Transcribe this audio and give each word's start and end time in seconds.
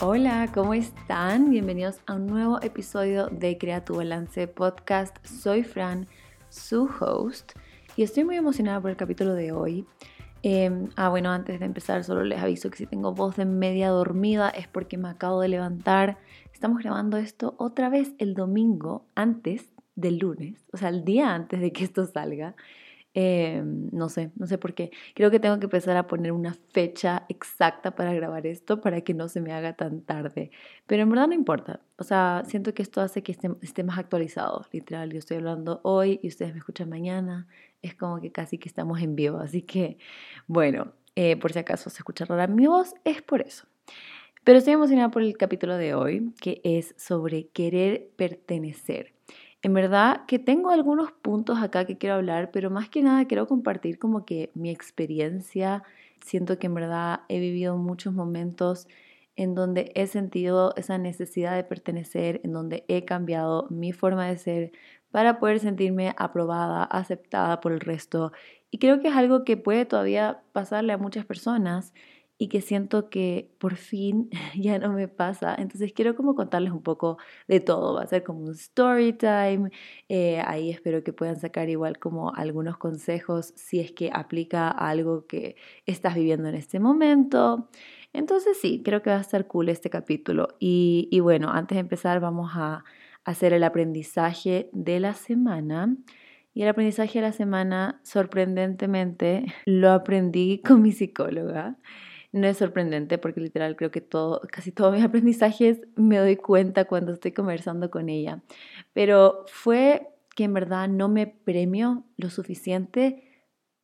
Hola, 0.00 0.50
¿cómo 0.52 0.74
están? 0.74 1.50
Bienvenidos 1.50 2.00
a 2.06 2.14
un 2.14 2.26
nuevo 2.26 2.60
episodio 2.62 3.28
de 3.28 3.56
Crea 3.56 3.84
tu 3.84 3.94
Balance 3.94 4.48
Podcast. 4.48 5.24
Soy 5.24 5.62
Fran, 5.62 6.08
su 6.48 6.90
host, 6.98 7.52
y 7.96 8.02
estoy 8.02 8.24
muy 8.24 8.36
emocionada 8.36 8.80
por 8.80 8.90
el 8.90 8.96
capítulo 8.96 9.34
de 9.34 9.52
hoy. 9.52 9.86
Em, 10.42 10.88
ah, 10.96 11.10
bueno, 11.10 11.30
antes 11.30 11.60
de 11.60 11.66
empezar, 11.66 12.02
solo 12.02 12.24
les 12.24 12.42
aviso 12.42 12.70
que 12.70 12.76
si 12.76 12.86
tengo 12.86 13.14
voz 13.14 13.36
de 13.36 13.44
media 13.44 13.90
dormida 13.90 14.50
es 14.50 14.66
porque 14.66 14.98
me 14.98 15.08
acabo 15.08 15.40
de 15.40 15.48
levantar. 15.48 16.18
Estamos 16.52 16.82
grabando 16.82 17.16
esto 17.16 17.54
otra 17.58 17.88
vez 17.88 18.14
el 18.18 18.34
domingo 18.34 19.06
antes 19.14 19.72
del 19.94 20.18
lunes, 20.18 20.66
o 20.72 20.76
sea, 20.76 20.88
el 20.88 21.04
día 21.04 21.36
antes 21.36 21.60
de 21.60 21.72
que 21.72 21.84
esto 21.84 22.04
salga. 22.04 22.56
Eh, 23.16 23.62
no 23.64 24.08
sé, 24.08 24.32
no 24.36 24.46
sé 24.46 24.58
por 24.58 24.74
qué. 24.74 24.90
Creo 25.14 25.30
que 25.30 25.38
tengo 25.38 25.58
que 25.60 25.66
empezar 25.66 25.96
a 25.96 26.06
poner 26.08 26.32
una 26.32 26.54
fecha 26.72 27.24
exacta 27.28 27.94
para 27.94 28.12
grabar 28.12 28.44
esto 28.46 28.80
para 28.80 29.02
que 29.02 29.14
no 29.14 29.28
se 29.28 29.40
me 29.40 29.52
haga 29.52 29.74
tan 29.74 30.00
tarde. 30.02 30.50
Pero 30.86 31.02
en 31.04 31.10
verdad 31.10 31.28
no 31.28 31.34
importa. 31.34 31.80
O 31.96 32.02
sea, 32.02 32.42
siento 32.46 32.74
que 32.74 32.82
esto 32.82 33.00
hace 33.00 33.22
que 33.22 33.32
esté, 33.32 33.84
más 33.84 33.98
actualizado. 33.98 34.66
Literal, 34.72 35.12
yo 35.12 35.18
estoy 35.20 35.36
hablando 35.36 35.80
hoy 35.84 36.18
y 36.22 36.28
ustedes 36.28 36.52
me 36.52 36.58
escuchan 36.58 36.88
mañana. 36.88 37.46
Es 37.82 37.94
como 37.94 38.20
que 38.20 38.32
casi 38.32 38.58
que 38.58 38.68
estamos 38.68 39.00
en 39.00 39.14
vivo. 39.14 39.38
Así 39.38 39.62
que, 39.62 39.98
bueno, 40.48 40.92
eh, 41.14 41.36
por 41.36 41.52
si 41.52 41.60
acaso 41.60 41.90
se 41.90 41.98
escucha 41.98 42.24
rara 42.24 42.48
mi 42.48 42.66
voz, 42.66 42.94
es 43.04 43.22
por 43.22 43.42
eso. 43.42 43.66
Pero 44.42 44.58
estoy 44.58 44.74
emocionada 44.74 45.10
por 45.10 45.22
el 45.22 45.36
capítulo 45.38 45.76
de 45.76 45.94
hoy, 45.94 46.32
que 46.40 46.60
es 46.64 46.94
sobre 46.98 47.46
querer 47.48 48.10
pertenecer. 48.16 49.14
En 49.64 49.72
verdad 49.72 50.26
que 50.26 50.38
tengo 50.38 50.68
algunos 50.68 51.10
puntos 51.10 51.62
acá 51.62 51.86
que 51.86 51.96
quiero 51.96 52.16
hablar, 52.16 52.50
pero 52.50 52.68
más 52.68 52.90
que 52.90 53.00
nada 53.02 53.24
quiero 53.24 53.46
compartir 53.46 53.98
como 53.98 54.26
que 54.26 54.50
mi 54.54 54.68
experiencia. 54.68 55.82
Siento 56.22 56.58
que 56.58 56.66
en 56.66 56.74
verdad 56.74 57.20
he 57.30 57.40
vivido 57.40 57.78
muchos 57.78 58.12
momentos 58.12 58.86
en 59.36 59.54
donde 59.54 59.90
he 59.94 60.06
sentido 60.06 60.74
esa 60.76 60.98
necesidad 60.98 61.56
de 61.56 61.64
pertenecer, 61.64 62.42
en 62.44 62.52
donde 62.52 62.84
he 62.88 63.06
cambiado 63.06 63.66
mi 63.70 63.92
forma 63.94 64.26
de 64.28 64.36
ser 64.36 64.72
para 65.10 65.38
poder 65.40 65.60
sentirme 65.60 66.14
aprobada, 66.18 66.84
aceptada 66.84 67.62
por 67.62 67.72
el 67.72 67.80
resto. 67.80 68.32
Y 68.70 68.78
creo 68.78 69.00
que 69.00 69.08
es 69.08 69.16
algo 69.16 69.44
que 69.44 69.56
puede 69.56 69.86
todavía 69.86 70.42
pasarle 70.52 70.92
a 70.92 70.98
muchas 70.98 71.24
personas 71.24 71.94
y 72.38 72.48
que 72.48 72.60
siento 72.60 73.10
que 73.10 73.54
por 73.58 73.76
fin 73.76 74.30
ya 74.56 74.78
no 74.78 74.92
me 74.92 75.08
pasa. 75.08 75.54
Entonces 75.58 75.92
quiero 75.92 76.16
como 76.16 76.34
contarles 76.34 76.72
un 76.72 76.82
poco 76.82 77.18
de 77.48 77.60
todo. 77.60 77.94
Va 77.94 78.02
a 78.02 78.06
ser 78.06 78.24
como 78.24 78.40
un 78.40 78.52
story 78.52 79.12
time. 79.12 79.70
Eh, 80.08 80.40
ahí 80.46 80.70
espero 80.70 81.04
que 81.04 81.12
puedan 81.12 81.38
sacar 81.38 81.68
igual 81.68 81.98
como 81.98 82.34
algunos 82.34 82.76
consejos 82.78 83.52
si 83.56 83.80
es 83.80 83.92
que 83.92 84.10
aplica 84.12 84.68
algo 84.68 85.26
que 85.26 85.56
estás 85.86 86.14
viviendo 86.14 86.48
en 86.48 86.56
este 86.56 86.80
momento. 86.80 87.68
Entonces 88.12 88.58
sí, 88.60 88.82
creo 88.84 89.02
que 89.02 89.10
va 89.10 89.16
a 89.16 89.20
estar 89.20 89.46
cool 89.46 89.68
este 89.68 89.90
capítulo. 89.90 90.48
Y 90.58 91.18
bueno, 91.20 91.50
antes 91.50 91.76
de 91.76 91.80
empezar 91.80 92.20
vamos 92.20 92.52
a 92.54 92.84
hacer 93.24 93.52
el 93.52 93.64
aprendizaje 93.64 94.68
de 94.72 95.00
la 95.00 95.14
semana. 95.14 95.96
Y 96.56 96.62
el 96.62 96.68
aprendizaje 96.68 97.18
de 97.18 97.26
la 97.26 97.32
semana, 97.32 98.00
sorprendentemente, 98.04 99.46
lo 99.66 99.90
aprendí 99.90 100.62
con 100.64 100.82
mi 100.82 100.92
psicóloga. 100.92 101.76
No 102.34 102.48
es 102.48 102.56
sorprendente 102.56 103.16
porque 103.16 103.40
literal 103.40 103.76
creo 103.76 103.92
que 103.92 104.00
todo, 104.00 104.40
casi 104.50 104.72
todos 104.72 104.92
mis 104.92 105.04
aprendizajes 105.04 105.78
me 105.94 106.18
doy 106.18 106.34
cuenta 106.34 106.84
cuando 106.84 107.12
estoy 107.12 107.30
conversando 107.30 107.92
con 107.92 108.08
ella. 108.08 108.42
Pero 108.92 109.44
fue 109.46 110.08
que 110.34 110.42
en 110.42 110.52
verdad 110.52 110.88
no 110.88 111.08
me 111.08 111.28
premio 111.28 112.02
lo 112.16 112.30
suficiente 112.30 113.22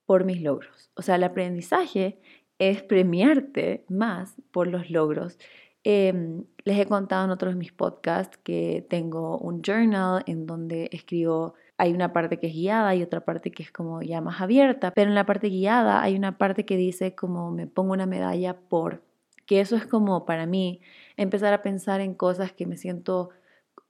por 0.04 0.24
mis 0.24 0.42
logros. 0.42 0.90
O 0.94 1.02
sea, 1.02 1.14
el 1.14 1.22
aprendizaje 1.22 2.18
es 2.58 2.82
premiarte 2.82 3.84
más 3.88 4.34
por 4.50 4.66
los 4.66 4.90
logros. 4.90 5.38
Em, 5.84 6.42
les 6.64 6.76
he 6.76 6.86
contado 6.86 7.26
en 7.26 7.30
otros 7.30 7.54
de 7.54 7.58
mis 7.58 7.70
podcasts 7.70 8.36
que 8.38 8.84
tengo 8.90 9.38
un 9.38 9.62
journal 9.62 10.24
en 10.26 10.46
donde 10.46 10.88
escribo 10.90 11.54
hay 11.80 11.94
una 11.94 12.12
parte 12.12 12.38
que 12.38 12.48
es 12.48 12.52
guiada 12.52 12.94
y 12.94 13.02
otra 13.02 13.24
parte 13.24 13.50
que 13.50 13.62
es 13.62 13.72
como 13.72 14.02
ya 14.02 14.20
más 14.20 14.42
abierta, 14.42 14.90
pero 14.90 15.08
en 15.08 15.14
la 15.14 15.24
parte 15.24 15.48
guiada 15.48 16.02
hay 16.02 16.14
una 16.14 16.36
parte 16.36 16.66
que 16.66 16.76
dice 16.76 17.14
como 17.14 17.50
me 17.50 17.66
pongo 17.66 17.94
una 17.94 18.04
medalla 18.04 18.54
por, 18.54 19.02
que 19.46 19.60
eso 19.60 19.76
es 19.76 19.86
como 19.86 20.26
para 20.26 20.44
mí 20.44 20.82
empezar 21.16 21.54
a 21.54 21.62
pensar 21.62 22.02
en 22.02 22.12
cosas 22.12 22.52
que 22.52 22.66
me 22.66 22.76
siento 22.76 23.30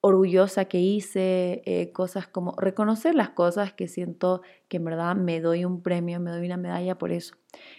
orgullosa 0.02 0.66
que 0.66 0.78
hice, 0.78 1.62
eh, 1.66 1.90
cosas 1.92 2.28
como 2.28 2.54
reconocer 2.56 3.16
las 3.16 3.30
cosas 3.30 3.72
que 3.72 3.88
siento 3.88 4.42
que 4.68 4.76
en 4.76 4.84
verdad 4.84 5.16
me 5.16 5.40
doy 5.40 5.64
un 5.64 5.82
premio, 5.82 6.20
me 6.20 6.30
doy 6.30 6.46
una 6.46 6.56
medalla 6.56 6.96
por 6.96 7.10
eso. 7.10 7.34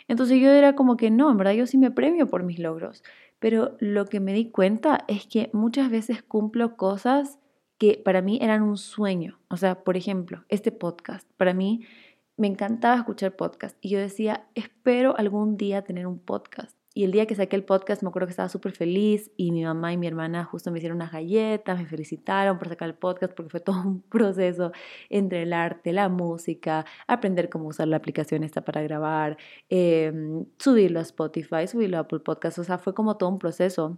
Entonces 0.10 0.42
yo 0.42 0.50
era 0.50 0.76
como 0.76 0.98
que 0.98 1.10
no, 1.10 1.32
en 1.32 1.38
verdad 1.38 1.54
yo 1.54 1.66
sí 1.68 1.78
me 1.78 1.90
premio 1.90 2.28
por 2.28 2.44
mis 2.44 2.60
logros, 2.60 3.02
pero 3.40 3.78
lo 3.80 4.06
que 4.06 4.20
me 4.20 4.34
di 4.34 4.52
cuenta 4.52 5.06
es 5.08 5.26
que 5.26 5.50
muchas 5.54 5.90
veces 5.90 6.22
cumplo 6.22 6.76
cosas 6.76 7.40
que 7.82 8.00
para 8.06 8.22
mí 8.22 8.38
eran 8.44 8.62
un 8.62 8.78
sueño. 8.78 9.40
O 9.50 9.58
sea, 9.58 9.84
por 9.84 9.98
ejemplo, 9.98 10.46
este 10.50 10.72
podcast, 10.72 11.28
para 11.36 11.56
mí 11.56 11.82
me 12.38 12.46
encantaba 12.46 12.96
escuchar 12.96 13.36
podcast 13.36 13.76
y 13.82 13.90
yo 13.90 13.98
decía, 13.98 14.46
espero 14.54 15.18
algún 15.18 15.58
día 15.58 15.82
tener 15.82 16.06
un 16.06 16.20
podcast. 16.20 16.78
Y 16.94 17.06
el 17.06 17.12
día 17.12 17.26
que 17.26 17.34
saqué 17.34 17.56
el 17.56 17.64
podcast 17.64 18.04
me 18.04 18.10
acuerdo 18.10 18.28
que 18.28 18.34
estaba 18.34 18.50
súper 18.50 18.74
feliz 18.74 19.32
y 19.36 19.52
mi 19.52 19.64
mamá 19.64 19.94
y 19.94 19.98
mi 19.98 20.06
hermana 20.06 20.44
justo 20.46 20.70
me 20.70 20.78
hicieron 20.78 20.98
unas 20.98 21.12
galletas, 21.12 21.80
me 21.80 21.88
felicitaron 21.88 22.60
por 22.60 22.70
sacar 22.70 22.88
el 22.88 22.94
podcast 22.94 23.34
porque 23.34 23.50
fue 23.50 23.60
todo 23.62 23.82
un 23.82 24.02
proceso 24.04 24.72
entre 25.10 25.42
el 25.42 25.52
arte, 25.52 25.92
la 25.92 26.08
música, 26.08 26.86
aprender 27.08 27.50
cómo 27.50 27.70
usar 27.70 27.88
la 27.88 27.98
aplicación 27.98 28.44
esta 28.44 28.62
para 28.64 28.84
grabar, 28.84 29.38
em, 29.70 30.46
subirlo 30.60 31.00
a 31.00 31.02
Spotify, 31.02 31.66
subirlo 31.66 31.98
a 31.98 32.02
Apple 32.02 32.20
Podcast, 32.20 32.60
o 32.60 32.64
sea, 32.64 32.78
fue 32.78 32.94
como 32.94 33.18
todo 33.18 33.30
un 33.30 33.40
proceso. 33.40 33.98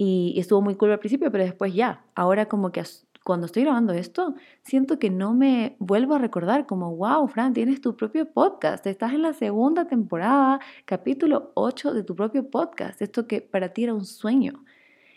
Y 0.00 0.36
estuvo 0.38 0.62
muy 0.62 0.76
cool 0.76 0.92
al 0.92 1.00
principio, 1.00 1.32
pero 1.32 1.42
después 1.42 1.74
ya, 1.74 2.04
ahora 2.14 2.46
como 2.46 2.70
que 2.70 2.80
cuando 3.28 3.44
estoy 3.44 3.64
grabando 3.64 3.92
esto, 3.92 4.36
siento 4.62 4.98
que 4.98 5.10
no 5.10 5.34
me 5.34 5.76
vuelvo 5.80 6.14
a 6.14 6.18
recordar 6.18 6.64
como, 6.64 6.96
wow, 6.96 7.28
Fran, 7.28 7.52
tienes 7.52 7.82
tu 7.82 7.94
propio 7.94 8.32
podcast, 8.32 8.86
estás 8.86 9.12
en 9.12 9.20
la 9.20 9.34
segunda 9.34 9.86
temporada, 9.86 10.60
capítulo 10.86 11.52
8 11.52 11.92
de 11.92 12.04
tu 12.04 12.16
propio 12.16 12.48
podcast, 12.48 13.02
esto 13.02 13.26
que 13.26 13.42
para 13.42 13.74
ti 13.74 13.84
era 13.84 13.92
un 13.92 14.06
sueño. 14.06 14.64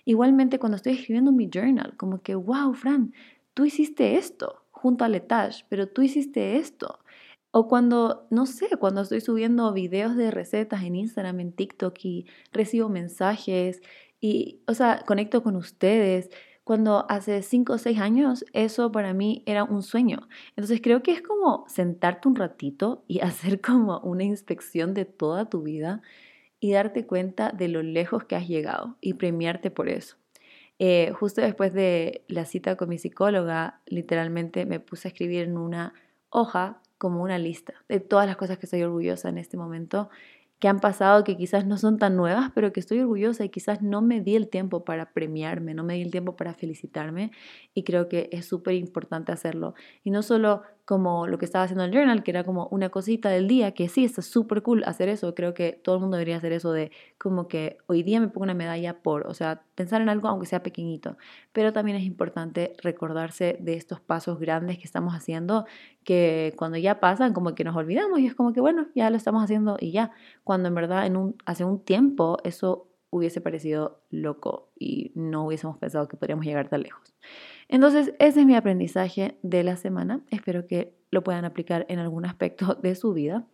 Igualmente 0.04 0.60
cuando 0.60 0.76
estoy 0.76 0.96
escribiendo 0.96 1.32
mi 1.32 1.50
journal, 1.50 1.96
como 1.96 2.22
que, 2.22 2.36
wow, 2.36 2.74
Fran, 2.74 3.14
tú 3.54 3.64
hiciste 3.64 4.18
esto 4.18 4.66
junto 4.72 5.06
a 5.06 5.08
Letage, 5.08 5.64
pero 5.70 5.88
tú 5.88 6.02
hiciste 6.02 6.58
esto. 6.58 7.00
O 7.52 7.70
cuando, 7.70 8.28
no 8.30 8.46
sé, 8.46 8.68
cuando 8.78 9.04
estoy 9.04 9.22
subiendo 9.22 9.72
videos 9.72 10.18
de 10.18 10.32
recetas 10.32 10.84
en 10.84 10.98
Instagram, 10.98 11.40
en 11.40 11.54
TikTok 11.54 11.98
y 12.04 12.26
recibo 12.52 12.90
mensajes 12.90 13.82
y, 14.20 14.60
o 14.68 14.74
sea, 14.74 15.02
conecto 15.06 15.44
con 15.44 15.56
ustedes 15.56 16.30
cuando 16.64 17.06
hace 17.10 17.42
5 17.42 17.74
o 17.74 17.78
6 17.78 18.00
años 18.00 18.46
eso 18.54 18.92
para 18.92 19.14
mí 19.14 19.44
era 19.46 19.64
un 19.64 19.82
sueño. 19.84 20.28
Entonces 20.56 20.80
creo 20.82 21.04
que 21.04 21.12
es 21.12 21.22
como 21.22 21.66
sentarte 21.68 22.28
un 22.28 22.36
ratito 22.36 23.04
y 23.08 23.20
hacer 23.22 23.62
como 23.62 24.00
una 24.00 24.24
inspección 24.24 24.94
de 24.94 25.06
toda 25.06 25.50
tu 25.50 25.64
vida 25.64 26.02
y 26.60 26.72
darte 26.74 27.08
cuenta 27.08 27.52
de 27.52 27.68
lo 27.68 27.82
lejos 27.82 28.24
que 28.26 28.36
has 28.36 28.48
llegado 28.48 28.98
y 29.02 29.16
premiarte 29.16 29.72
por 29.72 29.90
eso. 29.90 30.18
Eh, 30.78 31.12
justo 31.12 31.42
después 31.42 31.74
de 31.74 32.24
la 32.28 32.46
cita 32.46 32.76
con 32.76 32.90
mi 32.90 32.98
psicóloga, 32.98 33.82
literalmente 33.86 34.66
me 34.66 34.80
puse 34.80 35.08
a 35.08 35.12
escribir 35.12 35.44
en 35.44 35.58
una 35.58 35.94
hoja 36.30 36.82
como 36.98 37.24
una 37.24 37.38
lista 37.40 37.74
de 37.90 38.00
todas 38.00 38.28
las 38.28 38.38
cosas 38.38 38.58
que 38.58 38.68
estoy 38.68 38.84
orgullosa 38.84 39.30
en 39.30 39.38
este 39.40 39.58
momento 39.58 40.10
que 40.62 40.68
han 40.68 40.80
pasado 40.80 41.24
que 41.24 41.36
quizás 41.38 41.66
no 41.66 41.76
son 41.76 41.98
tan 41.98 42.16
nuevas, 42.16 42.52
pero 42.54 42.72
que 42.72 42.80
estoy 42.80 43.00
orgullosa 43.00 43.44
y 43.44 43.50
quizás 43.50 43.82
no 43.82 44.04
me 44.04 44.22
di 44.22 44.36
el 44.36 44.48
tiempo 44.48 44.86
para 44.86 45.12
premiarme, 45.12 45.74
no 45.74 45.84
me 45.84 45.96
di 45.96 46.04
el 46.04 46.12
tiempo 46.12 46.36
para 46.36 46.54
felicitarme 46.54 47.32
y 47.74 47.84
creo 47.84 48.08
que 48.08 48.30
es 48.32 48.46
súper 48.46 48.76
importante 48.76 49.32
hacerlo. 49.32 49.74
Y 50.04 50.12
no 50.12 50.22
solo 50.22 50.62
como 50.86 51.28
lo 51.28 51.38
que 51.38 51.46
estaba 51.46 51.64
haciendo 51.64 51.84
el 51.84 51.92
journal, 51.92 52.24
que 52.24 52.32
era 52.32 52.44
como 52.44 52.68
una 52.72 52.90
cosita 52.90 53.30
del 53.30 53.48
día, 53.48 53.74
que 53.74 53.90
sí, 53.90 54.04
está 54.06 54.22
súper 54.22 54.62
cool 54.62 54.84
hacer 54.86 55.10
eso, 55.10 55.34
creo 55.36 55.54
que 55.54 55.74
todo 55.74 55.96
el 55.96 56.02
mundo 56.02 56.18
debería 56.18 56.38
hacer 56.38 56.52
eso 56.52 56.72
de 56.72 56.92
como 57.18 57.48
que 57.48 57.78
hoy 57.88 58.04
día 58.04 58.20
me 58.20 58.28
pongo 58.28 58.44
una 58.44 58.54
medalla 58.54 59.02
por, 59.02 59.28
o 59.28 59.34
sea, 59.34 59.64
pensar 59.76 60.02
en 60.02 60.10
algo 60.10 60.28
aunque 60.28 60.46
sea 60.46 60.64
pequeñito, 60.64 61.18
pero 61.54 61.74
también 61.74 61.98
es 61.98 62.04
importante 62.04 62.74
recordarse 62.82 63.58
de 63.60 63.76
estos 63.76 64.02
pasos 64.02 64.40
grandes 64.40 64.78
que 64.78 64.84
estamos 64.86 65.14
haciendo, 65.14 65.66
que 66.04 66.54
cuando 66.58 66.78
ya 66.78 67.00
pasan 67.00 67.34
como 67.34 67.56
que 67.56 67.64
nos 67.64 67.76
olvidamos 67.76 68.20
y 68.20 68.28
es 68.28 68.36
como 68.36 68.54
que 68.54 68.62
bueno, 68.62 68.88
ya 68.96 69.10
lo 69.10 69.18
estamos 69.18 69.44
haciendo 69.44 69.78
y 69.80 69.92
ya, 69.92 70.12
cuando 70.44 70.68
en 70.68 70.76
verdad 70.76 71.06
en 71.06 71.18
un, 71.18 71.36
hace 71.46 71.64
un 71.64 71.84
tiempo 71.84 72.38
eso 72.44 72.88
hubiese 73.12 73.42
parecido 73.42 74.02
loco 74.10 74.72
y 74.80 75.12
no 75.16 75.46
hubiésemos 75.46 75.78
pensado 75.78 76.08
que 76.08 76.18
podríamos 76.18 76.46
llegar 76.46 76.70
tan 76.70 76.82
lejos. 76.82 77.14
Entonces, 77.72 78.14
ese 78.20 78.42
es 78.42 78.46
mi 78.46 78.56
aprendizaje 78.56 79.38
de 79.44 79.64
la 79.64 79.78
semana. 79.78 80.20
Espero 80.30 80.68
que 80.68 80.94
lo 81.10 81.24
puedan 81.24 81.46
aplicar 81.46 81.86
en 81.88 82.00
algún 82.00 82.26
aspecto 82.26 82.76
de 82.84 82.94
su 82.96 83.14
vida. 83.14 83.48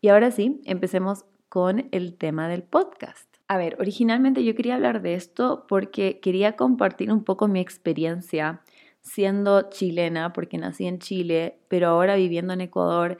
Y 0.00 0.08
ahora 0.08 0.32
sí, 0.32 0.60
empecemos 0.64 1.24
con 1.48 1.88
el 1.92 2.16
tema 2.16 2.48
del 2.48 2.64
podcast. 2.64 3.32
A 3.46 3.58
ver, 3.58 3.76
originalmente 3.78 4.44
yo 4.44 4.56
quería 4.56 4.74
hablar 4.74 5.02
de 5.02 5.14
esto 5.14 5.66
porque 5.68 6.18
quería 6.20 6.56
compartir 6.56 7.12
un 7.12 7.22
poco 7.22 7.46
mi 7.46 7.60
experiencia 7.60 8.60
siendo 9.02 9.70
chilena, 9.70 10.32
porque 10.32 10.58
nací 10.58 10.86
en 10.86 10.98
Chile, 10.98 11.58
pero 11.68 11.88
ahora 11.88 12.16
viviendo 12.16 12.52
en 12.52 12.60
Ecuador 12.62 13.18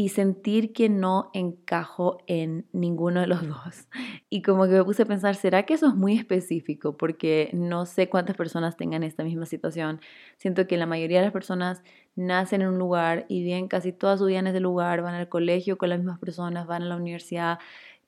y 0.00 0.08
sentir 0.08 0.72
que 0.72 0.88
no 0.88 1.30
encajo 1.34 2.22
en 2.26 2.66
ninguno 2.72 3.20
de 3.20 3.26
los 3.26 3.46
dos. 3.46 3.86
Y 4.30 4.40
como 4.40 4.64
que 4.64 4.70
me 4.70 4.82
puse 4.82 5.02
a 5.02 5.04
pensar, 5.04 5.34
¿será 5.34 5.64
que 5.64 5.74
eso 5.74 5.88
es 5.88 5.94
muy 5.94 6.16
específico? 6.16 6.96
Porque 6.96 7.50
no 7.52 7.84
sé 7.84 8.08
cuántas 8.08 8.34
personas 8.34 8.78
tengan 8.78 9.02
esta 9.02 9.24
misma 9.24 9.44
situación. 9.44 10.00
Siento 10.38 10.66
que 10.66 10.78
la 10.78 10.86
mayoría 10.86 11.18
de 11.18 11.26
las 11.26 11.34
personas 11.34 11.82
nacen 12.16 12.62
en 12.62 12.68
un 12.68 12.78
lugar 12.78 13.26
y 13.28 13.42
viven 13.42 13.68
casi 13.68 13.92
toda 13.92 14.16
su 14.16 14.24
vida 14.24 14.38
en 14.38 14.46
ese 14.46 14.60
lugar, 14.60 15.02
van 15.02 15.16
al 15.16 15.28
colegio 15.28 15.76
con 15.76 15.90
las 15.90 15.98
mismas 15.98 16.18
personas, 16.18 16.66
van 16.66 16.82
a 16.84 16.86
la 16.86 16.96
universidad, 16.96 17.58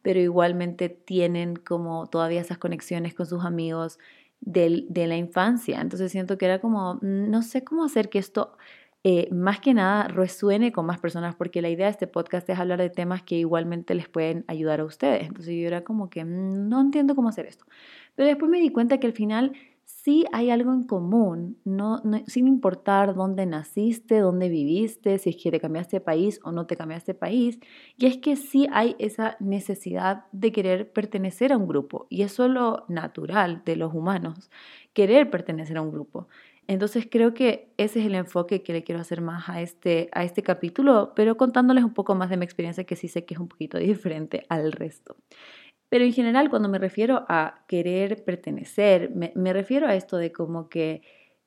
pero 0.01 0.19
igualmente 0.19 0.89
tienen 0.89 1.57
como 1.57 2.07
todavía 2.07 2.41
esas 2.41 2.57
conexiones 2.57 3.13
con 3.13 3.27
sus 3.27 3.45
amigos 3.45 3.99
de, 4.41 5.07
la 5.07 5.17
infancia. 5.17 5.79
Entonces 5.83 6.11
siento 6.11 6.39
que 6.39 6.47
era 6.47 6.59
como, 6.59 6.95
mm, 6.95 7.31
no 7.31 7.43
sé 7.43 7.65
cómo 7.65 7.85
hacer 7.85 8.09
que 8.09 8.19
esto 8.19 8.57
eh, 9.05 9.29
más 9.33 9.61
que 9.61 9.75
nada 9.75 10.07
resuene 10.09 10.71
con 10.73 10.87
más 10.87 10.99
personas, 11.01 11.35
porque 11.35 11.61
la 11.61 11.71
idea 11.71 11.87
de 11.87 11.93
este 11.93 12.07
podcast 12.07 12.49
es 12.49 12.59
hablar 12.59 12.81
de 12.81 12.91
temas 12.91 13.23
que 13.23 13.37
igualmente 13.37 13.95
les 13.95 14.09
pueden 14.09 14.45
ayudar 14.47 14.81
a 14.81 14.85
ustedes. 14.85 15.27
Entonces 15.27 15.55
yo 15.55 15.67
era 15.67 15.83
como 15.83 16.09
que 16.09 16.25
mm, 16.25 16.69
no 16.69 16.81
entiendo 16.81 17.15
cómo 17.17 17.29
hacer 17.29 17.47
esto. 17.47 17.67
Pero 18.15 18.29
después 18.29 18.51
me 18.51 18.61
di 18.61 18.71
cuenta 18.71 18.99
que 18.99 19.09
al 19.09 19.13
final 19.13 19.53
sí 19.85 20.25
hay 20.33 20.51
algo 20.51 20.73
en 20.73 20.85
común, 20.85 21.59
no, 21.65 22.03
sin 22.27 22.49
importar 22.49 23.15
dónde 23.15 23.47
naciste, 23.47 24.19
dónde 24.19 24.49
viviste, 24.49 25.19
si 25.19 25.31
es 25.31 25.37
que 25.37 25.51
te 25.51 25.61
cambiaste 25.61 26.01
país 26.01 26.41
o 26.45 26.53
no 26.53 26.67
te 26.67 26.77
cambiaste 26.77 27.15
país, 27.15 27.59
y 27.97 28.07
es 28.07 28.19
que 28.19 28.37
sí 28.37 28.69
hay 28.73 28.97
esa 28.99 29.37
necesidad 29.41 30.25
de 30.33 30.53
querer 30.53 30.93
pertenecer 30.93 31.53
a 31.53 31.57
un 31.57 31.67
grupo, 31.69 32.07
y 32.09 32.23
eso 32.23 32.45
es 32.45 32.51
lo 32.51 32.85
natural 32.89 33.63
de 33.65 33.77
los 33.77 33.95
humanos, 33.95 34.51
querer 34.93 35.31
pertenecer 35.31 35.77
a 35.77 35.83
un 35.83 35.93
grupo. 35.93 36.29
Entonces 36.69 37.09
creo 37.11 37.35
que 37.35 37.73
ese 37.77 38.01
es 38.01 38.07
el 38.07 38.15
enfoque 38.15 38.63
que 38.63 38.73
le 38.73 38.85
quiero 38.85 39.01
hacer 39.01 39.21
más 39.21 39.49
a 39.49 39.61
este, 39.61 40.09
a 40.13 40.25
este 40.25 40.43
capítulo, 40.43 41.13
pero 41.17 41.37
contándoles 41.37 41.85
un 41.85 41.93
poco 41.93 42.15
más 42.15 42.31
de 42.31 42.37
mi 42.37 42.45
experiencia 42.45 42.85
que 42.85 42.97
sí 42.97 43.09
sé 43.09 43.25
que 43.25 43.35
es 43.35 43.41
un 43.41 43.49
poquito 43.49 43.79
diferente 43.79 44.45
al 44.49 44.73
resto. 44.73 45.17
Pero 45.89 46.05
en 46.05 46.13
general 46.13 46.49
cuando 46.49 46.71
me 46.71 46.79
refiero 46.79 47.27
a 47.29 47.65
querer 47.69 48.25
pertenecer, 48.25 49.11
me, 49.15 49.53
refiero 49.53 49.87
a 49.87 49.95
esto 49.95 50.17
de 50.17 50.33
como 50.33 50.71
que 50.71 51.03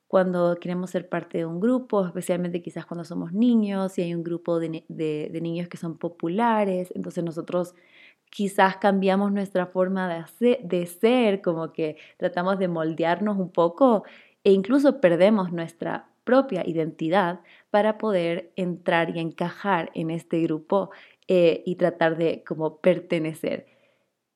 cuando 0.06 0.56
queremos 0.60 0.90
ser 0.90 1.08
parte 1.08 1.38
de 1.38 1.46
un 1.46 1.58
grupo, 1.58 2.06
especialmente 2.06 2.62
quizás 2.62 2.86
cuando 2.86 3.04
somos 3.04 3.32
niños 3.32 3.98
y 3.98 4.02
hay 4.02 4.14
un 4.14 4.22
grupo 4.22 4.60
de, 4.60 4.84
de, 4.88 5.40
niños 5.40 5.68
que 5.68 5.76
son 5.76 5.98
populares, 5.98 6.92
entonces 6.94 7.24
nosotros 7.24 7.74
quizás 8.30 8.76
cambiamos 8.76 9.32
nuestra 9.32 9.66
forma 9.66 10.24
de, 10.38 10.60
de 10.62 10.86
ser, 10.86 11.42
como 11.42 11.72
que 11.72 11.96
tratamos 12.16 12.58
de 12.60 12.68
moldearnos 12.68 13.38
un 13.38 13.50
poco 13.50 14.04
e 14.46 14.52
incluso 14.52 15.00
perdemos 15.00 15.52
nuestra 15.52 16.08
propia 16.22 16.62
identidad 16.64 17.40
para 17.70 17.98
poder 17.98 18.52
entrar 18.54 19.10
y 19.10 19.18
encajar 19.18 19.90
en 19.92 20.08
este 20.12 20.40
grupo 20.40 20.90
eh, 21.26 21.64
y 21.66 21.74
tratar 21.74 22.16
de 22.16 22.44
como 22.46 22.78
pertenecer. 22.78 23.66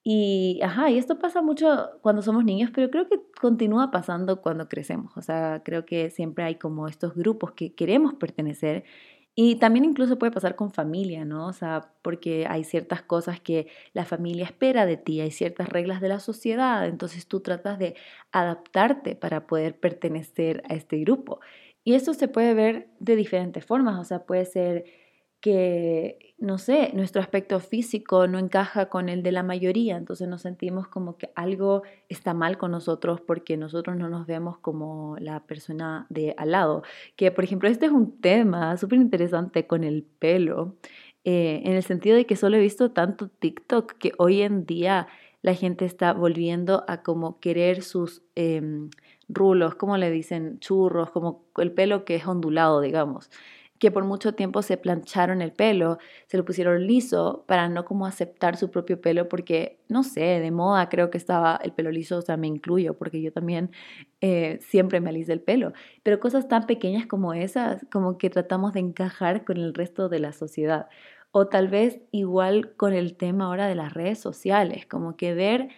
Y, 0.03 0.61
ajá, 0.65 0.91
y 0.91 0.99
esto 0.99 1.21
pasa 1.21 1.43
mucho 1.43 1.91
cuando 2.03 2.23
somos 2.23 2.45
niños, 2.45 2.73
pero 2.75 2.91
creo 2.91 3.09
que 3.09 3.21
continúa 3.41 3.93
pasando 3.93 4.43
cuando 4.43 4.69
crecemos. 4.69 5.17
O 5.17 5.23
sea, 5.23 5.63
creo 5.65 5.87
que 5.87 6.11
siempre 6.11 6.43
hay 6.43 6.57
como 6.57 6.89
estos 6.89 7.15
grupos 7.15 7.53
que 7.53 7.77
queremos 7.77 8.15
pertenecer 8.15 8.83
y 9.43 9.55
también 9.55 9.87
incluso 9.87 10.19
puede 10.19 10.33
pasar 10.33 10.55
con 10.55 10.71
familia, 10.71 11.25
¿no? 11.25 11.47
O 11.47 11.55
sea, 11.55 11.95
porque 12.03 12.47
hay 12.47 12.63
ciertas 12.63 13.01
cosas 13.01 13.41
que 13.41 13.69
la 13.95 14.05
familia 14.05 14.45
espera 14.45 14.85
de 14.85 14.99
ti, 14.99 15.23
hay 15.23 15.31
ciertas 15.31 15.71
reglas 15.71 16.03
de 16.03 16.11
la 16.11 16.21
sociedad, 16.21 16.87
entonces 16.87 17.27
tú 17.27 17.41
tratas 17.41 17.79
de 17.79 17.95
adaptarte 18.33 19.17
para 19.17 19.47
poder 19.47 19.81
pertenecer 19.81 20.63
a 20.69 20.75
este 20.75 20.99
grupo. 20.99 21.41
Y 21.85 21.95
esto 21.95 22.13
se 22.13 22.29
puede 22.29 22.53
ver 22.53 22.91
de 22.99 23.17
diferentes 23.17 23.65
formas, 23.65 23.99
o 23.99 24.05
sea, 24.05 24.27
puede 24.27 24.45
ser 24.45 24.85
que, 25.41 26.35
no 26.39 26.59
sé, 26.59 26.91
nuestro 26.95 27.23
aspecto 27.23 27.61
físico 27.61 28.27
no 28.27 28.39
encaja 28.39 28.91
con 28.91 29.09
el 29.09 29.23
de 29.23 29.33
la 29.33 29.43
mayoría, 29.43 29.97
entonces 29.97 30.29
nos 30.29 30.43
sentimos 30.43 30.87
como 30.87 31.17
que 31.17 31.31
algo 31.35 31.83
está 32.09 32.35
mal 32.35 32.59
con 32.59 32.71
nosotros 32.71 33.21
porque 33.21 33.57
nosotros 33.57 33.97
no 33.97 34.09
nos 34.09 34.27
vemos 34.27 34.59
como 34.59 35.17
la 35.19 35.41
persona 35.47 36.07
de 36.11 36.35
al 36.37 36.53
lado. 36.53 36.83
Que, 37.17 37.31
por 37.31 37.45
ejemplo, 37.45 37.69
este 37.69 37.87
es 37.87 37.93
un 37.93 38.21
tema 38.21 38.77
súper 38.77 38.99
interesante 38.99 39.67
con 39.67 39.83
el 39.85 40.03
pelo, 40.03 40.77
eh, 41.25 41.63
en 41.65 41.73
el 41.75 41.83
sentido 41.83 42.17
de 42.17 42.27
que 42.27 42.37
solo 42.37 42.57
he 42.57 42.61
visto 42.61 42.93
tanto 42.93 43.29
TikTok 43.29 43.93
que 43.95 44.13
hoy 44.19 44.43
en 44.43 44.65
día 44.67 45.07
la 45.43 45.55
gente 45.55 45.85
está 45.87 46.13
volviendo 46.13 46.85
a 46.87 47.03
como 47.03 47.41
querer 47.41 47.83
sus 47.83 48.23
em, 48.35 48.91
rulos, 49.29 49.75
como 49.75 49.97
le 49.97 50.11
dicen, 50.11 50.59
churros, 50.61 51.11
como 51.11 51.45
el 51.57 51.73
pelo 51.73 52.05
que 52.05 52.17
es 52.17 52.27
ondulado, 52.27 52.81
digamos 52.81 53.31
que 53.81 53.91
por 53.91 54.05
mucho 54.05 54.35
tiempo 54.35 54.61
se 54.61 54.77
plancharon 54.77 55.41
el 55.41 55.53
pelo, 55.53 55.99
se 56.27 56.37
lo 56.37 56.45
pusieron 56.45 56.87
liso 56.87 57.45
para 57.49 57.69
no 57.71 57.87
como 57.87 58.07
aceptar 58.07 58.57
su 58.57 58.71
propio 58.71 59.01
pelo 59.01 59.29
porque, 59.29 59.81
no 59.89 60.03
sé, 60.03 60.21
de 60.21 60.51
moda 60.51 60.91
creo 60.91 61.11
que 61.11 61.17
estaba 61.17 61.59
el 61.65 61.73
pelo 61.73 61.91
liso, 61.91 62.19
o 62.19 62.23
sea, 62.23 62.37
me 62.37 62.47
incluyo 62.47 62.99
porque 62.99 63.23
yo 63.23 63.33
también 63.33 63.71
eh, 64.21 64.59
siempre 64.61 65.01
me 65.01 65.09
alisé 65.09 65.33
el 65.33 65.41
pelo, 65.41 65.73
pero 66.03 66.21
cosas 66.21 66.47
tan 66.47 66.67
pequeñas 66.67 67.07
como 67.07 67.33
esas, 67.33 67.87
como 67.91 68.19
que 68.19 68.29
tratamos 68.29 68.75
de 68.75 68.81
encajar 68.81 69.45
con 69.47 69.57
el 69.57 69.73
resto 69.73 70.11
de 70.11 70.21
la 70.21 70.33
sociedad. 70.35 70.89
O 71.33 71.47
tal 71.49 71.69
vez 71.69 72.01
igual 72.11 72.75
con 72.77 72.93
el 72.93 73.17
tema 73.17 73.47
ahora 73.47 73.67
de 73.67 73.77
las 73.77 73.95
redes 73.95 74.19
sociales, 74.19 74.85
como 74.87 75.17
que 75.17 75.33
ver 75.33 75.69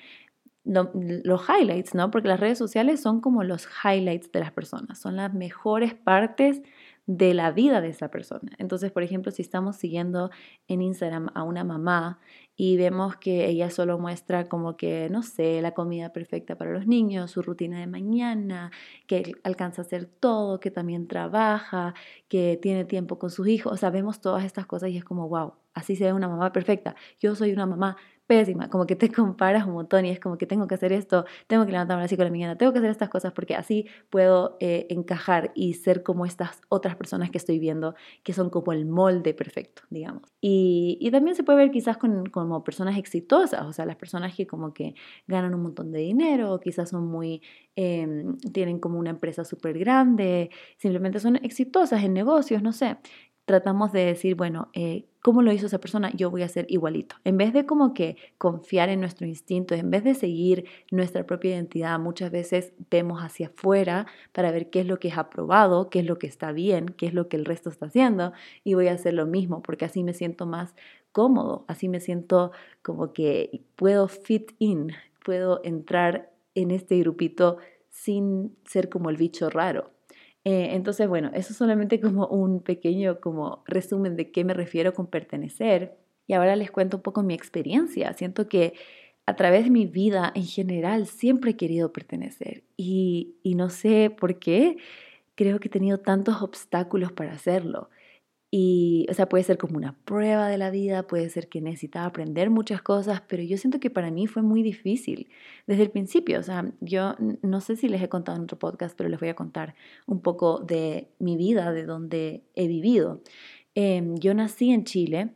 los 0.64 1.42
highlights, 1.48 1.94
¿no? 1.94 2.10
Porque 2.10 2.28
las 2.28 2.40
redes 2.40 2.58
sociales 2.58 3.00
son 3.00 3.20
como 3.20 3.44
los 3.44 3.68
highlights 3.84 4.32
de 4.32 4.40
las 4.40 4.52
personas, 4.52 4.98
son 5.00 5.16
las 5.16 5.32
mejores 5.34 5.94
partes 5.94 6.62
de 7.06 7.34
la 7.34 7.50
vida 7.50 7.80
de 7.80 7.88
esa 7.88 8.08
persona. 8.10 8.52
Entonces, 8.58 8.92
por 8.92 9.02
ejemplo, 9.02 9.32
si 9.32 9.42
estamos 9.42 9.76
siguiendo 9.76 10.30
en 10.68 10.82
Instagram 10.82 11.30
a 11.34 11.42
una 11.42 11.64
mamá 11.64 12.20
y 12.54 12.76
vemos 12.76 13.16
que 13.16 13.46
ella 13.46 13.70
solo 13.70 13.98
muestra 13.98 14.48
como 14.48 14.76
que, 14.76 15.08
no 15.10 15.22
sé, 15.22 15.60
la 15.62 15.72
comida 15.72 16.12
perfecta 16.12 16.56
para 16.56 16.72
los 16.72 16.86
niños, 16.86 17.30
su 17.32 17.42
rutina 17.42 17.80
de 17.80 17.86
mañana, 17.86 18.70
que 19.06 19.34
alcanza 19.42 19.82
a 19.82 19.84
hacer 19.84 20.06
todo, 20.06 20.60
que 20.60 20.70
también 20.70 21.08
trabaja, 21.08 21.94
que 22.28 22.58
tiene 22.60 22.84
tiempo 22.84 23.18
con 23.18 23.30
sus 23.30 23.48
hijos, 23.48 23.72
o 23.72 23.76
sea, 23.76 23.90
vemos 23.90 24.20
todas 24.20 24.44
estas 24.44 24.66
cosas 24.66 24.90
y 24.90 24.96
es 24.98 25.04
como, 25.04 25.28
wow, 25.28 25.54
así 25.74 25.96
se 25.96 26.04
ve 26.04 26.12
una 26.12 26.28
mamá 26.28 26.52
perfecta. 26.52 26.94
Yo 27.18 27.34
soy 27.34 27.52
una 27.52 27.66
mamá 27.66 27.96
pésima, 28.26 28.68
como 28.70 28.86
que 28.86 28.96
te 28.96 29.08
comparas 29.12 29.66
un 29.66 29.74
montón 29.74 30.04
y 30.06 30.10
es 30.10 30.20
como 30.20 30.38
que 30.38 30.46
tengo 30.46 30.66
que 30.66 30.74
hacer 30.74 30.92
esto, 30.92 31.24
tengo 31.46 31.64
que 31.66 31.72
levantarme 31.72 32.00
a 32.00 32.04
las 32.04 32.10
5 32.10 32.22
de 32.22 32.28
la 32.28 32.30
mañana, 32.30 32.56
tengo 32.58 32.72
que 32.72 32.78
hacer 32.78 32.90
estas 32.90 33.08
cosas 33.08 33.32
porque 33.32 33.54
así 33.54 33.86
puedo 34.10 34.56
eh, 34.60 34.86
encajar 34.90 35.52
y 35.54 35.74
ser 35.74 36.02
como 36.02 36.26
estas 36.26 36.60
otras 36.68 36.96
personas 36.96 37.30
que 37.30 37.38
estoy 37.38 37.58
viendo, 37.58 37.94
que 38.22 38.32
son 38.32 38.50
como 38.50 38.72
el 38.72 38.86
molde 38.86 39.34
perfecto, 39.34 39.82
digamos. 39.90 40.22
Y, 40.40 40.98
y 41.00 41.10
también 41.10 41.36
se 41.36 41.44
puede 41.44 41.58
ver 41.58 41.70
quizás 41.70 41.96
con, 41.96 42.26
como 42.26 42.64
personas 42.64 42.98
exitosas, 42.98 43.62
o 43.66 43.72
sea, 43.72 43.86
las 43.86 43.96
personas 43.96 44.34
que 44.34 44.46
como 44.46 44.72
que 44.72 44.94
ganan 45.26 45.54
un 45.54 45.62
montón 45.62 45.92
de 45.92 46.00
dinero, 46.00 46.52
o 46.52 46.60
quizás 46.60 46.90
son 46.90 47.06
muy, 47.06 47.42
em, 47.76 48.36
tienen 48.52 48.78
como 48.78 48.98
una 48.98 49.10
empresa 49.10 49.44
súper 49.44 49.78
grande, 49.78 50.50
simplemente 50.76 51.20
son 51.20 51.36
exitosas 51.36 52.02
en 52.04 52.14
negocios, 52.14 52.62
no 52.62 52.72
sé 52.72 52.96
tratamos 53.44 53.92
de 53.92 54.04
decir, 54.04 54.34
bueno, 54.34 54.68
eh, 54.72 55.06
¿cómo 55.20 55.42
lo 55.42 55.52
hizo 55.52 55.66
esa 55.66 55.80
persona? 55.80 56.10
Yo 56.14 56.30
voy 56.30 56.42
a 56.42 56.46
hacer 56.46 56.66
igualito. 56.68 57.16
En 57.24 57.36
vez 57.36 57.52
de 57.52 57.66
como 57.66 57.94
que 57.94 58.16
confiar 58.38 58.88
en 58.88 59.00
nuestro 59.00 59.26
instinto, 59.26 59.74
en 59.74 59.90
vez 59.90 60.04
de 60.04 60.14
seguir 60.14 60.64
nuestra 60.90 61.26
propia 61.26 61.52
identidad, 61.52 61.98
muchas 61.98 62.30
veces 62.30 62.72
vemos 62.90 63.20
hacia 63.20 63.48
afuera 63.48 64.06
para 64.32 64.50
ver 64.52 64.70
qué 64.70 64.80
es 64.80 64.86
lo 64.86 64.98
que 64.98 65.08
es 65.08 65.18
aprobado, 65.18 65.90
qué 65.90 66.00
es 66.00 66.06
lo 66.06 66.18
que 66.18 66.26
está 66.26 66.52
bien, 66.52 66.86
qué 66.86 67.06
es 67.06 67.14
lo 67.14 67.28
que 67.28 67.36
el 67.36 67.44
resto 67.44 67.70
está 67.70 67.86
haciendo 67.86 68.32
y 68.64 68.74
voy 68.74 68.88
a 68.88 68.92
hacer 68.92 69.14
lo 69.14 69.26
mismo 69.26 69.62
porque 69.62 69.84
así 69.84 70.04
me 70.04 70.14
siento 70.14 70.46
más 70.46 70.74
cómodo, 71.12 71.64
así 71.68 71.88
me 71.88 72.00
siento 72.00 72.52
como 72.82 73.12
que 73.12 73.64
puedo 73.76 74.08
fit 74.08 74.52
in, 74.58 74.92
puedo 75.24 75.60
entrar 75.64 76.32
en 76.54 76.70
este 76.70 76.98
grupito 76.98 77.58
sin 77.90 78.56
ser 78.64 78.88
como 78.88 79.10
el 79.10 79.16
bicho 79.16 79.50
raro. 79.50 79.90
Eh, 80.44 80.70
entonces, 80.72 81.08
bueno, 81.08 81.30
eso 81.34 81.52
es 81.52 81.56
solamente 81.56 82.00
como 82.00 82.26
un 82.26 82.62
pequeño 82.62 83.20
como 83.20 83.62
resumen 83.66 84.16
de 84.16 84.32
qué 84.32 84.44
me 84.44 84.54
refiero 84.54 84.92
con 84.94 85.06
pertenecer. 85.06 85.96
Y 86.26 86.34
ahora 86.34 86.56
les 86.56 86.70
cuento 86.70 86.98
un 86.98 87.02
poco 87.02 87.22
mi 87.22 87.34
experiencia. 87.34 88.12
Siento 88.14 88.48
que 88.48 88.74
a 89.26 89.36
través 89.36 89.64
de 89.64 89.70
mi 89.70 89.86
vida 89.86 90.32
en 90.34 90.44
general 90.44 91.06
siempre 91.06 91.52
he 91.52 91.56
querido 91.56 91.92
pertenecer 91.92 92.64
y, 92.76 93.36
y 93.42 93.54
no 93.54 93.70
sé 93.70 94.10
por 94.10 94.38
qué 94.38 94.78
creo 95.36 95.60
que 95.60 95.68
he 95.68 95.70
tenido 95.70 95.98
tantos 95.98 96.42
obstáculos 96.42 97.12
para 97.12 97.32
hacerlo. 97.32 97.88
Y, 98.54 99.06
o 99.08 99.14
sea, 99.14 99.30
puede 99.30 99.44
ser 99.44 99.56
como 99.56 99.78
una 99.78 99.96
prueba 100.04 100.46
de 100.46 100.58
la 100.58 100.70
vida, 100.70 101.06
puede 101.06 101.30
ser 101.30 101.48
que 101.48 101.62
necesitaba 101.62 102.04
aprender 102.04 102.50
muchas 102.50 102.82
cosas, 102.82 103.22
pero 103.26 103.42
yo 103.42 103.56
siento 103.56 103.80
que 103.80 103.88
para 103.88 104.10
mí 104.10 104.26
fue 104.26 104.42
muy 104.42 104.62
difícil 104.62 105.30
desde 105.66 105.84
el 105.84 105.90
principio. 105.90 106.38
O 106.38 106.42
sea, 106.42 106.70
yo 106.82 107.14
no 107.40 107.62
sé 107.62 107.76
si 107.76 107.88
les 107.88 108.02
he 108.02 108.10
contado 108.10 108.36
en 108.36 108.44
otro 108.44 108.58
podcast, 108.58 108.94
pero 108.94 109.08
les 109.08 109.18
voy 109.18 109.30
a 109.30 109.34
contar 109.34 109.74
un 110.06 110.20
poco 110.20 110.58
de 110.58 111.08
mi 111.18 111.38
vida, 111.38 111.72
de 111.72 111.86
donde 111.86 112.44
he 112.54 112.66
vivido. 112.66 113.22
Em, 113.74 114.16
yo 114.18 114.34
nací 114.34 114.70
en 114.70 114.84
Chile 114.84 115.30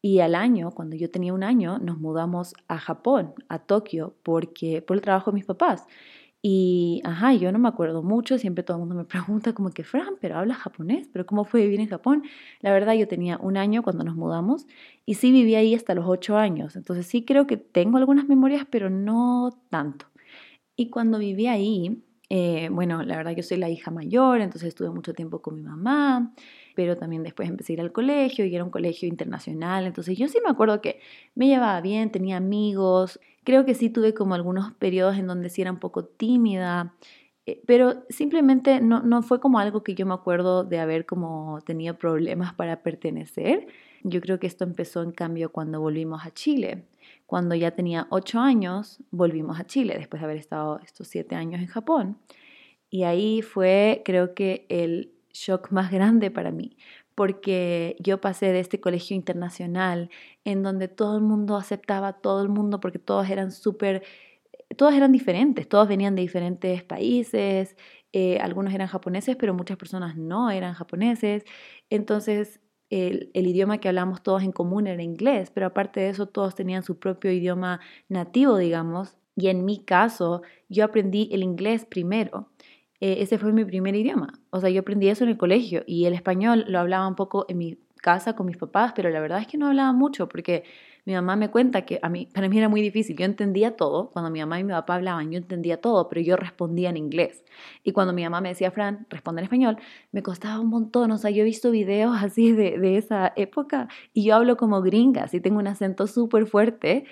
y 0.00 0.20
al 0.20 0.36
año, 0.36 0.70
cuando 0.70 0.94
yo 0.94 1.10
tenía 1.10 1.34
un 1.34 1.42
año, 1.42 1.80
nos 1.80 1.98
mudamos 1.98 2.54
a 2.68 2.78
Japón, 2.78 3.34
a 3.48 3.58
Tokio, 3.58 4.14
porque, 4.22 4.80
por 4.80 4.96
el 4.96 5.02
trabajo 5.02 5.32
de 5.32 5.34
mis 5.34 5.44
papás. 5.44 5.88
Y, 6.42 7.02
ajá, 7.04 7.34
yo 7.34 7.52
no 7.52 7.58
me 7.58 7.68
acuerdo 7.68 8.02
mucho, 8.02 8.38
siempre 8.38 8.64
todo 8.64 8.78
el 8.78 8.80
mundo 8.80 8.94
me 8.94 9.04
pregunta 9.06 9.52
como 9.52 9.70
que, 9.70 9.84
Fran, 9.84 10.14
pero 10.20 10.38
hablas 10.38 10.58
japonés, 10.58 11.08
pero 11.12 11.26
¿cómo 11.26 11.44
fue 11.44 11.62
vivir 11.62 11.80
en 11.80 11.88
Japón? 11.88 12.22
La 12.60 12.72
verdad, 12.72 12.94
yo 12.94 13.06
tenía 13.08 13.36
un 13.38 13.56
año 13.58 13.82
cuando 13.82 14.04
nos 14.04 14.16
mudamos 14.16 14.66
y 15.04 15.14
sí 15.14 15.32
viví 15.32 15.54
ahí 15.54 15.74
hasta 15.74 15.94
los 15.94 16.06
ocho 16.08 16.36
años, 16.38 16.76
entonces 16.76 17.06
sí 17.06 17.24
creo 17.24 17.46
que 17.46 17.56
tengo 17.58 17.98
algunas 17.98 18.26
memorias, 18.28 18.66
pero 18.70 18.88
no 18.90 19.50
tanto. 19.68 20.06
Y 20.76 20.90
cuando 20.90 21.18
viví 21.18 21.46
ahí, 21.46 22.02
eh, 22.30 22.68
bueno, 22.70 23.02
la 23.02 23.16
verdad 23.16 23.32
yo 23.36 23.42
soy 23.42 23.58
la 23.58 23.68
hija 23.70 23.90
mayor, 23.90 24.40
entonces 24.40 24.68
estuve 24.68 24.90
mucho 24.90 25.14
tiempo 25.14 25.42
con 25.42 25.56
mi 25.56 25.62
mamá, 25.62 26.32
pero 26.80 26.96
también 26.96 27.22
después 27.22 27.46
empecé 27.46 27.74
a 27.74 27.74
ir 27.74 27.80
al 27.82 27.92
colegio 27.92 28.46
y 28.46 28.54
era 28.54 28.64
un 28.64 28.70
colegio 28.70 29.06
internacional, 29.06 29.84
entonces 29.84 30.16
yo 30.16 30.28
sí 30.28 30.38
me 30.42 30.48
acuerdo 30.48 30.80
que 30.80 30.98
me 31.34 31.46
llevaba 31.46 31.78
bien, 31.82 32.10
tenía 32.10 32.38
amigos, 32.38 33.20
creo 33.44 33.66
que 33.66 33.74
sí 33.74 33.90
tuve 33.90 34.14
como 34.14 34.34
algunos 34.34 34.72
periodos 34.72 35.18
en 35.18 35.26
donde 35.26 35.50
sí 35.50 35.60
era 35.60 35.72
un 35.72 35.78
poco 35.78 36.06
tímida, 36.06 36.94
eh, 37.44 37.60
pero 37.66 38.06
simplemente 38.08 38.80
no, 38.80 39.02
no 39.02 39.22
fue 39.22 39.40
como 39.40 39.58
algo 39.58 39.82
que 39.82 39.94
yo 39.94 40.06
me 40.06 40.14
acuerdo 40.14 40.64
de 40.64 40.78
haber 40.78 41.04
como 41.04 41.58
tenido 41.66 41.98
problemas 41.98 42.54
para 42.54 42.82
pertenecer. 42.82 43.66
Yo 44.02 44.22
creo 44.22 44.40
que 44.40 44.46
esto 44.46 44.64
empezó 44.64 45.02
en 45.02 45.12
cambio 45.12 45.52
cuando 45.52 45.82
volvimos 45.82 46.24
a 46.24 46.30
Chile. 46.30 46.86
Cuando 47.26 47.54
ya 47.54 47.72
tenía 47.72 48.06
ocho 48.08 48.40
años, 48.40 49.02
volvimos 49.10 49.60
a 49.60 49.66
Chile 49.66 49.96
después 49.98 50.22
de 50.22 50.24
haber 50.24 50.38
estado 50.38 50.80
estos 50.82 51.08
siete 51.08 51.34
años 51.34 51.60
en 51.60 51.66
Japón. 51.66 52.16
Y 52.88 53.02
ahí 53.02 53.42
fue, 53.42 54.00
creo 54.02 54.32
que, 54.34 54.64
el 54.70 55.12
shock 55.32 55.70
más 55.70 55.90
grande 55.90 56.30
para 56.30 56.50
mí, 56.50 56.76
porque 57.14 57.96
yo 58.00 58.20
pasé 58.20 58.52
de 58.52 58.60
este 58.60 58.80
colegio 58.80 59.16
internacional 59.16 60.10
en 60.44 60.62
donde 60.62 60.88
todo 60.88 61.16
el 61.16 61.22
mundo 61.22 61.56
aceptaba 61.56 62.08
a 62.08 62.12
todo 62.20 62.42
el 62.42 62.48
mundo 62.48 62.80
porque 62.80 62.98
todos 62.98 63.28
eran 63.30 63.52
súper, 63.52 64.02
todos 64.76 64.94
eran 64.94 65.12
diferentes, 65.12 65.68
todos 65.68 65.88
venían 65.88 66.14
de 66.14 66.22
diferentes 66.22 66.82
países, 66.84 67.76
eh, 68.12 68.38
algunos 68.40 68.74
eran 68.74 68.88
japoneses, 68.88 69.36
pero 69.36 69.54
muchas 69.54 69.76
personas 69.76 70.16
no 70.16 70.50
eran 70.50 70.74
japoneses. 70.74 71.44
Entonces 71.90 72.60
el, 72.90 73.30
idioma 73.34 73.78
que 73.78 73.88
hablamos 73.88 74.22
todos 74.22 74.42
en 74.42 74.52
común 74.52 74.86
era 74.86 75.02
inglés, 75.02 75.50
pero 75.50 75.66
aparte 75.66 76.00
de 76.00 76.08
eso 76.10 76.26
todos 76.26 76.54
tenían 76.54 76.82
su 76.82 76.98
propio 76.98 77.30
idioma 77.30 77.80
nativo, 78.08 78.56
digamos, 78.56 79.16
y 79.36 79.48
en 79.48 79.64
mi 79.64 79.84
caso 79.84 80.42
yo 80.68 80.84
aprendí 80.84 81.28
el 81.32 81.42
inglés 81.42 81.84
primero. 81.84 82.50
Eh, 83.00 83.16
ese 83.20 83.38
fue 83.38 83.52
mi 83.52 83.64
primer 83.64 83.96
idioma. 83.96 84.40
O 84.50 84.60
sea, 84.60 84.70
yo 84.70 84.80
aprendí 84.80 85.08
eso 85.08 85.24
en 85.24 85.30
el 85.30 85.36
colegio 85.38 85.82
y 85.86 86.04
el 86.04 86.14
español 86.14 86.64
lo 86.68 86.78
hablaba 86.78 87.08
un 87.08 87.16
poco 87.16 87.46
en 87.48 87.58
mi 87.58 87.78
casa 87.96 88.34
con 88.34 88.46
mis 88.46 88.56
papás, 88.56 88.92
pero 88.94 89.10
la 89.10 89.20
verdad 89.20 89.40
es 89.40 89.46
que 89.46 89.58
no 89.58 89.68
hablaba 89.68 89.92
mucho 89.92 90.28
porque 90.28 90.64
mi 91.06 91.14
mamá 91.14 91.36
me 91.36 91.50
cuenta 91.50 91.82
que 91.86 91.98
a 92.02 92.08
mí, 92.08 92.28
para 92.32 92.48
mí 92.48 92.58
era 92.58 92.68
muy 92.68 92.82
difícil. 92.82 93.16
Yo 93.16 93.24
entendía 93.24 93.76
todo. 93.76 94.10
Cuando 94.10 94.30
mi 94.30 94.40
mamá 94.40 94.60
y 94.60 94.64
mi 94.64 94.72
papá 94.72 94.96
hablaban, 94.96 95.30
yo 95.30 95.38
entendía 95.38 95.80
todo, 95.80 96.08
pero 96.08 96.20
yo 96.20 96.36
respondía 96.36 96.90
en 96.90 96.96
inglés. 96.96 97.44
Y 97.82 97.92
cuando 97.92 98.12
mi 98.12 98.22
mamá 98.22 98.40
me 98.40 98.50
decía, 98.50 98.70
Fran, 98.70 99.06
responde 99.08 99.40
en 99.40 99.44
español, 99.44 99.78
me 100.12 100.22
costaba 100.22 100.60
un 100.60 100.68
montón. 100.68 101.10
O 101.10 101.18
sea, 101.18 101.30
yo 101.30 101.42
he 101.42 101.44
visto 101.44 101.70
videos 101.70 102.16
así 102.22 102.52
de, 102.52 102.96
esa 102.96 103.32
época 103.36 103.88
y 104.12 104.24
yo 104.24 104.34
hablo 104.36 104.56
como 104.56 104.82
gringa, 104.82 105.24
así 105.24 105.40
tengo 105.40 105.58
un 105.58 105.68
acento 105.68 106.06
súper 106.06 106.46
fuerte 106.46 107.04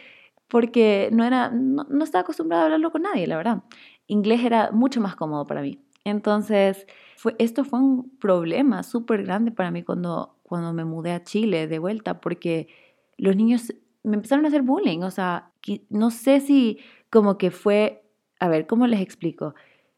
porque 0.49 1.11
no, 1.13 1.25
era, 1.25 1.51
no, 1.51 1.85
no 1.89 2.05
estaba 2.05 2.23
acostumbrada 2.23 2.63
a 2.63 2.67
hablarlo 2.67 2.91
con 2.91 3.03
nadie, 3.03 3.27
la 3.27 3.37
verdad. 3.37 3.63
Inglés 4.09 4.43
era 4.45 4.73
mucho 4.73 5.01
más 5.01 5.15
cómodo 5.15 5.47
para 5.47 5.63
mí. 5.63 5.79
Entonces, 6.05 6.87
esto 7.39 7.65
fue 7.65 7.79
un 7.79 8.11
problema 8.19 8.83
súper 8.83 9.23
grande 9.23 9.53
para 9.53 9.71
mí 9.71 9.83
cuando, 9.83 10.37
cuando 10.43 10.73
me 10.73 10.85
mudé 10.85 11.13
a 11.13 11.23
Chile 11.23 11.69
de 11.69 11.79
vuelta, 11.79 12.21
porque 12.21 12.69
los 13.17 13.37
niños 13.37 13.73
me 14.03 14.17
empezaron 14.17 14.45
a 14.45 14.49
hacer 14.49 14.63
bullying, 14.63 15.01
o 15.03 15.11
sea, 15.11 15.53
no 15.91 16.11
sé 16.11 16.41
si 16.41 16.79
como 17.11 17.37
que 17.37 17.51
fue, 17.51 18.03
a 18.41 18.49
ver, 18.49 18.67
¿cómo 18.67 18.87
les 18.87 19.01
explico? 19.01 19.55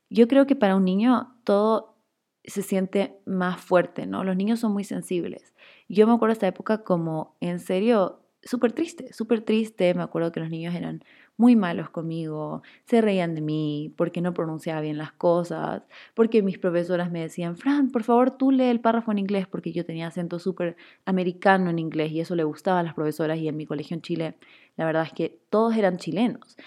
Yo 0.09 0.27
creo 0.27 0.47
que 0.47 0.57
para 0.57 0.75
un 0.75 0.85
niño 0.85 1.35
todo 1.45 1.97
se 2.45 2.63
siente 2.63 3.21
más 3.27 3.61
fuerte, 3.61 4.07
¿no? 4.07 4.25
Los 4.25 4.37
niños 4.37 4.59
son 4.61 4.73
muy 4.73 4.85
sensibles. 4.85 5.55
Yo 5.89 6.07
me 6.07 6.15
acuerdo 6.15 6.33
esta 6.33 6.49
época 6.49 6.83
como, 6.83 7.37
en 7.41 7.61
serio, 7.61 8.21
súper 8.43 8.73
triste, 8.73 9.13
súper 9.13 9.43
triste. 9.43 9.95
Me 9.95 10.03
acuerdo 10.03 10.33
que 10.33 10.41
los 10.41 10.51
niños 10.51 10.75
eran 10.75 11.05
muy 11.41 11.57
malos 11.57 11.89
conmigo, 11.89 12.63
se 12.85 13.01
reían 13.01 13.35
de 13.35 13.41
mí 13.41 13.95
porque 13.97 14.21
no 14.21 14.35
pronunciaba 14.35 14.83
bien 14.83 14.99
las 14.99 15.13
cosas, 15.13 15.83
porque 16.13 16.43
mis 16.43 16.59
profesoras 16.59 17.11
me 17.11 17.23
decían, 17.23 17.57
Fran, 17.57 17.91
por 17.91 18.05
favor 18.05 18.31
tú 18.31 18.51
lee 18.51 18.65
el 18.65 18.81
párrafo 18.81 19.11
en 19.11 19.19
inglés 19.19 19.47
porque 19.49 19.73
yo 19.73 19.87
tenía 19.87 20.09
acento 20.09 20.39
súper 20.39 20.77
americano 21.07 21.71
en 21.71 21.79
inglés 21.79 22.13
y 22.13 22.21
eso 22.21 22.35
le 22.35 22.45
gustaba 22.45 22.81
a 22.81 22.83
las 22.83 22.93
profesoras 22.93 23.39
y 23.39 23.49
en 23.49 23.57
mi 23.57 23.65
colegio 23.65 23.95
en 23.95 24.03
Chile 24.03 24.35
la 24.77 24.85
verdad 24.85 25.05
es 25.05 25.15
que 25.15 25.41
todos 25.49 25.75
eran 25.77 25.97
chilenos, 25.97 26.59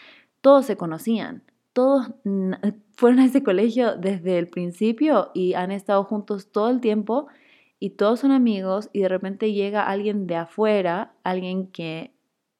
todos 0.41 0.65
se 0.65 0.75
conocían, 0.75 1.43
todos 1.71 2.11
fueron 2.95 3.19
a 3.19 3.25
ese 3.25 3.43
colegio 3.43 3.95
desde 3.95 4.39
el 4.39 4.47
principio 4.47 5.29
y 5.35 5.53
han 5.53 5.71
estado 5.71 6.03
juntos 6.03 6.51
todo 6.51 6.71
el 6.71 6.81
tiempo 6.81 7.27
y 7.79 7.91
todos 7.91 8.21
son 8.21 8.31
amigos 8.31 8.89
y 8.91 9.01
de 9.01 9.09
repente 9.09 9.53
llega 9.53 9.83
alguien 9.83 10.25
de 10.25 10.37
afuera, 10.37 11.13
alguien 11.23 11.67
que 11.67 12.12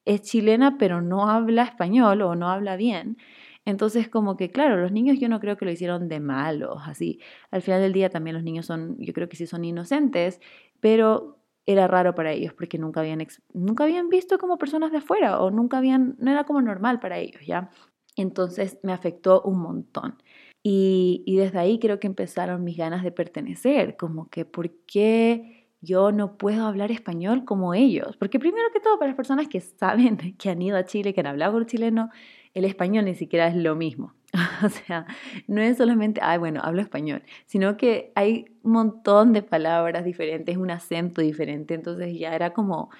es 0.04 0.22
chilena 0.22 0.76
pero 0.78 1.00
no 1.02 1.28
habla 1.30 1.64
español 1.64 2.22
o 2.22 2.34
no 2.36 2.48
habla 2.50 2.76
bien. 2.76 3.16
Entonces, 3.64 4.08
como 4.08 4.36
que, 4.36 4.50
claro, 4.50 4.76
los 4.76 4.92
niños 4.92 5.18
yo 5.18 5.28
no 5.28 5.40
creo 5.40 5.56
que 5.56 5.64
lo 5.64 5.70
hicieron 5.70 6.08
de 6.08 6.20
malos, 6.20 6.82
así. 6.86 7.20
Al 7.50 7.62
final 7.62 7.80
del 7.80 7.92
día 7.94 8.10
también 8.10 8.34
los 8.34 8.42
niños 8.44 8.66
son, 8.66 8.96
yo 8.98 9.12
creo 9.14 9.28
que 9.28 9.36
sí 9.36 9.46
son 9.46 9.64
inocentes, 9.64 10.40
pero 10.80 11.38
era 11.66 11.86
raro 11.88 12.14
para 12.14 12.32
ellos 12.32 12.52
porque 12.52 12.78
nunca 12.78 13.00
habían, 13.00 13.26
nunca 13.54 13.84
habían 13.84 14.10
visto 14.10 14.38
como 14.38 14.58
personas 14.58 14.92
de 14.92 14.98
afuera 14.98 15.40
o 15.40 15.50
nunca 15.50 15.78
habían, 15.78 16.14
no 16.18 16.30
era 16.30 16.44
como 16.44 16.60
normal 16.60 17.00
para 17.00 17.18
ellos, 17.18 17.40
¿ya? 17.46 17.70
Entonces 18.16 18.78
me 18.82 18.92
afectó 18.92 19.40
un 19.42 19.58
montón. 19.60 20.22
Y, 20.62 21.22
y 21.26 21.36
desde 21.36 21.58
ahí 21.58 21.78
creo 21.78 22.00
que 22.00 22.06
empezaron 22.06 22.64
mis 22.64 22.76
ganas 22.76 23.02
de 23.02 23.12
pertenecer, 23.12 23.96
como 23.96 24.28
que, 24.30 24.44
¿por 24.44 24.70
qué? 24.86 25.63
Yo 25.84 26.12
no 26.12 26.36
puedo 26.36 26.66
hablar 26.66 26.90
español 26.90 27.44
como 27.44 27.74
ellos. 27.74 28.16
Porque 28.16 28.38
primero 28.38 28.68
que 28.72 28.80
todo, 28.80 28.98
para 28.98 29.08
las 29.08 29.16
personas 29.16 29.48
que 29.48 29.60
saben, 29.60 30.16
que 30.38 30.50
han 30.50 30.62
ido 30.62 30.76
a 30.76 30.84
Chile, 30.84 31.14
que 31.14 31.20
han 31.20 31.26
hablado 31.26 31.52
con 31.54 31.66
chileno, 31.66 32.10
el 32.54 32.64
español 32.64 33.04
ni 33.04 33.14
siquiera 33.14 33.48
es 33.48 33.56
lo 33.56 33.76
mismo. 33.76 34.14
o 34.64 34.68
sea, 34.68 35.06
no 35.46 35.60
es 35.62 35.76
solamente, 35.76 36.20
ay, 36.22 36.38
bueno, 36.38 36.60
hablo 36.62 36.80
español, 36.80 37.22
sino 37.46 37.76
que 37.76 38.12
hay 38.14 38.46
un 38.62 38.72
montón 38.72 39.32
de 39.32 39.42
palabras 39.42 40.04
diferentes, 40.04 40.56
un 40.56 40.70
acento 40.70 41.20
diferente. 41.20 41.74
Entonces 41.74 42.18
ya 42.18 42.34
era 42.34 42.52
como, 42.52 42.90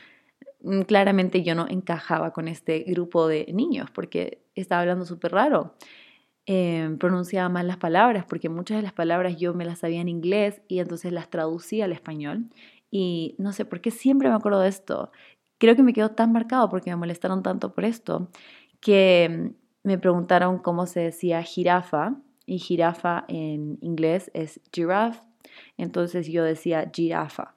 mm, 0.63 0.83
claramente 0.83 1.43
yo 1.43 1.55
no 1.55 1.67
encajaba 1.69 2.33
con 2.33 2.49
este 2.49 2.81
grupo 2.81 3.27
de 3.29 3.47
niños 3.53 3.91
porque 3.91 4.43
estaba 4.55 4.83
hablando 4.83 5.05
súper 5.05 5.33
raro. 5.33 5.75
Em, 6.47 6.99
pronunciaba 6.99 7.49
mal 7.49 7.67
las 7.67 7.79
palabras 7.79 8.27
porque 8.29 8.51
muchas 8.51 8.77
de 8.77 8.83
las 8.83 8.93
palabras 8.93 9.39
yo 9.39 9.55
me 9.55 9.65
las 9.65 9.79
sabía 9.79 10.03
en 10.03 10.09
inglés 10.11 10.61
y 10.69 10.81
entonces 10.81 11.11
las 11.11 11.31
traducía 11.31 11.87
al 11.87 11.93
español 11.93 12.51
y 12.95 13.35
no 13.39 13.53
sé 13.53 13.65
por 13.65 13.81
qué 13.81 13.91
siempre 13.91 14.29
me 14.29 14.37
acuerdo 14.37 14.61
de 14.61 14.69
esto. 14.69 15.11
Creo 15.59 15.75
que 15.75 15.83
me 15.83 15.93
quedó 15.93 16.11
tan 16.11 16.31
marcado 16.31 16.69
porque 16.71 16.91
me 16.91 16.97
molestaron 16.97 17.43
tanto 17.43 17.75
por 17.75 17.85
esto 17.85 18.31
que 18.81 19.29
mm, 19.29 19.89
me 19.89 19.99
preguntaron 19.99 20.59
cómo 20.59 20.87
se 20.87 21.01
decía 21.01 21.43
jirafa 21.43 22.15
y 22.47 22.61
jirafa 22.61 23.25
en 23.27 23.79
inglés 23.81 24.31
es 24.33 24.61
giraffe. 24.73 25.21
Entonces 25.77 26.29
yo 26.29 26.45
decía 26.45 26.89
jirafa 26.95 27.57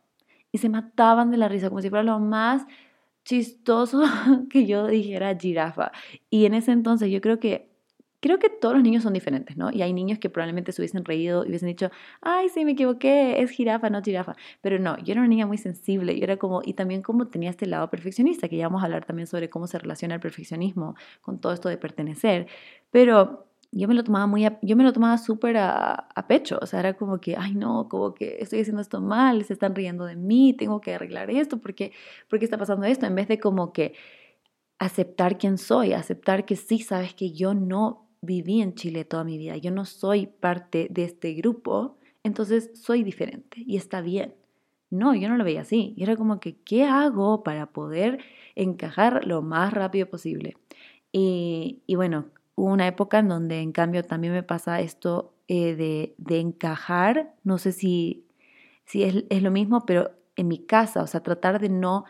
y 0.52 0.58
se 0.58 0.70
mataban 0.70 1.30
de 1.30 1.38
la 1.38 1.50
risa 1.50 1.70
como 1.70 1.84
si 1.84 1.92
fuera 1.92 2.04
lo 2.04 2.18
más 2.18 2.66
chistoso 3.24 4.02
que 4.50 4.66
yo 4.66 4.88
dijera 4.88 5.38
jirafa. 5.38 5.92
Y 6.32 6.48
en 6.48 6.56
ese 6.56 6.72
entonces 6.72 7.12
yo 7.12 7.22
creo 7.22 7.40
que 7.40 7.70
creo 8.28 8.40
que 8.40 8.50
todos 8.50 8.76
los 8.76 8.84
niños 8.84 9.04
son 9.04 9.14
diferentes, 9.14 9.56
¿no? 9.58 9.72
Y 9.72 9.82
hay 9.82 9.94
niños 9.94 10.20
que 10.20 10.30
probablemente 10.30 10.72
se 10.72 10.82
hubiesen 10.82 11.06
reído 11.06 11.46
y 11.46 11.50
hubiesen 11.50 11.70
dicho, 11.70 11.90
ay, 12.22 12.50
sí, 12.50 12.66
me 12.66 12.72
equivoqué, 12.72 13.42
es 13.42 13.52
jirafa, 13.52 13.90
no 13.90 14.02
jirafa. 14.02 14.36
Pero 14.62 14.80
no, 14.80 14.98
yo 14.98 15.14
era 15.14 15.22
una 15.22 15.30
niña 15.30 15.48
muy 15.48 15.58
sensible, 15.58 16.18
yo 16.18 16.24
era 16.24 16.38
como, 16.38 16.62
y 16.64 16.74
también 16.74 17.02
como 17.02 17.28
tenía 17.28 17.50
este 17.50 17.66
lado 17.66 17.90
perfeccionista, 17.90 18.50
que 18.50 18.58
ya 18.58 18.68
vamos 18.68 18.82
a 18.82 18.86
hablar 18.86 19.06
también 19.06 19.28
sobre 19.28 19.50
cómo 19.50 19.68
se 19.68 19.80
relaciona 19.80 20.16
el 20.16 20.22
perfeccionismo 20.22 20.96
con 21.22 21.40
todo 21.40 21.54
esto 21.54 21.70
de 21.70 21.78
pertenecer. 21.78 22.48
Pero 22.92 23.48
yo 23.72 23.88
me 23.88 23.94
lo 23.94 24.04
tomaba 24.04 24.28
muy, 24.28 24.48
yo 24.62 24.76
me 24.76 24.84
lo 24.84 24.94
tomaba 24.94 25.18
súper 25.18 25.58
a, 25.58 25.94
a, 25.94 26.28
pecho, 26.28 26.60
o 26.62 26.66
sea, 26.66 26.80
era 26.80 26.94
como 26.96 27.20
que, 27.20 27.36
ay 27.38 27.54
no, 27.56 27.88
como 27.90 28.14
que 28.14 28.38
estoy 28.40 28.62
haciendo 28.62 28.82
esto 28.82 29.02
mal, 29.02 29.44
se 29.46 29.54
están 29.54 29.76
riendo 29.76 30.06
de 30.06 30.16
mí, 30.16 30.54
tengo 30.54 30.82
que 30.82 30.96
arreglar 30.96 31.30
esto, 31.30 31.60
porque 31.60 31.92
¿por 32.30 32.40
qué 32.40 32.46
está 32.46 32.58
pasando 32.58 32.86
esto? 32.86 33.06
En 33.06 33.16
vez 33.16 33.28
de 33.28 33.40
como 33.40 33.74
que 33.74 33.94
aceptar 34.80 35.38
quién 35.38 35.58
soy, 35.58 35.94
aceptar 35.94 36.46
que 36.46 36.56
sí, 36.56 36.80
sabes 36.80 37.14
que 37.14 37.32
yo 37.32 37.54
no 37.54 38.07
viví 38.22 38.62
en 38.62 38.76
Chile 38.76 39.06
toda 39.06 39.24
mi 39.24 39.38
vida, 39.38 39.58
yo 39.58 39.72
no 39.72 39.86
soy 39.86 40.28
parte 40.28 40.88
de 40.90 41.04
este 41.04 41.34
grupo, 41.34 41.98
entonces 42.24 42.72
soy 42.76 43.04
diferente 43.04 43.64
y 43.66 43.78
está 43.78 44.02
bien. 44.02 44.34
No, 44.90 45.14
yo 45.16 45.28
no 45.30 45.38
lo 45.38 45.44
veía 45.44 45.62
así. 45.62 45.94
Y 45.98 46.04
era 46.04 46.16
como 46.16 46.40
que, 46.40 46.56
¿qué 46.62 46.86
hago 46.86 47.44
para 47.44 47.68
poder 47.68 48.20
encajar 48.56 49.26
lo 49.26 49.42
más 49.42 49.74
rápido 49.74 50.08
posible? 50.10 50.58
Y, 51.12 51.82
bueno, 51.96 52.28
hubo 52.56 52.72
una 52.72 52.88
época 52.88 53.20
en 53.20 53.30
donde 53.30 53.62
en 53.62 53.72
cambio 53.72 54.04
también 54.04 54.34
me 54.34 54.44
pasa 54.44 54.82
esto 54.82 55.34
eh, 55.48 55.76
de, 55.76 56.16
de, 56.18 56.40
encajar, 56.40 57.34
no 57.44 57.58
sé 57.58 57.72
si, 57.72 58.26
si 58.86 59.04
es, 59.04 59.26
es 59.30 59.42
lo 59.42 59.52
mismo, 59.52 59.86
pero 59.86 60.12
en 60.36 60.48
mi 60.48 60.60
casa, 60.60 61.02
o 61.02 61.08
sea, 61.08 61.24
tratar 61.24 61.60
de 61.60 61.70
no 61.70 62.06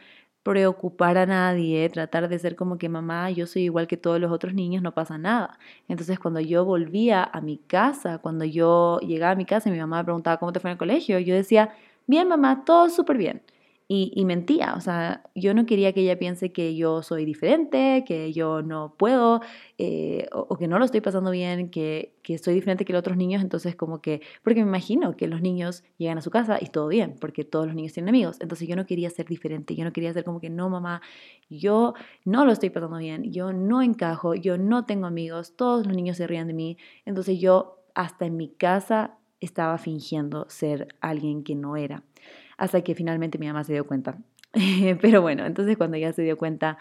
preocupar 0.47 1.17
a 1.17 1.25
nadie, 1.25 1.89
tratar 1.89 2.29
de 2.29 2.39
ser 2.39 2.55
como 2.55 2.77
que 2.77 2.87
mamá, 2.87 3.29
yo 3.31 3.47
soy 3.47 3.63
igual 3.63 3.85
que 3.85 3.97
todos 3.97 4.19
los 4.19 4.31
otros 4.31 4.53
niños, 4.53 4.81
no 4.81 4.93
pasa 4.93 5.17
nada. 5.17 5.59
Entonces 5.89 6.19
cuando 6.19 6.39
yo 6.39 6.63
volvía 6.63 7.23
a 7.23 7.41
mi 7.41 7.57
casa, 7.57 8.19
cuando 8.19 8.45
yo 8.45 8.99
llegaba 9.01 9.33
a 9.33 9.35
mi 9.35 9.45
casa 9.45 9.67
y 9.67 9.73
mi 9.73 9.79
mamá 9.79 9.97
me 9.97 10.05
preguntaba 10.05 10.37
cómo 10.37 10.53
te 10.53 10.61
fue 10.61 10.69
en 10.69 10.73
el 10.73 10.77
colegio, 10.77 11.19
yo 11.19 11.35
decía, 11.35 11.73
bien 12.07 12.29
mamá, 12.29 12.63
todo 12.65 12.89
súper 12.89 13.17
bien. 13.17 13.41
Y, 13.89 14.25
mentía, 14.25 14.73
o 14.75 14.81
sea, 14.81 15.23
yo 15.33 15.53
no 15.53 15.65
quería 15.65 15.93
que 15.93 16.01
ella 16.01 16.19
piense 16.19 16.51
que 16.51 16.75
yo 16.75 17.01
soy 17.03 17.23
diferente, 17.23 18.03
que 18.05 18.33
yo 18.33 18.61
no 18.61 18.93
puedo, 18.97 19.39
eh, 19.77 20.27
o, 20.33 20.57
que 20.57 20.67
no 20.67 20.77
lo 20.77 20.83
estoy 20.83 20.99
pasando 20.99 21.31
bien, 21.31 21.69
que, 21.69 22.13
que 22.21 22.37
soy 22.37 22.53
diferente 22.53 22.83
que 22.83 22.91
los 22.91 22.99
otros 22.99 23.15
niños, 23.15 23.41
entonces 23.41 23.77
como 23.77 24.01
que, 24.01 24.21
porque 24.43 24.61
me 24.61 24.67
imagino 24.67 25.15
que 25.15 25.29
los 25.29 25.41
niños 25.41 25.85
llegan 25.97 26.17
a 26.17 26.21
su 26.21 26.31
casa 26.31 26.57
y 26.59 26.65
todo 26.65 26.89
bien, 26.89 27.15
porque 27.21 27.45
todos 27.45 27.65
los 27.65 27.75
niños 27.75 27.93
tienen 27.93 28.09
amigos, 28.09 28.35
entonces 28.41 28.67
yo 28.67 28.75
no 28.75 28.85
quería 28.85 29.09
ser 29.09 29.25
diferente, 29.25 29.73
yo 29.73 29.85
no 29.85 29.93
quería 29.93 30.11
ser 30.11 30.25
como 30.25 30.41
que, 30.41 30.49
no 30.49 30.69
mamá, 30.69 31.01
yo 31.49 31.93
no 32.25 32.43
lo 32.43 32.51
estoy 32.51 32.71
pasando 32.71 32.97
bien, 32.97 33.31
yo 33.31 33.53
no 33.53 33.81
encajo, 33.81 34.35
yo 34.35 34.57
no 34.57 34.83
tengo 34.83 35.07
amigos, 35.07 35.55
todos 35.55 35.87
los 35.87 35.95
niños 35.95 36.17
se 36.17 36.27
rían 36.27 36.47
de 36.47 36.53
mí, 36.53 36.77
entonces 37.05 37.39
yo 37.39 37.85
hasta 37.95 38.25
en 38.25 38.35
mi 38.35 38.49
casa 38.49 39.17
estaba 39.39 39.77
fingiendo 39.77 40.45
ser 40.49 40.89
alguien 40.99 41.45
que 41.45 41.55
no 41.55 41.77
era 41.77 42.03
hasta 42.57 42.81
que 42.81 42.95
finalmente 42.95 43.37
mi 43.37 43.47
mamá 43.47 43.63
se 43.63 43.73
dio 43.73 43.85
cuenta. 43.87 44.17
Pero 45.01 45.21
bueno, 45.21 45.45
entonces 45.45 45.77
cuando 45.77 45.97
ella 45.97 46.13
se 46.13 46.23
dio 46.23 46.37
cuenta, 46.37 46.77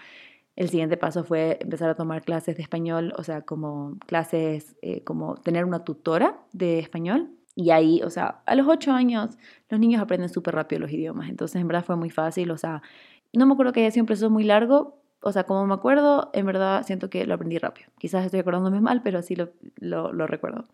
el 0.56 0.70
siguiente 0.70 0.96
paso 0.96 1.22
fue 1.24 1.58
empezar 1.60 1.90
a 1.90 1.94
tomar 1.94 2.22
clases 2.22 2.56
de 2.56 2.62
español, 2.62 3.12
o 3.18 3.22
sea, 3.22 3.42
como 3.42 3.98
clases, 4.06 4.76
eh, 4.82 5.02
como 5.04 5.36
tener 5.36 5.64
una 5.64 5.84
tutora 5.84 6.38
de 6.52 6.78
español. 6.78 7.30
Y 7.54 7.70
ahí, 7.70 8.02
o 8.02 8.10
sea, 8.10 8.42
a 8.46 8.54
los 8.54 8.66
ocho 8.66 8.92
años 8.92 9.38
los 9.70 9.80
niños 9.80 10.02
aprenden 10.02 10.28
súper 10.28 10.54
rápido 10.54 10.80
los 10.80 10.92
idiomas, 10.92 11.28
entonces 11.30 11.60
en 11.60 11.68
verdad 11.68 11.84
fue 11.84 11.96
muy 11.96 12.10
fácil, 12.10 12.50
o 12.50 12.58
sea, 12.58 12.82
no 13.32 13.46
me 13.46 13.54
acuerdo 13.54 13.72
que 13.72 13.80
haya 13.80 13.90
sido 13.90 14.02
un 14.02 14.06
proceso 14.06 14.28
muy 14.28 14.44
largo, 14.44 14.98
o 15.26 15.32
sea, 15.32 15.44
como 15.44 15.66
me 15.66 15.74
acuerdo, 15.74 16.30
en 16.34 16.46
verdad 16.46 16.84
siento 16.86 17.10
que 17.10 17.26
lo 17.26 17.34
aprendí 17.34 17.58
rápido. 17.58 17.90
Quizás 17.98 18.24
estoy 18.24 18.38
acordándome 18.40 18.80
mal, 18.80 19.02
pero 19.02 19.18
así 19.18 19.34
lo, 19.34 19.50
lo, 19.80 20.26
recuerdo. 20.28 20.66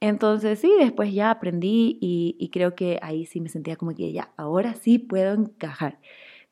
Entonces 0.00 0.58
sí, 0.60 0.72
después 0.80 1.12
ya 1.12 1.30
aprendí 1.30 1.98
y, 2.00 2.34
y, 2.38 2.48
creo 2.48 2.74
que 2.74 2.98
ahí 3.02 3.26
sí 3.26 3.40
me 3.40 3.50
sentía 3.50 3.76
como 3.76 3.94
que 3.94 4.10
ya, 4.12 4.32
ahora 4.38 4.74
sí 4.74 4.98
puedo 4.98 5.34
encajar. 5.34 5.98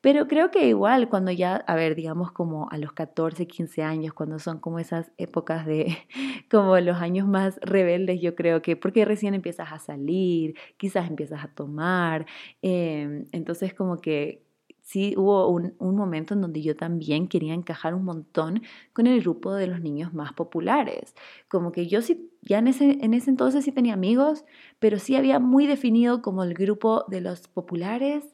Pero 0.01 0.27
creo 0.27 0.51
que 0.51 0.67
igual 0.67 1.09
cuando 1.09 1.31
ya, 1.31 1.55
a 1.55 1.75
ver, 1.75 1.95
digamos 1.95 2.31
como 2.31 2.69
a 2.69 2.77
los 2.77 2.93
14, 2.93 3.47
15 3.47 3.81
años, 3.81 4.13
cuando 4.13 4.37
son 4.37 4.59
como 4.59 4.77
esas 4.77 5.11
épocas 5.17 5.65
de, 5.65 5.97
como 6.51 6.77
los 6.79 6.97
años 6.97 7.27
más 7.27 7.59
rebeldes, 7.63 8.21
yo 8.21 8.35
creo 8.35 8.61
que, 8.61 8.75
porque 8.75 9.03
recién 9.05 9.33
empiezas 9.33 9.71
a 9.71 9.79
salir, 9.79 10.55
quizás 10.77 11.09
empiezas 11.09 11.43
a 11.43 11.47
tomar, 11.47 12.27
eh, 12.61 13.25
entonces 13.31 13.73
como 13.73 13.97
que 13.97 14.46
sí 14.87 15.15
hubo 15.17 15.49
un, 15.49 15.75
momento 15.79 16.33
en 16.33 16.39
donde 16.39 16.61
yo 16.61 16.73
también 16.77 17.27
quería 17.27 17.53
encajar 17.53 17.93
un 17.93 18.05
montón 18.05 18.61
con 18.93 19.05
el 19.05 19.19
grupo 19.19 19.53
de 19.53 19.67
los 19.67 19.81
niños 19.81 20.13
más 20.13 20.31
populares. 20.31 21.13
Como 21.49 21.73
que 21.73 21.87
yo 21.87 22.01
sí, 22.01 22.31
ya 22.41 22.59
en 22.59 22.67
ese, 22.67 22.97
en 23.01 23.13
ese 23.13 23.29
entonces 23.29 23.65
sí 23.65 23.73
tenía 23.73 23.93
amigos, 23.93 24.45
pero 24.79 24.97
sí 24.97 25.17
había 25.17 25.39
muy 25.39 25.67
definido 25.67 26.21
como 26.21 26.41
el 26.43 26.53
grupo 26.53 27.03
de 27.09 27.19
los 27.19 27.49
populares, 27.49 28.33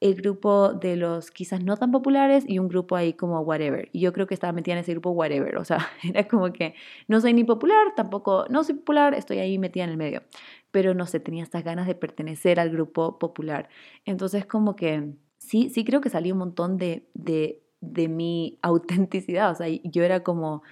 el 0.00 0.14
grupo 0.16 0.74
de 0.74 0.96
los 0.96 1.30
quizás 1.30 1.64
no 1.64 1.78
tan 1.78 1.90
populares 1.90 2.44
y 2.46 2.58
un 2.58 2.68
grupo 2.68 2.96
ahí 2.96 3.14
como 3.14 3.40
whatever. 3.40 3.88
Y 3.92 4.00
yo 4.00 4.12
creo 4.12 4.26
que 4.26 4.34
estaba 4.34 4.52
metida 4.52 4.74
en 4.74 4.80
ese 4.80 4.92
grupo 4.92 5.10
whatever. 5.12 5.56
O 5.56 5.64
sea, 5.64 5.78
era 6.02 6.28
como 6.28 6.52
que 6.52 6.74
no 7.08 7.22
soy 7.22 7.32
ni 7.32 7.44
popular, 7.44 7.94
tampoco 7.96 8.44
no 8.50 8.62
soy 8.62 8.74
popular, 8.74 9.14
estoy 9.14 9.38
ahí 9.38 9.58
metida 9.58 9.84
en 9.84 9.90
el 9.90 9.96
medio. 9.96 10.22
Pero 10.70 10.92
no 10.92 11.06
sé, 11.06 11.18
tenía 11.20 11.42
estas 11.42 11.64
ganas 11.64 11.86
de 11.86 11.94
pertenecer 11.94 12.60
al 12.60 12.68
grupo 12.68 13.18
popular. 13.18 13.70
Entonces 14.04 14.44
como 14.44 14.76
que 14.76 15.14
sí, 15.46 15.70
sí 15.70 15.84
creo 15.84 16.00
que 16.00 16.10
salí 16.10 16.32
un 16.32 16.38
montón 16.38 16.78
de, 16.78 17.06
de, 17.14 17.62
de 17.80 18.08
mi 18.08 18.58
autenticidad, 18.62 19.50
o 19.50 19.54
sea, 19.54 19.68
yo 19.68 20.02
era 20.04 20.22
como 20.22 20.62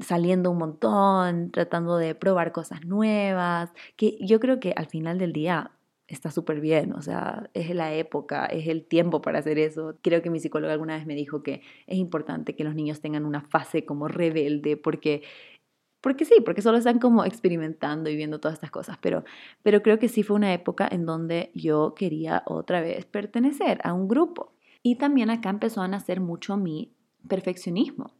saliendo 0.00 0.50
un 0.50 0.58
montón, 0.58 1.50
tratando 1.50 1.96
de 1.98 2.14
probar 2.14 2.52
cosas 2.52 2.84
nuevas, 2.84 3.72
que 3.96 4.18
yo 4.20 4.40
creo 4.40 4.60
que 4.60 4.72
al 4.76 4.86
final 4.86 5.18
del 5.18 5.32
día 5.32 5.72
está 6.08 6.30
súper 6.30 6.60
bien, 6.60 6.92
o 6.92 7.02
sea, 7.02 7.50
es 7.54 7.70
la 7.74 7.94
época, 7.94 8.46
es 8.46 8.66
el 8.68 8.84
tiempo 8.84 9.22
para 9.22 9.38
hacer 9.38 9.58
eso. 9.58 9.96
Creo 10.02 10.22
que 10.22 10.30
mi 10.30 10.40
psicóloga 10.40 10.72
alguna 10.72 10.96
vez 10.96 11.06
me 11.06 11.14
dijo 11.14 11.42
que 11.42 11.62
es 11.86 11.98
importante 11.98 12.56
que 12.56 12.64
los 12.64 12.74
niños 12.74 13.00
tengan 13.00 13.24
una 13.26 13.42
fase 13.42 13.84
como 13.84 14.08
rebelde, 14.08 14.76
porque 14.76 15.22
porque 16.00 16.24
sí, 16.24 16.34
porque 16.44 16.62
solo 16.62 16.78
están 16.78 16.98
como 16.98 17.24
experimentando 17.24 18.10
y 18.10 18.16
viendo 18.16 18.40
todas 18.40 18.54
estas 18.54 18.70
cosas, 18.70 18.98
pero, 19.00 19.24
pero 19.62 19.82
creo 19.82 19.98
que 19.98 20.08
sí 20.08 20.22
fue 20.22 20.36
una 20.36 20.52
época 20.52 20.88
en 20.90 21.06
donde 21.06 21.50
yo 21.54 21.94
quería 21.94 22.42
otra 22.46 22.80
vez 22.80 23.04
pertenecer 23.06 23.80
a 23.84 23.92
un 23.92 24.08
grupo. 24.08 24.52
Y 24.82 24.96
también 24.96 25.30
acá 25.30 25.50
empezó 25.50 25.82
a 25.82 25.88
nacer 25.88 26.20
mucho 26.20 26.56
mi 26.56 26.92
perfeccionismo. 27.28 28.14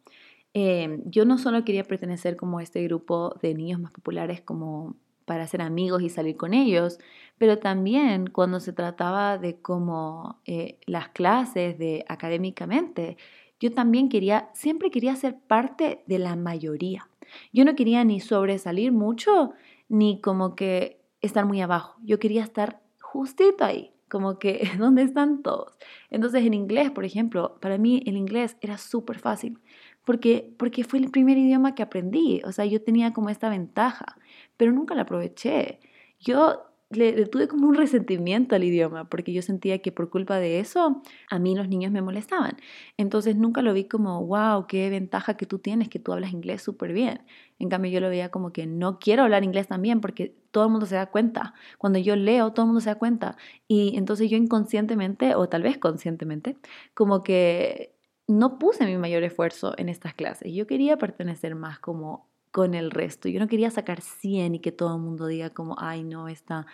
Em, 0.52 1.02
yo 1.06 1.24
no 1.24 1.38
solo 1.38 1.64
quería 1.64 1.84
pertenecer 1.84 2.36
como 2.36 2.58
a 2.58 2.62
este 2.62 2.82
grupo 2.82 3.34
de 3.40 3.54
niños 3.54 3.80
más 3.80 3.92
populares 3.92 4.40
como 4.40 4.96
para 5.24 5.46
ser 5.46 5.62
amigos 5.62 6.02
y 6.02 6.08
salir 6.08 6.36
con 6.36 6.54
ellos, 6.54 6.98
pero 7.38 7.58
también 7.58 8.26
cuando 8.26 8.58
se 8.58 8.72
trataba 8.72 9.38
de 9.38 9.60
como 9.60 10.40
eh, 10.44 10.80
las 10.86 11.10
clases 11.10 11.78
de 11.78 12.04
académicamente, 12.08 13.16
yo 13.60 13.72
también 13.72 14.08
quería, 14.08 14.50
siempre 14.54 14.90
quería 14.90 15.14
ser 15.14 15.38
parte 15.38 16.02
de 16.06 16.18
la 16.18 16.34
mayoría. 16.34 17.09
Yo 17.52 17.64
no 17.64 17.74
quería 17.74 18.04
ni 18.04 18.20
sobresalir 18.20 18.92
mucho, 18.92 19.52
ni 19.88 20.20
como 20.20 20.54
que 20.54 21.00
estar 21.20 21.46
muy 21.46 21.60
abajo. 21.60 21.96
Yo 22.02 22.18
quería 22.18 22.42
estar 22.42 22.80
justito 23.00 23.64
ahí, 23.64 23.92
como 24.08 24.38
que 24.38 24.60
¿dónde 24.78 25.02
están 25.02 25.42
todos? 25.42 25.76
Entonces 26.10 26.44
en 26.44 26.54
inglés, 26.54 26.90
por 26.90 27.04
ejemplo, 27.04 27.58
para 27.60 27.78
mí 27.78 28.02
el 28.06 28.16
inglés 28.16 28.56
era 28.60 28.78
súper 28.78 29.18
fácil, 29.18 29.58
porque, 30.04 30.54
porque 30.58 30.84
fue 30.84 30.98
el 30.98 31.10
primer 31.10 31.38
idioma 31.38 31.74
que 31.74 31.82
aprendí, 31.82 32.42
o 32.44 32.52
sea, 32.52 32.64
yo 32.64 32.82
tenía 32.82 33.12
como 33.12 33.28
esta 33.30 33.48
ventaja, 33.48 34.16
pero 34.56 34.72
nunca 34.72 34.94
la 34.94 35.02
aproveché. 35.02 35.80
Yo 36.18 36.69
le, 36.90 37.26
tuve 37.26 37.46
como 37.46 37.68
un 37.68 37.76
resentimiento 37.76 38.56
al 38.56 38.64
idioma, 38.64 39.08
porque 39.08 39.32
yo 39.32 39.42
sentía 39.42 39.80
que 39.80 39.92
por 39.92 40.10
culpa 40.10 40.38
de 40.38 40.58
eso 40.58 41.02
a 41.30 41.38
mí 41.38 41.54
los 41.54 41.68
niños 41.68 41.92
me 41.92 42.02
molestaban. 42.02 42.56
Entonces 42.96 43.36
nunca 43.36 43.62
lo 43.62 43.72
vi 43.72 43.84
como, 43.84 44.26
wow, 44.26 44.66
qué 44.66 44.90
ventaja 44.90 45.36
que 45.36 45.46
tú 45.46 45.60
tienes, 45.60 45.88
que 45.88 46.00
tú 46.00 46.12
hablas 46.12 46.32
inglés 46.32 46.62
súper 46.62 46.92
bien. 46.92 47.22
En 47.60 47.68
cambio 47.68 47.92
yo 47.92 48.00
lo 48.00 48.08
veía 48.08 48.30
como 48.30 48.52
que 48.52 48.66
no 48.66 48.98
quiero 48.98 49.22
hablar 49.22 49.44
inglés 49.44 49.68
también 49.68 50.00
porque 50.00 50.34
todo 50.50 50.64
el 50.64 50.70
mundo 50.70 50.86
se 50.86 50.96
da 50.96 51.06
cuenta. 51.06 51.54
Cuando 51.78 51.98
yo 52.00 52.16
leo, 52.16 52.52
todo 52.52 52.64
el 52.64 52.68
mundo 52.68 52.80
se 52.80 52.90
da 52.90 52.96
cuenta. 52.96 53.36
Y 53.68 53.96
entonces 53.96 54.28
yo 54.30 54.36
inconscientemente, 54.36 55.34
o 55.36 55.48
tal 55.48 55.62
vez 55.62 55.78
conscientemente, 55.78 56.56
como 56.94 57.22
que 57.22 57.94
no 58.26 58.58
puse 58.58 58.86
mi 58.86 58.96
mayor 58.96 59.22
esfuerzo 59.22 59.74
en 59.78 59.88
estas 59.88 60.14
clases. 60.14 60.52
Yo 60.52 60.66
quería 60.66 60.96
pertenecer 60.98 61.54
más 61.54 61.78
como 61.78 62.29
con 62.50 62.74
el 62.74 62.90
resto. 62.90 63.28
Yo 63.28 63.40
no 63.40 63.48
quería 63.48 63.70
sacar 63.70 64.00
100 64.00 64.56
y 64.56 64.58
que 64.60 64.72
todo 64.72 64.96
el 64.96 65.02
mundo 65.02 65.26
diga 65.26 65.50
como, 65.50 65.76
ay 65.78 66.04
no, 66.04 66.28
esta 66.28 66.66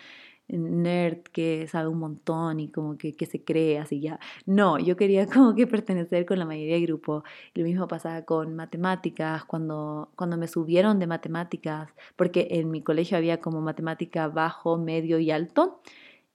nerd 0.49 1.23
que 1.31 1.67
sabe 1.67 1.89
un 1.89 1.99
montón 1.99 2.59
y 2.59 2.69
como 2.69 2.97
que, 2.97 3.13
que 3.15 3.25
se 3.25 3.43
cree 3.43 3.79
así 3.79 3.99
ya. 3.99 4.19
No, 4.45 4.79
yo 4.79 4.95
quería 4.95 5.27
como 5.27 5.55
que 5.55 5.67
pertenecer 5.67 6.25
con 6.25 6.39
la 6.39 6.45
mayoría 6.45 6.75
del 6.75 6.85
grupo. 6.87 7.23
Lo 7.53 7.63
mismo 7.63 7.87
pasaba 7.87 8.23
con 8.23 8.55
matemáticas, 8.55 9.45
cuando, 9.45 10.11
cuando 10.15 10.37
me 10.37 10.47
subieron 10.47 10.99
de 10.99 11.07
matemáticas, 11.07 11.89
porque 12.15 12.47
en 12.51 12.71
mi 12.71 12.81
colegio 12.81 13.17
había 13.17 13.41
como 13.41 13.61
matemática 13.61 14.27
bajo, 14.27 14.77
medio 14.77 15.19
y 15.19 15.31
alto. 15.31 15.81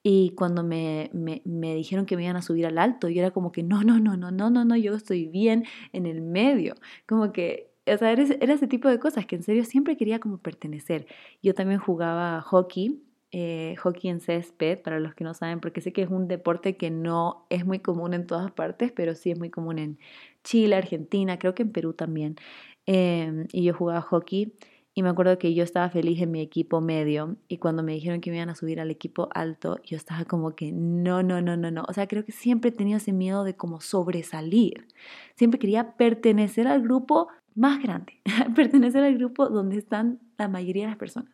Y 0.04 0.30
cuando 0.30 0.64
me, 0.64 1.10
me, 1.12 1.42
me, 1.44 1.76
dijeron 1.76 2.06
que 2.06 2.16
me 2.16 2.24
iban 2.24 2.36
a 2.36 2.42
subir 2.42 2.66
al 2.66 2.78
alto, 2.78 3.08
yo 3.08 3.20
era 3.20 3.30
como 3.30 3.52
que 3.52 3.62
no, 3.62 3.84
no, 3.84 4.00
no, 4.00 4.16
no, 4.16 4.32
no, 4.32 4.50
no, 4.50 4.64
no, 4.64 4.76
yo 4.76 4.94
estoy 4.94 5.28
bien 5.28 5.64
en 5.92 6.06
el 6.06 6.22
medio. 6.22 6.74
Como 7.06 7.32
que 7.32 7.71
o 7.86 7.96
sea, 7.96 8.12
era, 8.12 8.22
ese 8.22 8.66
tipo 8.66 8.88
de 8.88 8.98
cosas 8.98 9.26
que 9.26 9.36
en 9.36 9.42
serio 9.42 9.64
siempre 9.64 9.96
quería 9.96 10.20
como 10.20 10.38
pertenecer. 10.38 11.06
Yo 11.42 11.54
también 11.54 11.80
jugaba 11.80 12.40
hockey, 12.40 13.02
eh, 13.32 13.74
hockey 13.78 14.10
en 14.10 14.20
césped, 14.20 14.80
para 14.82 15.00
los 15.00 15.14
que 15.14 15.24
no 15.24 15.34
saben, 15.34 15.60
porque 15.60 15.80
sé 15.80 15.92
que 15.92 16.02
es 16.02 16.10
un 16.10 16.28
deporte 16.28 16.76
que 16.76 16.90
no 16.90 17.46
es 17.50 17.64
muy 17.66 17.80
común 17.80 18.14
en 18.14 18.26
todas 18.26 18.52
partes, 18.52 18.92
pero 18.92 19.14
sí 19.14 19.30
es 19.30 19.38
muy 19.38 19.50
común 19.50 19.78
en 19.78 19.98
Chile, 20.44 20.76
Argentina, 20.76 21.38
creo 21.38 21.54
que 21.54 21.62
en 21.62 21.72
Perú 21.72 21.94
también. 21.94 22.36
Em, 22.86 23.46
y 23.52 23.64
yo 23.64 23.74
jugaba 23.74 24.00
hockey 24.02 24.52
y 24.94 25.02
me 25.02 25.08
acuerdo 25.08 25.38
que 25.38 25.54
yo 25.54 25.64
estaba 25.64 25.88
feliz 25.88 26.20
en 26.20 26.30
mi 26.30 26.40
equipo 26.40 26.80
medio 26.82 27.36
y 27.48 27.56
cuando 27.58 27.82
me 27.82 27.94
dijeron 27.94 28.20
que 28.20 28.30
me 28.30 28.36
iban 28.36 28.50
a 28.50 28.54
subir 28.54 28.78
al 28.80 28.90
equipo 28.90 29.28
alto, 29.34 29.80
yo 29.84 29.96
estaba 29.96 30.24
como 30.26 30.54
que 30.54 30.70
no, 30.72 31.22
no, 31.22 31.40
no, 31.40 31.56
no, 31.56 31.70
no. 31.70 31.84
O 31.88 31.92
sea, 31.94 32.06
creo 32.06 32.24
que 32.26 32.32
siempre 32.32 32.68
he 32.70 32.72
tenido 32.72 32.98
ese 32.98 33.12
miedo 33.12 33.44
de 33.44 33.56
como 33.56 33.80
sobresalir. 33.80 34.86
Siempre 35.34 35.58
quería 35.58 35.96
pertenecer 35.96 36.66
al 36.68 36.82
grupo 36.82 37.28
más 37.54 37.82
grande, 37.82 38.20
pertenecer 38.54 39.04
al 39.04 39.16
grupo 39.16 39.48
donde 39.48 39.78
están 39.78 40.20
la 40.38 40.48
mayoría 40.48 40.84
de 40.84 40.90
las 40.90 40.98
personas. 40.98 41.32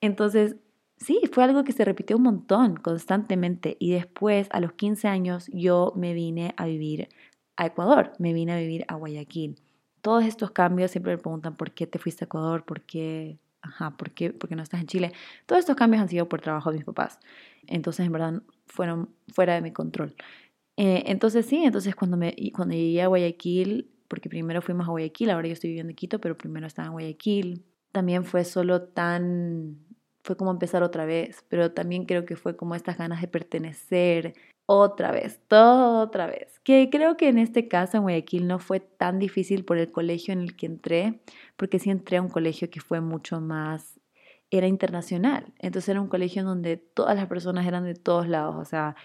Entonces, 0.00 0.56
sí, 0.96 1.20
fue 1.32 1.44
algo 1.44 1.64
que 1.64 1.72
se 1.72 1.84
repitió 1.84 2.16
un 2.16 2.22
montón, 2.24 2.76
constantemente. 2.76 3.76
Y 3.80 3.92
después, 3.92 4.48
a 4.50 4.60
los 4.60 4.72
15 4.72 5.08
años, 5.08 5.48
yo 5.52 5.92
me 5.96 6.14
vine 6.14 6.54
a 6.56 6.66
vivir 6.66 7.08
a 7.56 7.66
Ecuador, 7.66 8.12
me 8.18 8.32
vine 8.32 8.52
a 8.52 8.58
vivir 8.58 8.84
a 8.88 8.94
Guayaquil. 8.94 9.56
Todos 10.00 10.24
estos 10.24 10.50
cambios 10.52 10.90
siempre 10.90 11.12
me 11.12 11.18
preguntan 11.18 11.56
por 11.56 11.72
qué 11.72 11.86
te 11.86 11.98
fuiste 11.98 12.24
a 12.24 12.26
Ecuador, 12.26 12.64
por 12.64 12.80
qué, 12.82 13.38
ajá, 13.60 13.96
por 13.96 14.12
qué, 14.12 14.32
por 14.32 14.48
qué 14.48 14.56
no 14.56 14.62
estás 14.62 14.80
en 14.80 14.86
Chile. 14.86 15.12
Todos 15.46 15.60
estos 15.60 15.76
cambios 15.76 16.00
han 16.02 16.08
sido 16.08 16.28
por 16.28 16.40
trabajo 16.40 16.70
de 16.70 16.78
mis 16.78 16.86
papás. 16.86 17.20
Entonces, 17.66 18.06
en 18.06 18.12
verdad, 18.12 18.42
fueron 18.66 19.10
fuera 19.28 19.54
de 19.54 19.60
mi 19.60 19.72
control. 19.72 20.14
Eh, 20.76 21.04
entonces 21.10 21.44
sí, 21.44 21.62
entonces 21.62 21.94
cuando, 21.94 22.16
me, 22.16 22.34
cuando 22.54 22.74
llegué 22.74 23.02
a 23.02 23.08
Guayaquil, 23.08 23.89
porque 24.10 24.28
primero 24.28 24.60
fuimos 24.60 24.88
a 24.88 24.90
Guayaquil, 24.90 25.30
ahora 25.30 25.46
yo 25.46 25.52
estoy 25.52 25.70
viviendo 25.70 25.90
en 25.90 25.96
Quito, 25.96 26.20
pero 26.20 26.36
primero 26.36 26.66
estaba 26.66 26.86
en 26.86 26.92
Guayaquil, 26.92 27.64
también 27.92 28.24
fue 28.24 28.44
solo 28.44 28.82
tan, 28.82 29.78
fue 30.24 30.36
como 30.36 30.50
empezar 30.50 30.82
otra 30.82 31.04
vez, 31.06 31.44
pero 31.48 31.70
también 31.70 32.06
creo 32.06 32.26
que 32.26 32.34
fue 32.34 32.56
como 32.56 32.74
estas 32.74 32.98
ganas 32.98 33.20
de 33.20 33.28
pertenecer 33.28 34.34
otra 34.66 35.12
vez, 35.12 35.40
todo 35.46 36.00
otra 36.00 36.26
vez. 36.26 36.58
Que 36.64 36.90
creo 36.90 37.16
que 37.16 37.28
en 37.28 37.38
este 37.38 37.68
caso 37.68 37.98
en 37.98 38.02
Guayaquil 38.02 38.48
no 38.48 38.58
fue 38.58 38.80
tan 38.80 39.20
difícil 39.20 39.64
por 39.64 39.78
el 39.78 39.92
colegio 39.92 40.32
en 40.32 40.40
el 40.40 40.56
que 40.56 40.66
entré, 40.66 41.20
porque 41.56 41.78
sí 41.78 41.88
entré 41.90 42.16
a 42.16 42.22
un 42.22 42.30
colegio 42.30 42.68
que 42.68 42.80
fue 42.80 43.00
mucho 43.00 43.40
más 43.40 44.00
era 44.50 44.66
internacional. 44.66 45.52
Entonces 45.60 45.88
era 45.90 46.00
un 46.00 46.08
colegio 46.08 46.40
en 46.40 46.46
donde 46.46 46.76
todas 46.76 47.14
las 47.14 47.28
personas 47.28 47.64
eran 47.64 47.84
de 47.84 47.94
todos 47.94 48.26
lados. 48.26 48.56
O 48.56 48.64
sea, 48.64 48.96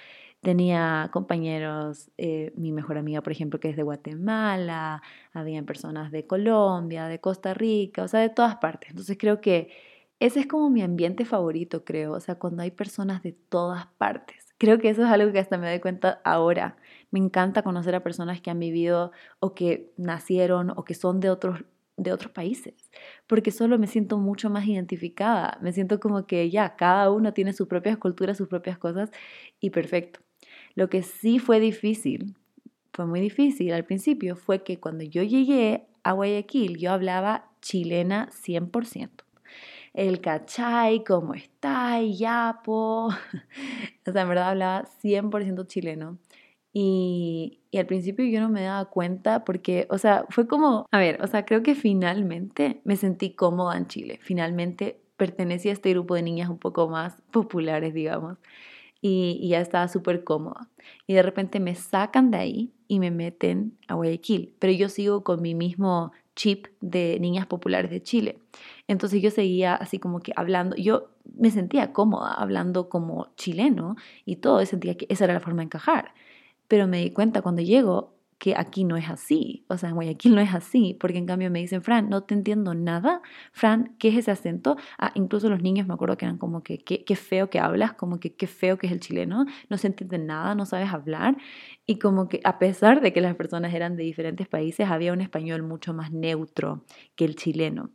tenía 0.46 1.10
compañeros, 1.12 2.12
eh, 2.18 2.54
mi 2.56 2.72
mejor 2.72 3.00
amiga, 3.00 3.22
por 3.22 3.32
ejemplo, 3.34 3.60
que 3.60 3.70
es 3.70 3.76
de 3.76 3.82
Guatemala, 3.84 5.02
habían 5.34 5.66
personas 5.66 6.12
de 6.12 6.28
Colombia, 6.28 7.08
de 7.08 7.20
Costa 7.20 7.56
Rica, 7.56 8.04
o 8.04 8.08
sea, 8.08 8.20
de 8.20 8.30
todas 8.30 8.58
partes. 8.58 8.92
Entonces 8.92 9.18
creo 9.20 9.42
que 9.42 9.72
ese 10.20 10.42
es 10.42 10.48
como 10.48 10.70
mi 10.70 10.84
ambiente 10.84 11.26
favorito, 11.26 11.84
creo. 11.84 12.14
O 12.14 12.20
sea, 12.20 12.36
cuando 12.36 12.62
hay 12.64 12.70
personas 12.72 13.24
de 13.24 13.34
todas 13.34 13.88
partes. 13.98 14.54
Creo 14.60 14.78
que 14.80 14.90
eso 14.90 15.04
es 15.04 15.10
algo 15.10 15.32
que 15.34 15.40
hasta 15.40 15.58
me 15.58 15.68
doy 15.70 15.80
cuenta 15.80 16.22
ahora. 16.24 16.78
Me 17.12 17.20
encanta 17.20 17.64
conocer 17.64 17.96
a 17.96 18.04
personas 18.04 18.40
que 18.42 18.52
han 18.52 18.60
vivido 18.60 19.12
o 19.40 19.56
que 19.56 19.92
nacieron 19.98 20.72
o 20.76 20.84
que 20.86 20.94
son 20.94 21.20
de 21.20 21.30
otros 21.32 21.64
de 21.98 22.12
otros 22.12 22.32
países, 22.34 22.74
porque 23.26 23.52
solo 23.52 23.80
me 23.80 23.88
siento 23.88 24.18
mucho 24.18 24.50
más 24.50 24.68
identificada, 24.68 25.58
me 25.62 25.72
siento 25.72 26.00
como 26.02 26.28
que 26.28 26.50
ya, 26.50 26.76
cada 26.76 27.10
uno 27.12 27.34
tiene 27.34 27.54
sus 27.54 27.68
propias 27.70 27.98
culturas, 27.98 28.38
sus 28.38 28.50
propias 28.50 28.78
cosas 28.78 29.12
y 29.62 29.70
perfecto. 29.70 30.25
Lo 30.76 30.90
que 30.90 31.02
sí 31.02 31.40
fue 31.40 31.60
difícil, 31.60 32.36
fue 32.94 33.06
muy 33.06 33.22
difícil 33.22 33.74
al 33.74 33.86
principio, 33.86 34.36
fue 34.36 34.64
que 34.64 34.80
cuando 34.80 35.04
yo 35.04 35.24
llegué 35.24 35.88
a 36.04 36.12
Guayaquil 36.12 36.78
yo 36.78 36.92
hablaba 36.92 37.50
chilena 37.62 38.30
100%. 38.32 39.26
El 39.94 40.20
cachay, 40.20 41.04
¿cómo 41.06 41.34
está? 41.34 42.02
Yapo. 42.02 43.08
o 44.08 44.12
sea, 44.12 44.22
en 44.22 44.30
verdad 44.30 44.50
hablaba 44.50 44.86
100% 45.02 45.66
chileno. 45.68 46.20
Y, 46.74 47.62
al 47.74 47.86
principio 47.86 48.26
yo 48.26 48.42
no 48.42 48.50
me 48.50 48.64
daba 48.64 48.86
cuenta 48.86 49.46
porque, 49.46 49.88
o 49.90 49.98
sea, 49.98 50.26
fue 50.30 50.48
como, 50.48 50.88
a 50.92 50.98
ver, 50.98 51.22
o 51.22 51.28
sea, 51.28 51.46
creo 51.46 51.64
que 51.64 51.76
finalmente 51.76 52.82
me 52.84 52.98
sentí 52.98 53.32
cómoda 53.32 53.78
en 53.78 53.88
Chile. 53.88 54.20
Finalmente 54.22 55.00
pertenecía 55.16 55.72
a 55.72 55.76
este 55.76 55.92
grupo 55.92 56.16
de 56.16 56.24
niñas 56.24 56.50
un 56.50 56.58
poco 56.58 56.90
más 56.90 57.22
populares, 57.32 57.94
digamos. 57.94 58.38
Y, 59.08 59.38
y 59.39 59.50
ya 59.50 59.62
estaba 59.62 59.88
súper 59.88 60.24
cómoda. 60.24 60.68
Y 61.06 61.13
de 61.13 61.22
repente 61.22 61.60
me 61.60 61.76
sacan 61.76 62.32
de 62.32 62.38
ahí 62.38 62.74
y 62.88 63.00
me 63.00 63.12
meten 63.12 63.78
a 63.88 63.94
Guayaquil. 63.94 64.56
Pero 64.58 64.74
yo 64.74 64.89
sigo 64.89 65.24
con 65.24 65.44
mi 65.44 65.54
mismo 65.54 66.12
chip 66.36 66.68
de 66.82 67.20
niñas 67.20 67.46
populares 67.46 67.91
de 67.91 68.02
Chile. 68.02 68.39
Entonces 68.88 69.22
yo 69.22 69.30
seguía 69.32 69.76
así 69.76 70.00
como 70.00 70.22
que 70.22 70.34
hablando, 70.36 70.76
yo 70.76 71.10
me 71.38 71.52
sentía 71.52 71.94
cómoda 71.94 72.34
hablando 72.34 72.89
como 72.89 73.28
chileno 73.36 73.96
y 74.26 74.38
todo, 74.38 74.65
sentía 74.65 74.96
que 74.96 75.06
esa 75.10 75.26
era 75.26 75.36
la 75.36 75.39
forma 75.39 75.62
de 75.62 75.65
encajar. 75.65 76.13
Pero 76.68 76.88
me 76.88 77.00
di 77.00 77.12
cuenta 77.12 77.44
cuando 77.44 77.62
llego 77.62 78.14
que 78.38 78.54
aquí 78.58 78.84
no 78.84 78.98
es 78.98 79.10
así, 79.10 79.65
o 79.69 79.78
sea, 79.78 79.89
en 79.89 79.95
Guayaquil 79.95 80.36
no 80.36 80.41
es 80.41 80.54
así, 80.54 80.95
porque 81.00 81.17
en 81.17 81.26
cambio 81.26 81.50
me 81.50 81.60
dicen, 81.60 81.82
Fran, 81.82 82.10
no 82.10 82.24
te 82.24 82.34
entiendo 82.34 82.74
nada, 82.74 83.21
Fran, 83.54 83.95
¿qué 83.98 84.10
es 84.10 84.17
ese 84.17 84.32
acento? 84.32 84.76
Ah, 85.00 85.12
incluso 85.15 85.50
los 85.50 85.62
niños 85.62 85.88
me 85.88 85.93
acuerdo 85.93 86.17
que 86.17 86.26
eran 86.26 86.38
como 86.38 86.62
que, 86.62 86.78
qué, 86.80 87.15
feo 87.15 87.50
que 87.50 87.60
hablas, 87.60 87.93
como 87.93 88.19
que 88.19 88.36
qué 88.36 88.48
feo 88.48 88.78
que 88.78 88.88
es 88.88 88.93
el 88.93 89.00
chileno, 89.00 89.45
no 89.69 89.78
se 89.78 89.88
entiende 89.88 90.17
nada, 90.17 90.54
no 90.54 90.65
sabes 90.65 90.91
hablar, 90.91 91.38
y 91.86 91.98
como 92.00 92.28
que 92.28 92.41
a 92.43 92.60
pesar 92.60 93.02
de 93.02 93.13
que 93.13 93.21
las 93.21 93.36
personas 93.36 93.74
eran 93.74 93.95
de 93.95 94.04
diferentes 94.04 94.48
países, 94.48 94.89
había 94.89 95.13
un 95.13 95.21
español 95.21 95.63
mucho 95.63 95.93
más 95.93 96.12
neutro 96.12 96.84
que 97.15 97.26
el 97.26 97.36
chileno. 97.36 97.91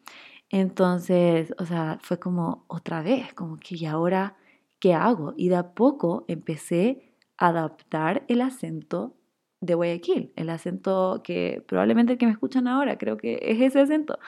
Entonces, 0.48 1.54
o 1.58 1.66
sea, 1.66 1.98
fue 2.00 2.18
como 2.18 2.64
otra 2.68 3.02
vez, 3.02 3.32
como 3.34 3.56
que, 3.56 3.76
¿y 3.76 3.86
ahora 3.86 4.36
qué 4.80 4.94
hago? 4.94 5.34
Y 5.36 5.48
de 5.48 5.56
a 5.56 5.74
poco 5.74 6.24
empecé 6.28 7.10
adaptar 7.40 8.24
el 8.28 8.42
acento 8.42 9.16
de 9.60 9.74
Guayaquil, 9.74 10.32
el 10.36 10.50
acento 10.50 11.22
que 11.22 11.62
probablemente 11.66 12.18
que 12.18 12.26
me 12.26 12.32
escuchan 12.32 12.66
ahora, 12.66 12.98
creo 12.98 13.16
que 13.16 13.38
es 13.42 13.60
ese 13.60 13.80
acento. 13.80 14.18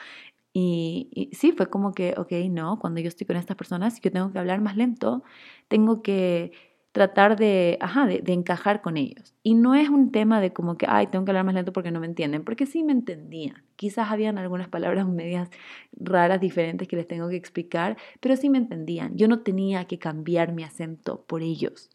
Y, 0.54 1.30
sí, 1.32 1.52
fue 1.52 1.70
como 1.70 1.94
que, 1.94 2.14
ok, 2.18 2.32
no, 2.50 2.78
cuando 2.78 3.00
yo 3.00 3.08
estoy 3.08 3.26
con 3.26 3.36
estas 3.36 3.56
personas, 3.56 4.00
yo 4.00 4.12
tengo 4.12 4.32
que 4.32 4.38
hablar 4.38 4.60
más 4.60 4.76
lento, 4.76 5.22
tengo 5.68 6.02
que 6.02 6.52
tratar 6.92 7.36
de, 7.38 7.78
ajá, 7.80 8.06
de, 8.06 8.22
encajar 8.32 8.82
con 8.82 8.98
ellos. 8.98 9.34
Y 9.42 9.54
no 9.54 9.74
es 9.74 9.88
un 9.88 10.12
tema 10.12 10.40
de 10.42 10.52
como 10.52 10.76
que, 10.76 10.86
ay, 10.88 11.06
tengo 11.08 11.24
que 11.24 11.30
hablar 11.30 11.44
más 11.44 11.54
lento 11.54 11.72
porque 11.72 11.90
no 11.90 12.00
me 12.00 12.06
entienden, 12.06 12.44
porque 12.44 12.66
sí 12.66 12.84
me 12.84 12.92
entendían. 12.92 13.64
Quizás 13.76 14.10
habían 14.10 14.38
algunas 14.38 14.68
palabras 14.68 15.06
medias 15.08 15.48
raras, 15.92 16.40
diferentes 16.40 16.88
que 16.88 16.96
les 16.96 17.08
tengo 17.08 17.28
que 17.30 17.36
explicar, 17.36 17.96
pero 18.20 18.36
sí 18.36 18.50
me 18.50 18.58
entendían. 18.58 19.16
Yo 19.16 19.28
no 19.28 19.40
tenía 19.40 19.86
que 19.86 19.98
cambiar 19.98 20.52
mi 20.52 20.64
acento 20.64 21.24
por 21.26 21.42
ellos 21.42 21.90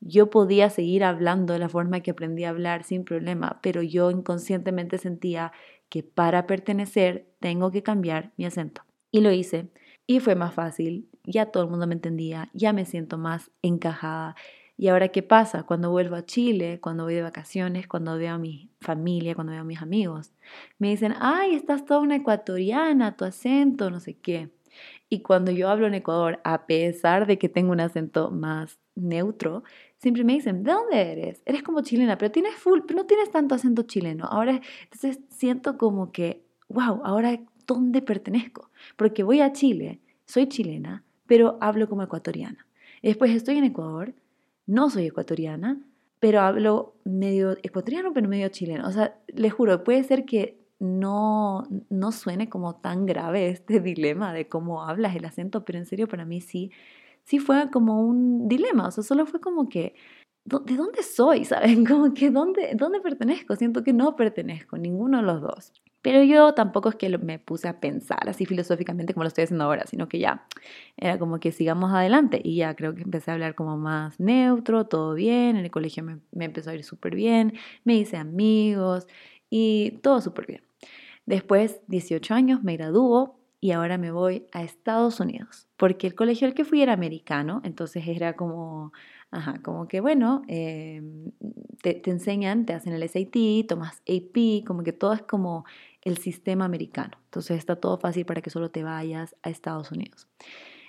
yo 0.00 0.30
podía 0.30 0.70
seguir 0.70 1.04
hablando 1.04 1.52
de 1.52 1.58
la 1.58 1.68
forma 1.68 2.00
que 2.00 2.12
aprendí 2.12 2.44
a 2.44 2.50
hablar 2.50 2.84
sin 2.84 3.04
problema, 3.04 3.60
pero 3.62 3.82
yo 3.82 4.10
inconscientemente 4.10 4.98
sentía 4.98 5.52
que 5.88 6.02
para 6.02 6.46
pertenecer 6.46 7.26
tengo 7.40 7.70
que 7.70 7.82
cambiar 7.82 8.32
mi 8.36 8.46
acento. 8.46 8.82
Y 9.12 9.20
lo 9.20 9.30
hice. 9.30 9.68
Y 10.06 10.20
fue 10.20 10.34
más 10.34 10.54
fácil, 10.54 11.08
ya 11.24 11.46
todo 11.46 11.64
el 11.64 11.70
mundo 11.70 11.86
me 11.86 11.94
entendía, 11.94 12.50
ya 12.52 12.72
me 12.72 12.84
siento 12.84 13.18
más 13.18 13.50
encajada. 13.62 14.34
Y 14.76 14.88
ahora, 14.88 15.08
¿qué 15.08 15.22
pasa? 15.22 15.64
Cuando 15.64 15.90
vuelvo 15.90 16.16
a 16.16 16.24
Chile, 16.24 16.80
cuando 16.80 17.04
voy 17.04 17.14
de 17.14 17.22
vacaciones, 17.22 17.86
cuando 17.86 18.16
veo 18.16 18.34
a 18.34 18.38
mi 18.38 18.70
familia, 18.80 19.34
cuando 19.34 19.52
veo 19.52 19.60
a 19.60 19.64
mis 19.64 19.82
amigos, 19.82 20.32
me 20.78 20.88
dicen, 20.88 21.14
ay, 21.20 21.54
estás 21.54 21.84
toda 21.84 22.00
una 22.00 22.16
ecuatoriana, 22.16 23.16
tu 23.16 23.24
acento, 23.24 23.90
no 23.90 24.00
sé 24.00 24.14
qué. 24.14 24.48
Y 25.08 25.20
cuando 25.20 25.50
yo 25.50 25.68
hablo 25.68 25.86
en 25.86 25.94
Ecuador, 25.94 26.40
a 26.44 26.66
pesar 26.66 27.26
de 27.26 27.38
que 27.38 27.48
tengo 27.48 27.72
un 27.72 27.80
acento 27.80 28.30
más 28.30 28.78
neutro, 29.00 29.62
siempre 29.96 30.24
me 30.24 30.34
dicen, 30.34 30.62
¿de 30.62 30.72
dónde 30.72 31.12
eres? 31.12 31.42
Eres 31.46 31.62
como 31.62 31.82
chilena, 31.82 32.18
pero 32.18 32.30
tienes 32.30 32.54
full, 32.54 32.80
pero 32.86 33.00
no 33.00 33.06
tienes 33.06 33.30
tanto 33.30 33.54
acento 33.54 33.82
chileno. 33.82 34.26
Ahora, 34.26 34.60
entonces 34.84 35.20
siento 35.28 35.76
como 35.78 36.12
que, 36.12 36.42
wow, 36.68 37.00
ahora 37.04 37.40
¿dónde 37.66 38.02
pertenezco? 38.02 38.70
Porque 38.96 39.22
voy 39.22 39.40
a 39.40 39.52
Chile, 39.52 40.00
soy 40.24 40.48
chilena, 40.48 41.04
pero 41.26 41.56
hablo 41.60 41.88
como 41.88 42.02
ecuatoriana. 42.02 42.66
después 43.02 43.30
estoy 43.30 43.58
en 43.58 43.64
Ecuador, 43.64 44.14
no 44.66 44.90
soy 44.90 45.06
ecuatoriana, 45.06 45.80
pero 46.18 46.40
hablo 46.40 46.94
medio 47.04 47.56
ecuatoriano, 47.62 48.12
pero 48.12 48.28
medio 48.28 48.48
chileno. 48.48 48.86
O 48.86 48.92
sea, 48.92 49.16
les 49.28 49.52
juro, 49.52 49.84
puede 49.84 50.02
ser 50.04 50.24
que 50.24 50.58
no, 50.80 51.62
no 51.88 52.10
suene 52.10 52.48
como 52.48 52.76
tan 52.76 53.06
grave 53.06 53.48
este 53.48 53.80
dilema 53.90 54.32
de 54.32 54.48
cómo 54.48 54.82
hablas 54.82 55.14
el 55.14 55.24
acento, 55.24 55.64
pero 55.64 55.78
en 55.78 55.86
serio 55.86 56.08
para 56.08 56.24
mí 56.24 56.40
sí 56.40 56.72
sí 57.24 57.38
fue 57.38 57.70
como 57.70 58.00
un 58.02 58.48
dilema, 58.48 58.88
o 58.88 58.90
sea, 58.90 59.04
solo 59.04 59.26
fue 59.26 59.40
como 59.40 59.68
que, 59.68 59.94
¿de 60.44 60.76
dónde 60.76 61.02
soy? 61.02 61.44
¿Saben? 61.44 61.84
Como 61.86 62.14
que, 62.14 62.30
¿dónde, 62.30 62.72
¿dónde 62.74 63.00
pertenezco? 63.00 63.56
Siento 63.56 63.84
que 63.84 63.92
no 63.92 64.16
pertenezco, 64.16 64.78
ninguno 64.78 65.18
de 65.18 65.24
los 65.24 65.40
dos. 65.42 65.72
Pero 66.02 66.22
yo 66.22 66.54
tampoco 66.54 66.88
es 66.88 66.94
que 66.96 67.18
me 67.18 67.38
puse 67.38 67.68
a 67.68 67.78
pensar 67.78 68.28
así 68.28 68.46
filosóficamente 68.46 69.12
como 69.12 69.24
lo 69.24 69.28
estoy 69.28 69.44
haciendo 69.44 69.64
ahora, 69.64 69.86
sino 69.86 70.08
que 70.08 70.18
ya 70.18 70.46
era 70.96 71.18
como 71.18 71.40
que 71.40 71.52
sigamos 71.52 71.92
adelante 71.92 72.40
y 72.42 72.56
ya 72.56 72.74
creo 72.74 72.94
que 72.94 73.02
empecé 73.02 73.30
a 73.30 73.34
hablar 73.34 73.54
como 73.54 73.76
más 73.76 74.18
neutro, 74.18 74.86
todo 74.86 75.12
bien, 75.14 75.56
en 75.56 75.64
el 75.64 75.70
colegio 75.70 76.02
me, 76.02 76.20
me 76.32 76.46
empezó 76.46 76.70
a 76.70 76.74
ir 76.74 76.84
súper 76.84 77.14
bien, 77.14 77.52
me 77.84 77.96
hice 77.96 78.16
amigos 78.16 79.06
y 79.50 79.98
todo 80.02 80.22
súper 80.22 80.46
bien. 80.46 80.62
Después, 81.26 81.80
18 81.88 82.34
años, 82.34 82.62
me 82.62 82.76
graduó 82.76 83.39
y 83.60 83.72
ahora 83.72 83.98
me 83.98 84.10
voy 84.10 84.46
a 84.52 84.62
Estados 84.62 85.20
Unidos, 85.20 85.68
porque 85.76 86.06
el 86.06 86.14
colegio 86.14 86.48
al 86.48 86.54
que 86.54 86.64
fui 86.64 86.80
era 86.80 86.94
americano, 86.94 87.60
entonces 87.62 88.08
era 88.08 88.34
como, 88.34 88.92
ajá, 89.30 89.60
como 89.62 89.86
que 89.86 90.00
bueno, 90.00 90.42
em, 90.48 91.32
te, 91.82 91.94
te, 91.94 92.10
enseñan, 92.10 92.64
te 92.64 92.72
hacen 92.72 92.94
el 92.94 93.02
SAT, 93.02 93.66
tomas 93.68 94.02
AP, 94.08 94.64
como 94.66 94.82
que 94.82 94.92
todo 94.92 95.12
es 95.12 95.22
como 95.22 95.64
el 96.02 96.16
sistema 96.16 96.64
americano, 96.64 97.18
entonces 97.24 97.58
está 97.58 97.76
todo 97.76 97.98
fácil 97.98 98.24
para 98.24 98.40
que 98.40 98.48
solo 98.50 98.70
te 98.70 98.82
vayas 98.82 99.36
a 99.42 99.50
Estados 99.50 99.92
Unidos. 99.92 100.26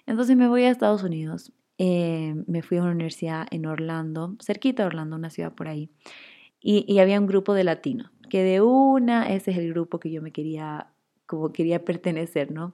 Entonces 0.06 0.38
me 0.38 0.48
voy 0.48 0.64
a 0.64 0.72
Estados 0.72 1.04
Unidos, 1.04 1.52
em, 1.78 2.46
me 2.48 2.62
fui 2.62 2.78
a 2.78 2.84
una 2.84 2.92
universidad 2.92 3.48
en 3.52 3.66
Orlando, 3.66 4.36
cerquita 4.42 4.84
de 4.84 4.88
Orlando, 4.88 5.18
una 5.18 5.30
ciudad 5.30 5.54
por 5.54 5.68
ahí, 5.68 5.90
y, 6.62 6.86
y 6.88 7.00
había 7.00 7.20
un 7.20 7.28
grupo 7.28 7.54
de 7.54 7.66
latinos, 7.66 8.12
que 8.30 8.44
de 8.44 8.62
una, 8.62 9.30
ese 9.30 9.52
es 9.52 9.58
el 9.58 9.70
grupo 9.74 10.00
que 10.00 10.10
yo 10.10 10.22
me 10.22 10.32
quería 10.32 10.88
como 11.32 11.54
quería 11.54 11.86
pertenecer, 11.86 12.52
¿no? 12.52 12.74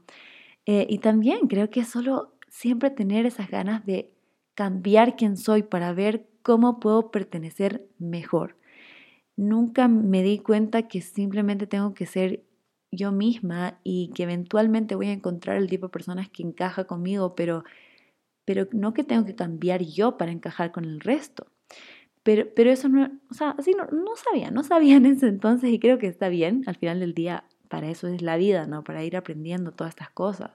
Eh, 0.65 0.88
y 0.89 0.98
también 0.98 1.48
creo 1.48 1.70
que 1.70 1.86
solo 1.86 2.34
siempre 2.50 2.89
tener 2.89 3.28
esas 3.28 3.50
ganas 3.52 3.86
de 3.86 4.12
cambiar 4.56 5.15
quién 5.15 5.38
soy 5.38 5.62
para 5.62 5.93
ver 5.93 6.28
cómo 6.41 6.80
puedo 6.80 7.12
pertenecer 7.12 7.88
mejor. 8.00 8.58
Nunca 9.38 9.88
me 9.88 10.24
di 10.24 10.39
cuenta 10.39 10.88
que 10.88 11.02
simplemente 11.02 11.67
tengo 11.67 11.93
que 11.93 12.08
ser 12.08 12.43
yo 12.91 13.12
misma 13.12 13.80
y 13.84 14.12
que 14.15 14.24
eventualmente 14.24 14.96
voy 14.96 15.08
a 15.10 15.13
encontrar 15.13 15.58
el 15.58 15.70
tipo 15.70 15.88
de 15.88 15.91
personas 15.91 16.30
que 16.30 16.41
encaja 16.43 16.86
conmigo, 16.86 17.36
pero, 17.36 17.63
pero 18.46 18.67
no 18.72 18.93
que 18.93 19.04
tengo 19.04 19.26
que 19.26 19.36
cambiar 19.36 19.84
yo 19.84 20.17
para 20.17 20.32
encajar 20.32 20.72
con 20.72 20.86
el 20.86 21.00
resto. 21.02 21.48
pero, 22.24 22.46
pero 22.56 22.72
eso 22.72 22.89
no, 22.89 23.12
o 23.32 23.34
sea, 23.36 23.52
así 23.52 23.72
no, 23.74 23.86
no 23.88 24.15
sabía, 24.17 24.52
no 24.52 24.63
sabía 24.63 24.98
en 24.98 25.06
ese 25.08 25.28
entonces 25.28 25.72
y 25.72 25.80
creo 25.80 26.00
que 26.00 26.08
está 26.08 26.30
bien, 26.30 26.63
al 26.67 26.76
final 26.76 27.00
del 27.00 27.13
día, 27.13 27.46
para 27.70 27.90
eso 27.90 28.08
es 28.08 28.22
la 28.22 28.38
vida, 28.38 28.68
¿no? 28.68 28.84
Para 28.84 29.04
ir 29.04 29.18
aprendiendo 29.18 29.72
todas 29.72 29.92
estas 29.92 30.10
cosas. 30.12 30.52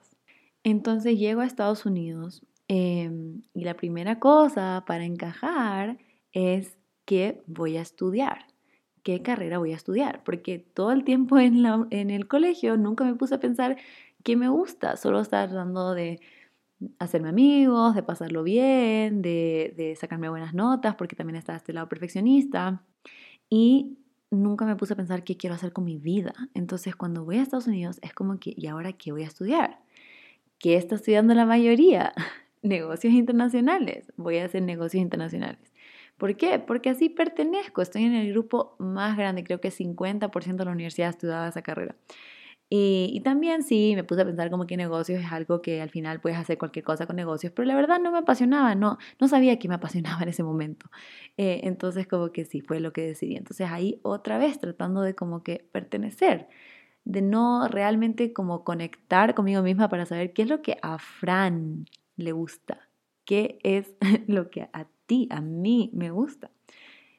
Entonces 0.63 1.17
llego 1.17 1.41
a 1.41 1.45
Estados 1.45 1.85
Unidos 1.85 2.45
em, 2.67 3.41
y 3.53 3.63
la 3.65 3.75
primera 3.75 4.19
cosa 4.19 4.83
para 4.87 5.05
encajar 5.05 5.97
es 6.31 6.77
que 7.05 7.43
voy 7.47 7.77
a 7.77 7.81
estudiar 7.81 8.45
qué 9.03 9.21
carrera 9.21 9.59
voy 9.59 9.73
a 9.73 9.75
estudiar, 9.75 10.23
porque 10.23 10.59
todo 10.59 10.91
el 10.91 11.03
tiempo 11.03 11.37
en, 11.37 11.61
la, 11.61 11.85
en 11.91 12.09
el 12.09 12.27
colegio 12.27 12.77
nunca 12.77 13.03
me 13.03 13.15
puse 13.15 13.35
a 13.35 13.39
pensar 13.39 13.77
qué 14.23 14.35
me 14.37 14.47
gusta, 14.49 14.97
solo 14.97 15.19
estar 15.19 15.49
tratando 15.49 15.93
de 15.93 16.21
hacerme 16.99 17.29
amigos, 17.29 17.95
de 17.95 18.03
pasarlo 18.03 18.43
bien, 18.43 19.21
de, 19.21 19.73
de 19.77 19.95
sacarme 19.95 20.29
buenas 20.29 20.53
notas, 20.53 20.95
porque 20.95 21.15
también 21.15 21.35
está 21.35 21.55
este 21.55 21.73
lado 21.73 21.89
perfeccionista. 21.89 22.83
Y 23.49 23.97
nunca 24.33 24.65
me 24.65 24.75
puse 24.75 24.93
a 24.93 24.95
pensar 24.95 25.23
qué 25.23 25.37
quiero 25.37 25.55
hacer 25.55 25.73
con 25.73 25.85
mi 25.85 25.97
vida. 25.97 26.33
Entonces, 26.53 26.95
cuando 26.95 27.23
voy 27.23 27.37
a 27.37 27.41
Estados 27.43 27.67
Unidos, 27.67 27.99
es 28.01 28.13
como 28.13 28.39
que, 28.39 28.53
¿y 28.55 28.67
ahora 28.67 28.93
qué 28.93 29.11
voy 29.11 29.23
a 29.23 29.27
estudiar? 29.27 29.79
¿Qué 30.59 30.75
está 30.75 30.95
estudiando 30.95 31.33
la 31.33 31.45
mayoría? 31.45 32.13
negocios 32.61 33.13
internacionales. 33.13 34.11
Voy 34.15 34.37
a 34.37 34.45
hacer 34.45 34.63
negocios 34.63 35.01
internacionales. 35.01 35.73
¿Por 36.17 36.37
qué? 36.37 36.59
Porque 36.59 36.89
así 36.89 37.09
pertenezco, 37.09 37.81
estoy 37.81 38.03
en 38.03 38.13
el 38.13 38.31
grupo 38.31 38.75
más 38.79 39.17
grande, 39.17 39.43
creo 39.43 39.59
que 39.59 39.71
50% 39.71 40.55
de 40.55 40.65
la 40.65 40.71
universidad 40.71 41.09
estudiaba 41.09 41.47
esa 41.47 41.61
carrera. 41.61 41.95
Y, 42.69 43.21
también 43.23 43.61
sí, 43.63 43.93
me 43.95 44.03
puse 44.03 44.21
a 44.21 44.25
pensar 44.25 44.49
como 44.49 44.65
que 44.65 44.77
negocios 44.77 45.21
es 45.21 45.31
algo 45.31 45.61
que 45.61 45.81
al 45.81 45.91
final 45.91 46.19
puedes 46.21 46.39
hacer 46.39 46.57
cualquier 46.57 46.83
cosa 46.83 47.05
con 47.05 47.15
negocios, 47.15 47.53
pero 47.55 47.67
la 47.67 47.75
verdad 47.75 47.99
no 47.99 48.11
me 48.11 48.17
apasionaba, 48.17 48.73
no, 48.75 48.97
no 49.19 49.27
sabía 49.27 49.59
que 49.59 49.67
me 49.69 49.75
apasionaba 49.75 50.21
en 50.23 50.29
ese 50.29 50.43
momento. 50.43 50.89
Eh, 51.37 51.61
entonces 51.63 52.07
como 52.07 52.31
que 52.31 52.45
sí, 52.45 52.61
fue 52.61 52.79
lo 52.79 52.91
que 52.93 53.01
decidí. 53.03 53.35
Entonces 53.35 53.69
ahí 53.69 53.99
otra 54.03 54.37
vez 54.39 54.59
tratando 54.59 55.01
de 55.01 55.15
como 55.15 55.43
que 55.43 55.67
pertenecer, 55.71 56.47
de 57.05 57.21
no 57.21 57.67
realmente 57.67 58.33
como 58.33 58.63
conectar 58.63 59.35
conmigo 59.35 59.61
misma 59.63 59.89
para 59.89 60.05
saber 60.07 60.33
qué 60.33 60.43
es 60.43 60.49
lo 60.49 60.61
que 60.63 60.77
a 60.81 60.99
Fran 60.99 61.85
le 62.17 62.31
gusta, 62.33 62.89
qué 63.25 63.59
es 63.63 63.93
lo 64.27 64.49
que 64.51 64.69
a 64.73 64.87
ti, 65.07 65.27
a 65.31 65.41
mí 65.41 65.91
me 65.93 66.11
gusta. 66.11 66.52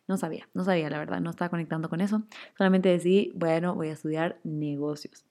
No 0.06 0.16
sabía, 0.16 0.48
no 0.54 0.64
sabía, 0.64 0.90
la 0.90 0.98
verdad, 0.98 1.20
no 1.20 1.30
estaba 1.30 1.48
conectando 1.48 1.88
con 1.88 2.00
eso. 2.00 2.22
Solamente 2.56 2.88
decidí, 2.90 3.32
bueno, 3.34 3.74
voy 3.74 3.88
a 3.88 3.92
estudiar 3.92 4.38
negocios. 4.44 5.24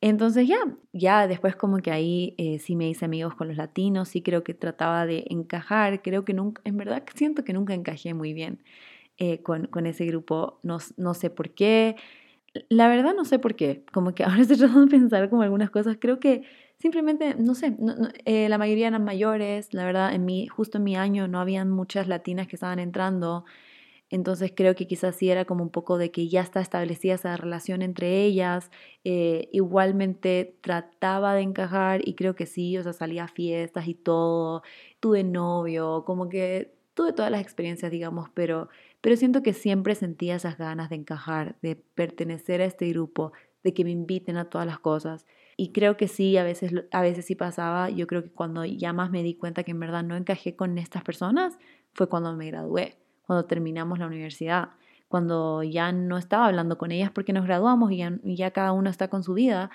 Entonces 0.00 0.46
ya, 0.46 0.58
ya 0.92 1.26
después 1.26 1.56
como 1.56 1.78
que 1.78 1.90
ahí 1.90 2.34
eh, 2.38 2.58
sí 2.58 2.76
me 2.76 2.88
hice 2.88 3.06
amigos 3.06 3.34
con 3.34 3.48
los 3.48 3.56
latinos, 3.56 4.08
sí 4.10 4.22
creo 4.22 4.44
que 4.44 4.54
trataba 4.54 5.06
de 5.06 5.24
encajar, 5.30 6.02
creo 6.02 6.24
que 6.24 6.34
nunca, 6.34 6.60
en 6.64 6.76
verdad 6.76 7.02
siento 7.14 7.44
que 7.44 7.54
nunca 7.54 7.74
encajé 7.74 8.12
muy 8.12 8.34
bien 8.34 8.62
eh, 9.18 9.42
con, 9.42 9.66
con, 9.68 9.86
ese 9.86 10.06
grupo, 10.06 10.60
no, 10.62 10.78
no 10.98 11.14
sé 11.14 11.30
por 11.30 11.50
qué, 11.54 11.96
la 12.68 12.88
verdad 12.88 13.14
no 13.14 13.24
sé 13.24 13.38
por 13.38 13.56
qué, 13.56 13.84
como 13.92 14.14
que 14.14 14.24
ahora 14.24 14.42
estoy 14.42 14.58
tratando 14.58 14.82
de 14.82 14.88
pensar 14.88 15.30
como 15.30 15.42
algunas 15.42 15.70
cosas, 15.70 15.96
creo 16.00 16.20
que 16.20 16.42
simplemente, 16.78 17.34
no 17.36 17.54
sé, 17.54 17.76
eh, 18.26 18.48
la 18.48 18.58
mayoría 18.58 18.88
eran 18.88 19.04
mayores, 19.04 19.72
la 19.72 19.84
verdad, 19.84 20.14
en 20.14 20.24
mi, 20.24 20.46
justo 20.46 20.78
en 20.78 20.84
mi 20.84 20.96
año 20.96 21.28
no 21.28 21.40
habían 21.40 21.70
muchas 21.70 22.06
latinas 22.08 22.48
que 22.48 22.56
estaban 22.56 22.78
entrando, 22.78 23.44
entonces 24.10 24.52
creo 24.54 24.74
que 24.74 24.86
quizás 24.86 25.16
sí 25.16 25.30
era 25.30 25.44
como 25.44 25.62
un 25.64 25.70
poco 25.70 25.98
de 25.98 26.10
que 26.10 26.28
ya 26.28 26.40
está 26.40 26.60
establecida 26.60 27.14
esa 27.14 27.36
relación 27.36 27.82
entre 27.82 28.22
ellas, 28.24 28.70
eh, 29.04 29.48
igualmente 29.52 30.56
trataba 30.60 31.34
de 31.34 31.42
encajar 31.42 32.06
y 32.06 32.14
creo 32.14 32.34
que 32.36 32.46
sí, 32.46 32.78
o 32.78 32.82
sea, 32.82 32.92
salía 32.92 33.24
a 33.24 33.28
fiestas 33.28 33.88
y 33.88 33.94
todo, 33.94 34.62
tuve 35.00 35.24
novio, 35.24 36.04
como 36.06 36.28
que 36.28 36.72
tuve 36.94 37.12
todas 37.12 37.30
las 37.30 37.42
experiencias, 37.42 37.90
digamos, 37.92 38.30
pero, 38.34 38.68
pero 39.00 39.16
siento 39.16 39.42
que 39.42 39.52
siempre 39.52 39.94
sentía 39.94 40.36
esas 40.36 40.56
ganas 40.56 40.90
de 40.90 40.96
encajar, 40.96 41.56
de 41.62 41.76
pertenecer 41.76 42.60
a 42.62 42.64
este 42.64 42.88
grupo, 42.88 43.32
de 43.62 43.74
que 43.74 43.84
me 43.84 43.90
inviten 43.90 44.36
a 44.36 44.48
todas 44.48 44.66
las 44.66 44.78
cosas. 44.78 45.26
Y 45.56 45.72
creo 45.72 45.96
que 45.96 46.08
sí, 46.08 46.36
a 46.36 46.44
veces, 46.44 46.72
a 46.92 47.02
veces 47.02 47.26
sí 47.26 47.34
pasaba. 47.34 47.90
Yo 47.90 48.06
creo 48.06 48.22
que 48.22 48.30
cuando 48.30 48.64
ya 48.64 48.92
más 48.92 49.10
me 49.10 49.22
di 49.22 49.34
cuenta 49.34 49.64
que 49.64 49.72
en 49.72 49.80
verdad 49.80 50.04
no 50.04 50.16
encajé 50.16 50.54
con 50.56 50.78
estas 50.78 51.02
personas 51.02 51.58
fue 51.92 52.08
cuando 52.08 52.34
me 52.36 52.46
gradué, 52.46 52.96
cuando 53.26 53.44
terminamos 53.44 53.98
la 53.98 54.06
universidad, 54.06 54.70
cuando 55.08 55.62
ya 55.62 55.92
no 55.92 56.18
estaba 56.18 56.46
hablando 56.46 56.78
con 56.78 56.92
ellas 56.92 57.10
porque 57.10 57.32
nos 57.32 57.44
graduamos 57.44 57.92
y 57.92 58.36
ya, 58.36 58.50
cada 58.50 58.72
uno 58.72 58.90
está 58.90 59.08
con 59.08 59.22
su 59.22 59.34
vida 59.34 59.70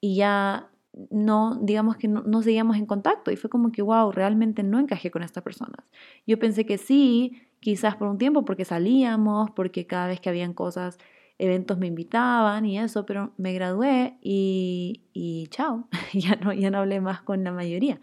y 0.00 0.16
ya 0.16 0.68
no, 1.10 1.58
digamos 1.60 1.96
que 1.96 2.08
no, 2.08 2.22
no, 2.22 2.42
seguíamos 2.42 2.76
en 2.76 2.86
contacto 2.86 3.30
y 3.30 3.36
fue 3.36 3.50
como 3.50 3.70
que, 3.72 3.82
wow, 3.82 4.12
realmente 4.12 4.62
no 4.62 4.78
encajé 4.78 5.10
con 5.10 5.22
estas 5.22 5.42
personas. 5.42 5.84
Yo 6.26 6.38
pensé 6.38 6.64
que 6.64 6.78
sí, 6.78 7.42
quizás 7.60 7.96
por 7.96 8.08
un 8.08 8.18
tiempo, 8.18 8.44
porque 8.44 8.64
salíamos, 8.64 9.50
porque 9.50 9.86
cada 9.86 10.06
vez 10.08 10.20
que 10.20 10.30
habían 10.30 10.54
cosas 10.54 10.98
eventos 11.38 11.76
me 11.78 11.86
invitaban 11.86 12.64
y 12.64 12.78
eso, 12.78 13.04
pero 13.04 13.32
me 13.36 13.52
gradué 13.52 14.16
y, 14.22 15.02
y 15.12 15.48
chao, 15.48 15.88
ya 16.14 16.36
no, 16.36 16.52
ya 16.52 16.70
no 16.70 16.78
hablé 16.78 17.00
más 17.00 17.20
con 17.22 17.44
la 17.44 17.52
mayoría. 17.52 18.00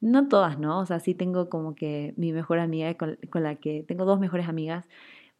No 0.00 0.28
todas, 0.28 0.58
¿no? 0.58 0.80
O 0.80 0.86
sea, 0.86 1.00
sí 1.00 1.14
tengo 1.14 1.48
como 1.48 1.74
que 1.74 2.14
mi 2.16 2.32
mejor 2.32 2.60
amiga 2.60 2.94
con, 2.94 3.18
la 3.34 3.56
que 3.56 3.82
tengo 3.82 4.04
dos 4.04 4.20
mejores 4.20 4.48
amigas, 4.48 4.86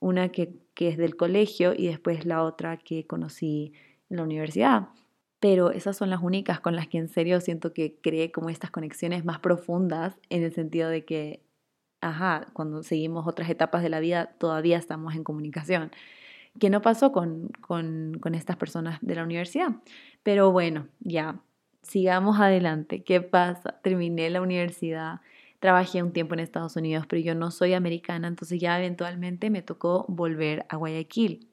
una 0.01 0.31
que, 0.31 0.55
que 0.75 0.89
es 0.89 0.97
del 0.97 1.17
colegio 1.17 1.75
y 1.77 1.87
después 1.87 2.27
la 2.27 2.43
otra 2.43 2.77
que 2.77 3.07
conocí 3.07 3.73
en 4.11 4.17
la 4.17 4.23
universidad. 4.25 4.89
Pero 5.41 5.71
esas 5.71 5.97
son 5.97 6.11
las 6.11 6.23
únicas 6.23 6.61
con 6.61 6.75
las 6.75 6.89
que 6.89 6.99
en 6.99 7.09
serio 7.09 7.41
siento 7.41 7.73
que 7.73 7.99
creé 8.03 8.33
como 8.33 8.51
estas 8.51 8.71
conexiones 8.71 9.25
más 9.25 9.39
profundas 9.39 10.19
en 10.31 10.43
el 10.43 10.53
sentido 10.53 10.89
de 10.91 11.05
que, 11.05 11.43
ajá, 12.01 12.47
cuando 12.53 12.83
seguimos 12.83 13.27
otras 13.29 13.49
etapas 13.51 13.83
de 13.83 13.91
la 13.91 14.01
vida 14.01 14.35
todavía 14.39 14.79
estamos 14.79 15.15
en 15.15 15.25
comunicación 15.25 15.93
que 16.59 16.71
no 16.71 16.83
pasó 16.83 17.13
con, 17.13 17.49
con, 17.61 18.19
con 18.21 18.35
estas 18.35 18.57
personas 18.57 18.99
de 19.01 19.15
la 19.15 19.25
universidad. 19.25 19.77
Pero 20.23 20.51
bueno, 20.53 20.89
ya, 21.01 21.41
sigamos 21.89 22.39
adelante. 22.39 23.03
¿Qué 23.03 23.21
pasa? 23.21 23.81
Terminé 23.83 24.31
la 24.31 24.43
universidad, 24.43 25.21
trabajé 25.59 26.03
un 26.03 26.13
tiempo 26.13 26.35
en 26.35 26.41
Estados 26.41 26.77
Unidos, 26.77 27.07
pero 27.09 27.21
yo 27.23 27.35
no 27.35 27.51
soy 27.51 27.75
americana, 27.75 28.29
entonces 28.29 28.61
ya 28.61 28.79
eventualmente 28.79 29.51
me 29.51 29.63
tocó 29.63 30.05
volver 30.09 30.67
a 30.69 30.77
Guayaquil, 30.77 31.49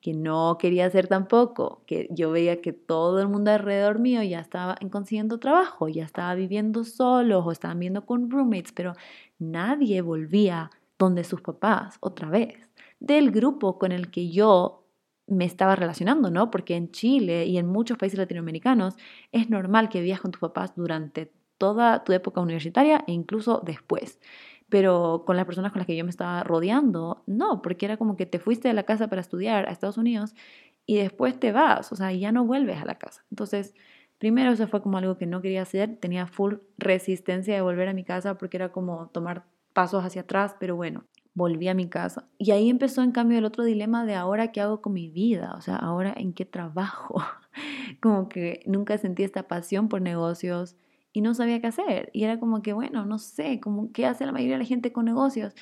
que 0.00 0.14
no 0.14 0.58
quería 0.58 0.86
hacer 0.86 1.06
tampoco, 1.06 1.82
que 1.86 2.08
yo 2.10 2.30
veía 2.30 2.60
que 2.60 2.72
todo 2.72 3.20
el 3.20 3.28
mundo 3.28 3.50
alrededor 3.52 3.98
mío 4.00 4.22
ya 4.22 4.40
estaba 4.40 4.76
consiguiendo 4.90 5.38
trabajo, 5.38 5.88
ya 5.88 6.04
estaba 6.04 6.34
viviendo 6.34 6.84
solos 6.84 7.44
o 7.46 7.52
estaban 7.52 7.78
viendo 7.78 8.04
con 8.06 8.30
roommates, 8.30 8.72
pero 8.72 8.94
nadie 9.38 10.02
volvía 10.02 10.70
donde 10.98 11.24
sus 11.24 11.40
papás 11.40 11.96
otra 12.00 12.28
vez 12.28 12.54
del 13.00 13.30
grupo 13.30 13.78
con 13.78 13.92
el 13.92 14.10
que 14.10 14.30
yo 14.30 14.83
me 15.26 15.44
estaba 15.44 15.76
relacionando, 15.76 16.30
¿no? 16.30 16.50
Porque 16.50 16.76
en 16.76 16.90
Chile 16.90 17.46
y 17.46 17.58
en 17.58 17.66
muchos 17.66 17.98
países 17.98 18.18
latinoamericanos 18.18 18.96
es 19.32 19.50
normal 19.50 19.88
que 19.88 20.00
vivas 20.00 20.20
con 20.20 20.30
tus 20.30 20.40
papás 20.40 20.74
durante 20.76 21.32
toda 21.58 22.04
tu 22.04 22.12
época 22.12 22.40
universitaria 22.40 23.04
e 23.06 23.12
incluso 23.12 23.62
después. 23.64 24.20
Pero 24.68 25.24
con 25.26 25.36
las 25.36 25.46
personas 25.46 25.72
con 25.72 25.80
las 25.80 25.86
que 25.86 25.96
yo 25.96 26.04
me 26.04 26.10
estaba 26.10 26.42
rodeando, 26.42 27.22
no, 27.26 27.62
porque 27.62 27.86
era 27.86 27.96
como 27.96 28.16
que 28.16 28.26
te 28.26 28.38
fuiste 28.38 28.68
de 28.68 28.74
la 28.74 28.84
casa 28.84 29.08
para 29.08 29.20
estudiar 29.20 29.68
a 29.68 29.72
Estados 29.72 29.98
Unidos 29.98 30.34
y 30.86 30.96
después 30.96 31.38
te 31.38 31.52
vas, 31.52 31.92
o 31.92 31.96
sea, 31.96 32.12
ya 32.12 32.32
no 32.32 32.44
vuelves 32.44 32.80
a 32.80 32.84
la 32.84 32.96
casa. 32.96 33.24
Entonces, 33.30 33.74
primero 34.18 34.52
eso 34.52 34.66
fue 34.68 34.82
como 34.82 34.98
algo 34.98 35.16
que 35.16 35.26
no 35.26 35.40
quería 35.42 35.62
hacer, 35.62 35.96
tenía 35.96 36.26
full 36.26 36.56
resistencia 36.78 37.54
de 37.54 37.60
volver 37.60 37.88
a 37.88 37.94
mi 37.94 38.04
casa 38.04 38.36
porque 38.36 38.56
era 38.56 38.72
como 38.72 39.08
tomar 39.08 39.44
pasos 39.72 40.04
hacia 40.04 40.22
atrás, 40.22 40.56
pero 40.58 40.76
bueno, 40.76 41.04
volví 41.34 41.68
a 41.68 41.74
mi 41.74 41.88
casa. 41.88 42.28
Y 42.38 42.52
ahí 42.52 42.70
empezó 42.70 43.02
en 43.02 43.12
cambio 43.12 43.38
el 43.38 43.44
otro 43.44 43.64
dilema 43.64 44.04
de 44.04 44.14
ahora 44.14 44.52
qué 44.52 44.60
hago 44.60 44.80
con 44.80 44.92
mi 44.92 45.08
vida, 45.08 45.54
o 45.56 45.60
sea, 45.60 45.76
ahora 45.76 46.14
en 46.16 46.32
qué 46.32 46.44
trabajo. 46.44 47.22
como 48.00 48.28
que 48.28 48.62
nunca 48.66 48.98
sentí 48.98 49.22
esta 49.24 49.48
pasión 49.48 49.88
por 49.88 50.00
negocios 50.00 50.76
y 51.12 51.20
no 51.20 51.34
sabía 51.34 51.60
qué 51.60 51.68
hacer. 51.68 52.10
Y 52.12 52.24
era 52.24 52.40
como 52.40 52.62
que, 52.62 52.72
bueno, 52.72 53.04
no 53.06 53.18
sé, 53.18 53.60
como 53.60 53.92
qué 53.92 54.06
hace 54.06 54.26
la 54.26 54.32
mayoría 54.32 54.54
de 54.56 54.64
la 54.64 54.68
gente 54.68 54.92
con 54.92 55.04
negocios. 55.04 55.54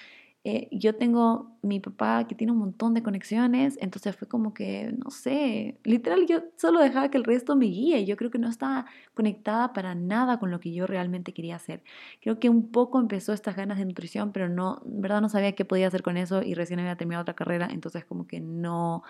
Eh, 0.45 0.69
yo 0.73 0.97
tengo 0.97 1.57
mi 1.63 1.79
papá 1.79 2.27
que 2.27 2.35
tiene 2.35 2.53
un 2.53 2.59
montón 2.59 2.95
de 2.95 3.03
conexiones, 3.05 3.79
entonces 3.81 4.17
fue 4.17 4.27
como 4.27 4.53
que, 4.53 4.93
no 4.99 5.11
sé, 5.13 5.79
literal 5.85 6.27
yo 6.27 6.43
solo 6.57 6.81
dejaba 6.81 7.11
que 7.11 7.17
el 7.19 7.23
resto 7.23 7.55
me 7.55 7.67
guíe, 7.67 8.05
yo 8.05 8.17
creo 8.17 8.33
que 8.33 8.41
no 8.41 8.49
estaba 8.49 8.87
conectada 9.15 9.73
para 9.73 9.95
nada 9.95 10.41
con 10.41 10.51
lo 10.51 10.59
que 10.59 10.73
yo 10.75 10.89
realmente 10.89 11.33
quería 11.33 11.55
hacer. 11.57 11.85
Creo 12.21 12.41
que 12.41 12.49
un 12.49 12.73
poco 12.73 12.99
empezó 12.99 13.33
estas 13.33 13.55
ganas 13.55 13.79
de 13.79 13.85
nutrición, 13.85 14.33
pero 14.33 14.49
no, 14.49 14.83
en 14.85 15.01
verdad 15.01 15.21
no 15.21 15.29
sabía 15.29 15.53
qué 15.53 15.65
podía 15.65 15.87
hacer 15.87 16.03
con 16.03 16.17
eso 16.17 16.43
y 16.43 16.55
recién 16.55 16.81
había 16.81 16.97
terminado 16.97 17.23
otra 17.23 17.35
carrera, 17.35 17.69
entonces 17.71 18.05
como 18.05 18.27
que 18.27 18.41
no, 18.41 19.05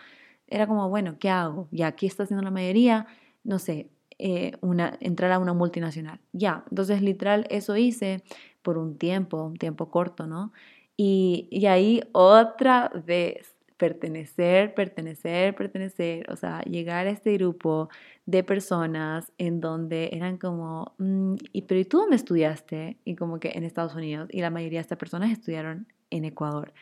era 0.48 0.66
como, 0.66 0.88
bueno, 0.90 1.18
¿qué 1.18 1.30
hago? 1.30 1.68
Ya, 1.70 1.86
aquí 1.88 2.06
está 2.06 2.24
haciendo 2.24 2.42
la 2.42 2.50
mayoría, 2.50 3.06
no 3.42 3.58
sé, 3.58 3.88
eh, 4.18 4.52
una, 4.60 4.98
entrar 5.00 5.32
a 5.32 5.38
una 5.38 5.54
multinacional. 5.54 6.20
Ya, 6.32 6.64
entonces 6.70 7.02
literal 7.02 7.46
eso 7.50 7.76
hice 7.76 8.22
por 8.62 8.78
un 8.78 8.98
tiempo, 8.98 9.44
un 9.44 9.56
tiempo 9.56 9.90
corto, 9.90 10.26
¿no? 10.26 10.52
Y, 10.96 11.66
ahí 11.66 12.02
otra 12.12 12.90
vez, 13.06 13.56
pertenecer, 13.76 14.74
pertenecer, 14.74 15.54
pertenecer, 15.54 16.30
o 16.30 16.36
sea, 16.36 16.60
llegar 16.62 17.06
a 17.06 17.10
este 17.10 17.34
grupo 17.34 17.88
de 18.26 18.44
personas 18.44 19.32
en 19.38 19.60
donde 19.60 20.10
eran 20.12 20.38
como, 20.38 20.94
mm, 20.98 21.34
¿y 21.52 21.62
pero 21.62 21.80
¿y 21.80 21.84
tú 21.84 21.98
dónde 21.98 22.16
estudiaste? 22.16 22.98
Y 23.04 23.16
como 23.16 23.40
que 23.40 23.52
en 23.54 23.64
Estados 23.64 23.94
Unidos, 23.94 24.28
y 24.30 24.40
la 24.40 24.50
mayoría 24.50 24.78
de 24.78 24.82
estas 24.82 24.98
personas 24.98 25.32
estudiaron 25.32 25.88
en 26.10 26.24
Ecuador. 26.24 26.72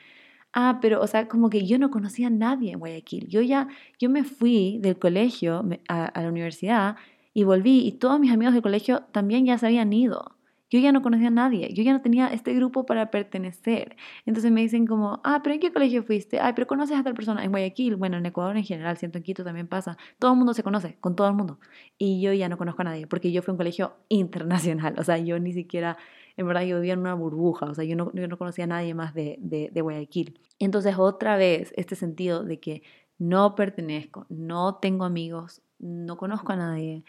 Ah, 0.53 0.79
pero, 0.83 1.01
o 1.01 1.07
sea, 1.07 1.29
como 1.29 1.49
que 1.49 1.65
yo 1.67 1.79
no 1.79 1.91
conocía 1.91 2.27
a 2.27 2.31
nadie 2.31 2.73
en 2.73 2.81
Guayaquil. 2.81 3.29
Yo 3.29 3.41
ya, 3.41 3.69
yo 3.99 4.11
me 4.11 4.25
fui 4.25 4.79
del 4.81 4.99
colegio 4.99 5.65
a 5.89 6.21
la 6.21 6.29
universidad 6.29 6.97
y 7.33 7.45
volví 7.45 7.87
y 7.87 7.93
todos 7.93 8.19
mis 8.21 8.33
amigos 8.33 8.55
del 8.55 8.63
colegio 8.63 9.03
también 9.13 9.47
ya 9.47 9.59
se 9.59 9.67
habían 9.67 9.93
ido. 9.93 10.40
Yo 10.71 10.79
ya 10.79 10.93
no 10.93 11.03
conocía 11.03 11.29
a 11.29 11.31
nadie, 11.31 11.73
yo 11.75 11.83
ya 11.83 11.93
no 11.93 12.01
tenía 12.01 12.29
este 12.29 12.55
grupo 12.55 12.87
para 12.87 13.11
pertenecer. 13.11 13.97
Entonces 14.25 14.53
me 14.53 14.61
dicen 14.61 14.87
como, 14.87 15.21
ah, 15.25 15.41
pero 15.43 15.55
¿en 15.55 15.61
qué 15.61 15.73
colegio 15.73 16.03
fuiste? 16.05 16.41
Ay, 16.41 16.53
pero 16.55 16.67
conoces 16.67 16.97
a 16.97 17.03
tal 17.03 17.15
persona 17.15 17.45
en 17.45 17.51
Guayaquil, 17.51 17.97
bueno, 17.97 18.17
en 18.17 18.27
Ecuador 18.27 18.57
en 18.57 18.65
general, 18.65 18.97
siento 18.97 19.19
en 19.19 19.25
Quito 19.25 19.45
también 19.45 19.67
pasa. 19.67 19.97
Todo 20.19 20.33
el 20.33 20.39
mundo 20.39 20.55
se 20.55 20.63
conoce, 20.63 20.97
con 21.01 21.17
todo 21.17 21.29
el 21.29 21.35
mundo. 21.35 21.59
Y 21.99 22.21
yo 22.21 22.33
ya 22.33 22.49
no 22.49 22.57
conozco 22.57 22.83
a 22.83 22.85
nadie, 22.85 23.07
porque 23.07 23.33
yo 23.33 23.43
fui 23.43 23.53
un 23.53 23.59
colegio 23.59 23.97
internacional, 24.09 24.95
o 24.99 25.05
sea, 25.05 25.19
yo 25.19 25.39
ni 25.39 25.53
siquiera, 25.53 25.97
en 26.37 26.47
verdad 26.47 26.63
yo 26.63 26.77
vivía 26.77 26.93
en 26.95 27.01
una 27.01 27.15
burbuja, 27.15 27.67
o 27.67 27.75
sea, 27.75 27.85
yo 27.85 27.97
no, 27.97 28.13
yo 28.15 28.29
no 28.29 28.39
conocía 28.39 28.65
a 28.65 28.69
nadie 28.69 28.95
más 28.95 29.13
de, 29.15 29.37
de, 29.41 29.71
de 29.73 29.81
Guayaquil. 29.81 30.41
Entonces 30.59 30.97
otra 30.99 31.37
vez, 31.37 31.73
este 31.77 31.97
sentido 31.97 32.45
de 32.45 32.61
que 32.61 32.83
no 33.19 33.55
pertenezco, 33.55 34.27
no 34.29 34.77
tengo 34.77 35.05
amigos, 35.05 35.63
no 35.79 36.17
conozco 36.17 36.53
a 36.53 36.57
nadie, 36.57 37.05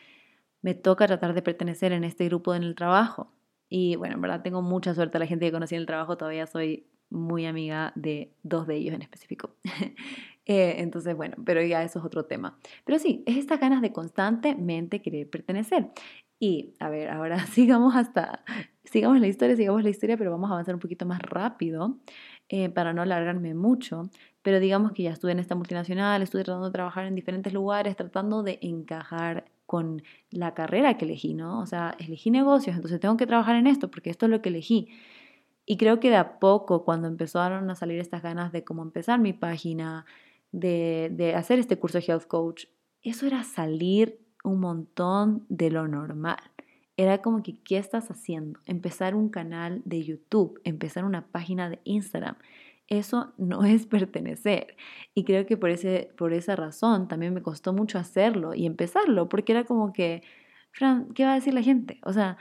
me 0.61 0.73
toca 0.75 1.07
tratar 1.07 1.33
de 1.33 1.41
pertenecer 1.41 1.91
en 1.93 2.03
este 2.03 2.25
grupo 2.25 2.55
en 2.55 2.63
el 2.63 2.75
trabajo. 2.75 3.31
Y 3.73 3.95
bueno, 3.95 4.15
en 4.15 4.21
verdad 4.21 4.41
tengo 4.43 4.61
mucha 4.61 4.93
suerte 4.93 5.17
la 5.17 5.25
gente 5.25 5.45
que 5.45 5.51
conocí 5.53 5.75
en 5.75 5.81
el 5.81 5.87
trabajo, 5.87 6.17
todavía 6.17 6.45
soy 6.45 6.87
muy 7.09 7.45
amiga 7.45 7.93
de 7.95 8.33
dos 8.43 8.67
de 8.67 8.75
ellos 8.75 8.93
en 8.93 9.01
específico. 9.01 9.55
Eh, 10.47 10.81
entonces, 10.81 11.15
bueno, 11.15 11.37
pero 11.45 11.61
ya 11.61 11.83
eso 11.83 11.99
es 11.99 12.05
otro 12.05 12.25
tema. 12.25 12.57
Pero 12.83 12.97
sí, 12.97 13.23
es 13.27 13.37
estas 13.37 13.59
ganas 13.59 13.79
de 13.79 13.93
constantemente 13.93 14.99
querer 14.99 15.29
pertenecer. 15.29 15.91
Y 16.39 16.73
a 16.79 16.89
ver, 16.89 17.09
ahora 17.11 17.45
sigamos 17.45 17.95
hasta, 17.95 18.43
sigamos 18.83 19.21
la 19.21 19.27
historia, 19.27 19.55
sigamos 19.55 19.83
la 19.83 19.91
historia, 19.91 20.17
pero 20.17 20.31
vamos 20.31 20.49
a 20.49 20.53
avanzar 20.53 20.73
un 20.73 20.81
poquito 20.81 21.05
más 21.05 21.21
rápido 21.21 21.99
eh, 22.49 22.69
para 22.69 22.91
no 22.91 23.03
alargarme 23.03 23.53
mucho. 23.53 24.09
Pero 24.41 24.59
digamos 24.59 24.93
que 24.93 25.03
ya 25.03 25.11
estuve 25.11 25.31
en 25.31 25.39
esta 25.39 25.53
multinacional, 25.55 26.23
estuve 26.23 26.43
tratando 26.43 26.65
de 26.65 26.73
trabajar 26.73 27.05
en 27.05 27.13
diferentes 27.13 27.53
lugares, 27.53 27.95
tratando 27.95 28.41
de 28.41 28.57
encajar 28.63 29.45
con 29.71 30.03
la 30.31 30.53
carrera 30.53 30.97
que 30.97 31.05
elegí, 31.05 31.33
¿no? 31.33 31.61
O 31.61 31.65
sea, 31.65 31.95
elegí 31.97 32.29
negocios, 32.29 32.75
entonces 32.75 32.99
tengo 32.99 33.15
que 33.15 33.25
trabajar 33.25 33.55
en 33.55 33.67
esto 33.67 33.89
porque 33.89 34.09
esto 34.09 34.25
es 34.25 34.29
lo 34.29 34.41
que 34.41 34.49
elegí. 34.49 34.89
Y 35.65 35.77
creo 35.77 36.01
que 36.01 36.09
de 36.09 36.17
a 36.17 36.39
poco, 36.39 36.83
cuando 36.83 37.07
empezaron 37.07 37.69
a 37.69 37.75
salir 37.75 37.97
estas 37.97 38.21
ganas 38.21 38.51
de 38.51 38.65
cómo 38.65 38.83
empezar 38.83 39.21
mi 39.21 39.31
página, 39.31 40.05
de, 40.51 41.33
hacer 41.37 41.57
este 41.57 41.79
curso 41.79 41.99
de 41.99 42.03
Health 42.05 42.27
Coach, 42.27 42.65
eso 43.01 43.25
era 43.25 43.45
salir 43.45 44.19
un 44.43 44.59
montón 44.59 45.45
de 45.47 45.71
lo 45.71 45.87
normal. 45.87 46.41
Era 46.97 47.21
como 47.21 47.41
que, 47.41 47.57
¿qué 47.63 47.77
estás 47.77 48.11
haciendo? 48.11 48.59
Empezar 48.65 49.15
un 49.15 49.29
canal 49.29 49.81
de 49.85 50.03
YouTube, 50.03 50.59
empezar 50.65 51.05
una 51.05 51.27
página 51.27 51.69
de 51.69 51.79
Instagram, 51.85 52.35
eso 52.91 53.33
no 53.37 53.63
es 53.63 53.87
pertenecer. 53.87 54.75
Y 55.15 55.23
creo 55.23 55.45
que 55.45 55.57
por, 55.57 55.69
ese, 55.69 56.11
por 56.17 56.33
esa 56.33 56.55
razón 56.55 57.07
también 57.07 57.33
me 57.33 57.41
costó 57.41 57.73
mucho 57.73 57.97
hacerlo 57.97 58.53
y 58.53 58.65
empezarlo, 58.65 59.29
porque 59.29 59.53
era 59.53 59.63
como 59.63 59.93
que, 59.93 60.23
Fran, 60.71 61.13
¿qué 61.13 61.25
va 61.25 61.31
a 61.33 61.35
decir 61.35 61.53
la 61.53 61.63
gente? 61.63 61.99
O 62.03 62.13
sea, 62.13 62.37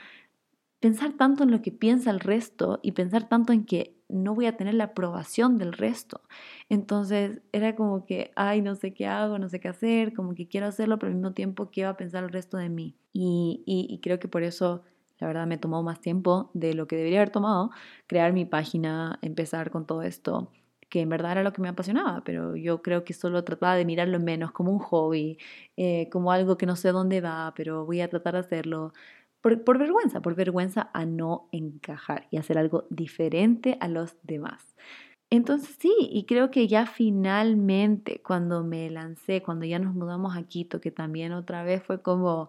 pensar 0.81 1.13
tanto 1.15 1.45
en 1.45 1.51
lo 1.51 1.63
que 1.63 1.73
piensa 1.73 2.11
el 2.11 2.21
resto 2.21 2.81
y 2.83 2.93
pensar 2.93 3.29
tanto 3.29 3.53
en 3.53 3.65
que 3.65 3.97
no 4.09 4.35
voy 4.35 4.47
a 4.47 4.57
tener 4.57 4.75
la 4.75 4.85
aprobación 4.85 5.59
del 5.59 5.73
resto. 5.73 6.23
Entonces 6.69 7.43
era 7.53 7.77
como 7.77 8.05
que, 8.07 8.33
ay, 8.37 8.63
no 8.63 8.75
sé 8.75 8.93
qué 8.95 9.07
hago, 9.07 9.39
no 9.39 9.49
sé 9.49 9.61
qué 9.61 9.69
hacer, 9.69 10.15
como 10.15 10.35
que 10.35 10.49
quiero 10.49 10.67
hacerlo, 10.67 10.99
pero 10.99 11.11
al 11.11 11.17
mismo 11.17 11.33
tiempo, 11.33 11.71
¿qué 11.71 11.85
va 11.85 11.91
a 11.91 11.97
pensar 11.97 12.25
el 12.25 12.31
resto 12.31 12.57
de 12.57 12.71
mí? 12.71 12.97
Y, 13.13 13.63
y, 13.67 13.87
y 13.89 14.01
creo 14.01 14.19
que 14.19 14.29
por 14.29 14.43
eso 14.43 14.83
la 15.21 15.27
verdad 15.27 15.47
me 15.47 15.59
tomó 15.59 15.83
más 15.83 16.01
tiempo 16.01 16.51
de 16.55 16.75
lo 16.75 16.87
que 16.87 16.97
debería 16.97 17.21
haber 17.21 17.31
tomado 17.31 17.71
crear 18.07 18.33
mi 18.33 18.45
página, 18.45 19.19
empezar 19.23 19.71
con 19.71 19.87
todo 19.87 20.03
esto, 20.03 20.51
que 20.89 21.01
en 21.01 21.09
verdad 21.09 21.33
era 21.33 21.43
lo 21.45 21.53
que 21.53 21.63
me 21.63 21.69
apasionaba, 21.69 22.23
pero 22.25 22.57
yo 22.57 22.83
creo 22.83 23.05
que 23.05 23.13
solo 23.15 23.45
trataba 23.45 23.77
de 23.77 23.85
mirarlo 23.85 24.19
menos 24.19 24.51
como 24.53 24.73
un 24.73 24.79
hobby, 24.81 25.39
eh, 25.77 26.09
como 26.11 26.33
algo 26.33 26.59
que 26.59 26.67
no 26.67 26.77
sé 26.77 26.91
dónde 26.93 27.21
va, 27.21 27.53
pero 27.57 27.87
voy 27.87 28.01
a 28.01 28.09
tratar 28.11 28.35
de 28.35 28.41
hacerlo 28.41 28.93
por, 29.41 29.63
por 29.65 29.79
vergüenza, 29.79 30.21
por 30.21 30.35
vergüenza 30.35 30.91
a 30.93 31.07
no 31.07 31.49
encajar 31.53 32.27
y 32.31 32.39
hacer 32.39 32.59
algo 32.59 32.87
diferente 32.91 33.79
a 33.81 33.89
los 33.89 34.17
demás. 34.23 34.75
Entonces 35.31 35.77
sí, 35.79 35.93
y 36.11 36.25
creo 36.25 36.51
que 36.51 36.67
ya 36.67 36.87
finalmente 36.87 38.21
cuando 38.23 38.65
me 38.65 38.91
lancé, 38.91 39.43
cuando 39.43 39.65
ya 39.65 39.79
nos 39.79 39.95
mudamos 39.95 40.37
a 40.37 40.43
Quito, 40.43 40.81
que 40.81 40.91
también 40.91 41.33
otra 41.33 41.63
vez 41.63 41.85
fue 41.85 42.03
como, 42.03 42.49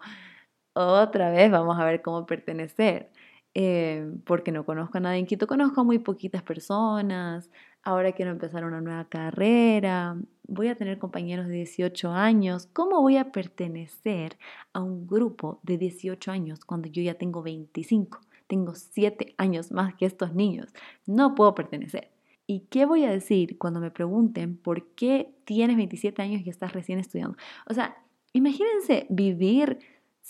otra 0.74 1.32
vez 1.32 1.52
vamos 1.52 1.80
a 1.80 1.86
ver 1.86 2.02
cómo 2.02 2.26
pertenecer, 2.26 3.12
eh, 3.54 4.10
porque 4.26 4.52
no 4.52 4.66
conozco 4.66 4.98
a 4.98 5.02
nadie 5.02 5.20
en 5.20 5.26
Quito, 5.26 5.48
conozco 5.48 5.82
a 5.82 5.84
muy 5.84 6.00
poquitas 6.00 6.44
personas, 6.44 7.50
ahora 7.84 8.14
quiero 8.14 8.32
empezar 8.32 8.64
una 8.64 8.82
nueva 8.82 9.06
carrera, 9.06 10.18
voy 10.48 10.68
a 10.68 10.76
tener 10.76 11.00
compañeros 11.00 11.48
de 11.48 11.56
18 11.56 12.12
años, 12.12 12.68
¿cómo 12.68 13.02
voy 13.02 13.18
a 13.18 13.32
pertenecer 13.32 14.38
a 14.74 14.82
un 14.82 15.08
grupo 15.08 15.60
de 15.64 15.78
18 15.78 16.32
años 16.32 16.64
cuando 16.66 16.88
yo 16.88 17.02
ya 17.02 17.16
tengo 17.16 17.42
25? 17.42 18.22
Tengo 18.48 18.76
7 18.76 19.34
años 19.38 19.72
más 19.72 19.96
que 19.96 20.06
estos 20.06 20.34
niños, 20.34 20.74
no 21.06 21.36
puedo 21.36 21.56
pertenecer. 21.56 22.12
¿Y 22.48 22.62
qué 22.70 22.86
voy 22.86 23.06
a 23.06 23.10
decir 23.10 23.58
cuando 23.58 23.80
me 23.80 23.92
pregunten 23.92 24.58
por 24.58 24.86
qué 24.96 25.34
tienes 25.46 25.78
27 25.78 26.22
años 26.22 26.42
y 26.46 26.50
estás 26.50 26.74
recién 26.74 27.00
estudiando? 27.00 27.38
O 27.66 27.74
sea, 27.74 27.96
imagínense 28.34 29.08
vivir 29.10 29.80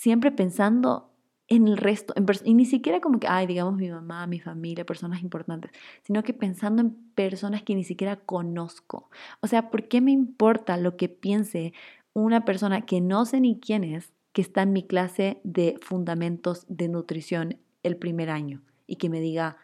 siempre 0.02 0.32
pensando 0.32 1.12
en 1.46 1.68
el 1.68 1.76
resto, 1.76 2.12
y 2.44 2.54
ni 2.54 2.64
siquiera 2.64 3.00
como 3.00 3.20
que, 3.20 3.28
ay, 3.28 3.46
digamos 3.46 3.76
mi 3.76 3.88
mamá, 3.88 4.26
mi 4.26 4.40
familia, 4.40 4.84
personas 4.84 5.22
importantes, 5.22 5.70
sino 6.02 6.24
que 6.24 6.34
pensando 6.34 6.82
en 6.82 6.90
personas 7.14 7.62
que 7.62 7.76
ni 7.76 7.84
siquiera 7.84 8.16
conozco. 8.16 9.10
O 9.42 9.46
sea, 9.46 9.70
¿por 9.70 9.86
qué 9.86 10.00
me 10.00 10.10
importa 10.10 10.76
lo 10.76 10.96
que 10.96 11.08
piense 11.08 11.72
una 12.14 12.44
persona 12.44 12.80
que 12.80 13.00
no 13.00 13.24
sé 13.26 13.40
ni 13.40 13.60
quién 13.60 13.84
es, 13.84 14.12
que 14.32 14.42
está 14.42 14.62
en 14.62 14.72
mi 14.72 14.82
clase 14.82 15.40
de 15.44 15.78
fundamentos 15.80 16.66
de 16.68 16.88
nutrición 16.88 17.58
el 17.84 17.96
primer 17.96 18.28
año 18.28 18.60
y 18.88 18.96
que 18.96 19.08
me 19.08 19.20
diga, 19.20 19.56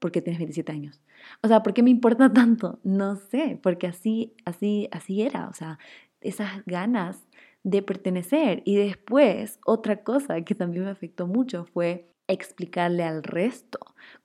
¿por 0.00 0.10
qué 0.10 0.20
tienes 0.20 0.40
27 0.40 0.72
años? 0.72 1.00
O 1.40 1.46
sea, 1.46 1.62
¿por 1.62 1.72
qué 1.72 1.84
me 1.84 1.90
importa 1.90 2.32
tanto? 2.32 2.80
No 2.82 3.14
sé, 3.14 3.60
porque 3.62 3.86
así, 3.86 4.34
así, 4.44 4.88
así 4.90 5.22
era. 5.22 5.46
O 5.46 5.52
sea, 5.52 5.78
esas 6.20 6.64
ganas 6.66 7.28
de 7.62 7.82
pertenecer. 7.82 8.62
Y 8.64 8.76
después, 8.76 9.58
otra 9.64 10.02
cosa 10.02 10.40
que 10.42 10.54
también 10.54 10.84
me 10.84 10.90
afectó 10.90 11.26
mucho 11.26 11.64
fue 11.64 12.08
explicarle 12.26 13.02
al 13.04 13.22
resto 13.22 13.78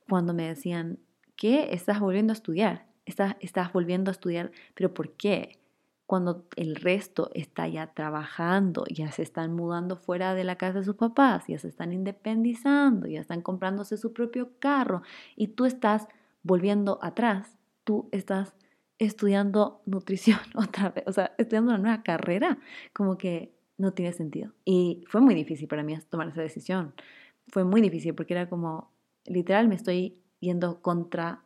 cuando 0.10 0.34
me 0.34 0.48
decían, 0.48 1.00
¿qué? 1.36 1.69
Estás 1.72 2.00
volviendo 2.00 2.32
a 2.32 2.36
estudiar, 2.36 2.86
estás, 3.06 3.36
estás 3.39 3.72
volviendo 3.74 4.12
a 4.12 4.13
estudiar, 4.13 4.52
pero 4.76 4.93
¿por 4.93 5.13
qué? 5.13 5.60
Cuando 6.06 6.46
el 6.58 6.76
resto 6.76 7.32
está 7.34 7.67
ya 7.67 7.88
trabajando, 7.93 8.84
ya 8.89 9.12
se 9.12 9.24
están 9.24 9.54
mudando 9.54 9.96
fuera 9.96 10.36
de 10.36 10.43
la 10.43 10.58
casa 10.58 10.80
de 10.80 10.86
sus 10.86 10.96
papás, 10.96 11.46
ya 11.48 11.58
se 11.58 11.69
están 11.69 11.93
independizando, 11.93 13.08
ya 13.08 13.22
están 13.22 13.41
comprándose 13.41 13.98
su 13.98 14.13
propio 14.13 14.52
carro 14.60 15.02
y 15.36 15.48
tú 15.48 15.65
estás 15.65 16.08
volviendo 16.43 17.00
atrás, 17.02 17.58
tú 17.86 18.10
estás 18.12 18.54
estudiando 18.99 19.82
nutrición 19.86 20.39
otra 20.56 20.89
vez, 20.89 21.03
o 21.08 21.12
sea, 21.12 21.34
estudiando 21.38 21.71
una 21.71 21.82
nueva 21.82 22.03
carrera, 22.03 22.60
como 22.93 23.17
que 23.17 23.53
no 23.77 23.93
tiene 23.93 24.13
sentido. 24.13 24.53
Y 24.65 25.03
fue 25.08 25.21
muy 25.21 25.36
difícil 25.36 25.67
para 25.67 25.84
mí 25.84 25.97
tomar 26.10 26.27
esa 26.29 26.41
decisión. 26.41 26.93
Fue 27.47 27.63
muy 27.63 27.82
difícil 27.82 28.13
porque 28.15 28.34
era 28.34 28.47
como, 28.47 28.91
literal, 29.25 29.67
me 29.67 29.75
estoy 29.75 30.17
yendo 30.39 30.82
contra, 30.82 31.43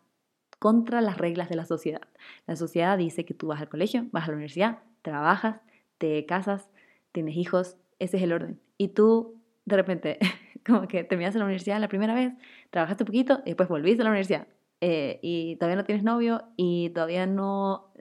contra 0.60 1.02
las 1.02 1.18
reglas 1.18 1.50
de 1.50 1.56
la 1.56 1.66
sociedad. 1.66 2.02
La 2.46 2.56
sociedad 2.56 2.98
dice 2.98 3.26
que 3.26 3.34
tú 3.34 3.48
vas 3.48 3.62
al 3.62 3.70
colegio, 3.70 4.08
vas 4.12 4.26
a 4.26 4.28
la 4.28 4.34
universidad, 4.34 4.80
trabajas, 5.02 5.62
te 5.98 6.26
casas, 6.26 6.70
tienes 7.12 7.36
hijos, 7.36 7.78
ese 8.00 8.18
es 8.18 8.24
el 8.24 8.34
orden. 8.34 8.60
Y 8.78 8.90
tú, 8.90 9.42
de 9.66 9.76
repente, 9.76 10.20
como 10.66 10.88
que 10.88 11.04
terminaste 11.04 11.40
la 11.40 11.46
universidad 11.46 11.80
la 11.80 11.88
primera 11.88 12.14
vez, 12.14 12.34
trabajaste 12.70 13.04
un 13.04 13.08
poquito 13.08 13.42
y 13.46 13.52
después 13.52 13.70
volviste 13.70 14.02
a 14.02 14.06
la 14.06 14.12
universidad, 14.12 14.48
eh, 14.82 15.20
y 15.22 15.56
todavía 15.56 15.78
no 15.78 15.86
tienes 15.86 16.04
novio 16.04 16.44
y 16.56 16.90
todavía 16.92 17.26
no, 17.26 17.92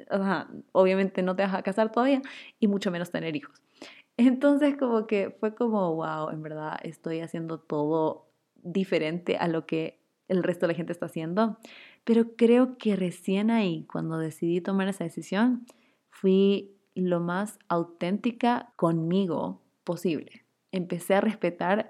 obviamente 0.73 1.23
no 1.23 1.35
te 1.35 1.43
vas 1.43 1.55
a 1.55 1.63
casar 1.63 1.91
todavía 1.91 2.23
y 2.61 2.69
mucho 2.69 2.91
menos 2.91 3.11
tener 3.11 3.35
hijos. 3.37 3.63
Entonces 4.17 4.77
como 4.77 5.07
que 5.07 5.31
fue 5.31 5.55
como, 5.55 5.95
wow, 5.95 6.31
en 6.31 6.43
verdad 6.43 6.79
estoy 6.83 7.21
haciendo 7.21 7.61
todo 7.61 8.31
diferente 8.55 9.37
a 9.37 9.49
lo 9.49 9.67
que 9.67 10.01
el 10.29 10.43
resto 10.43 10.67
de 10.67 10.73
la 10.73 10.77
gente 10.77 10.93
está 10.93 11.07
haciendo. 11.07 11.59
Pero 12.05 12.37
creo 12.37 12.79
que 12.79 12.97
recién 12.97 13.51
ahí, 13.51 13.85
cuando 13.91 14.19
decidí 14.19 14.61
tomar 14.61 14.89
esa 14.89 15.05
decisión, 15.05 15.67
fui 16.09 16.77
lo 16.95 17.21
más 17.21 17.59
auténtica 17.69 18.73
conmigo 18.77 19.63
posible. 19.85 20.47
Empecé 20.73 21.15
a 21.15 21.21
respetar 21.21 21.89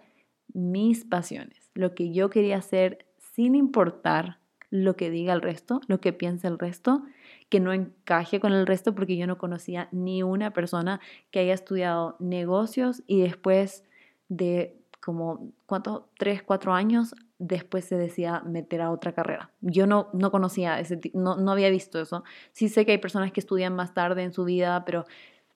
mis 0.52 1.04
pasiones, 1.04 1.70
lo 1.74 1.94
que 1.94 2.12
yo 2.12 2.30
quería 2.30 2.56
hacer 2.56 3.06
sin 3.18 3.54
importar 3.54 4.38
lo 4.84 4.96
que 4.96 5.10
diga 5.10 5.32
el 5.32 5.42
resto, 5.42 5.80
lo 5.86 6.00
que 6.00 6.12
piensa 6.12 6.48
el 6.48 6.58
resto, 6.58 7.02
que 7.48 7.60
no 7.60 7.72
encaje 7.72 8.40
con 8.40 8.52
el 8.52 8.66
resto 8.66 8.94
porque 8.94 9.16
yo 9.16 9.26
no 9.26 9.38
conocía 9.38 9.88
ni 9.92 10.22
una 10.22 10.52
persona 10.52 11.00
que 11.30 11.40
haya 11.40 11.54
estudiado 11.54 12.16
negocios 12.18 13.02
y 13.06 13.20
después 13.20 13.84
de 14.28 14.76
como, 15.00 15.52
¿cuántos? 15.66 16.02
Tres, 16.18 16.42
cuatro 16.42 16.72
años 16.72 17.14
después 17.38 17.84
se 17.84 17.96
decía 17.96 18.42
meter 18.44 18.80
a 18.80 18.90
otra 18.90 19.12
carrera. 19.12 19.52
Yo 19.60 19.86
no, 19.86 20.08
no 20.12 20.32
conocía 20.32 20.80
ese 20.80 20.98
no, 21.14 21.36
no 21.36 21.52
había 21.52 21.70
visto 21.70 22.00
eso. 22.00 22.24
Sí 22.52 22.68
sé 22.68 22.84
que 22.84 22.92
hay 22.92 22.98
personas 22.98 23.30
que 23.30 23.40
estudian 23.40 23.74
más 23.76 23.94
tarde 23.94 24.24
en 24.24 24.32
su 24.32 24.44
vida, 24.44 24.84
pero 24.84 25.04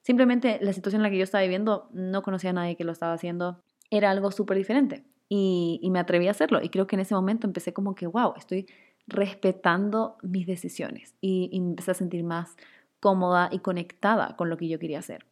simplemente 0.02 0.58
la 0.62 0.72
situación 0.72 1.00
en 1.00 1.02
la 1.04 1.10
que 1.10 1.18
yo 1.18 1.24
estaba 1.24 1.42
viviendo, 1.42 1.88
no 1.92 2.22
conocía 2.22 2.50
a 2.50 2.52
nadie 2.52 2.76
que 2.76 2.84
lo 2.84 2.92
estaba 2.92 3.12
haciendo. 3.12 3.60
Era 3.90 4.10
algo 4.10 4.30
súper 4.30 4.56
diferente 4.56 5.02
y, 5.28 5.80
y 5.82 5.90
me 5.90 5.98
atreví 5.98 6.28
a 6.28 6.30
hacerlo. 6.30 6.60
Y 6.62 6.68
creo 6.68 6.86
que 6.86 6.94
en 6.94 7.00
ese 7.00 7.16
momento 7.16 7.48
empecé 7.48 7.72
como 7.72 7.96
que, 7.96 8.06
wow, 8.06 8.34
estoy 8.36 8.68
respetando 9.10 10.16
mis 10.22 10.46
decisiones 10.46 11.14
y, 11.20 11.50
y 11.52 11.58
empecé 11.58 11.90
a 11.90 11.94
sentir 11.94 12.24
más 12.24 12.56
cómoda 13.00 13.48
y 13.50 13.58
conectada 13.58 14.36
con 14.36 14.50
lo 14.50 14.56
que 14.56 14.68
yo 14.68 14.78
quería 14.78 15.00
hacer. 15.00 15.26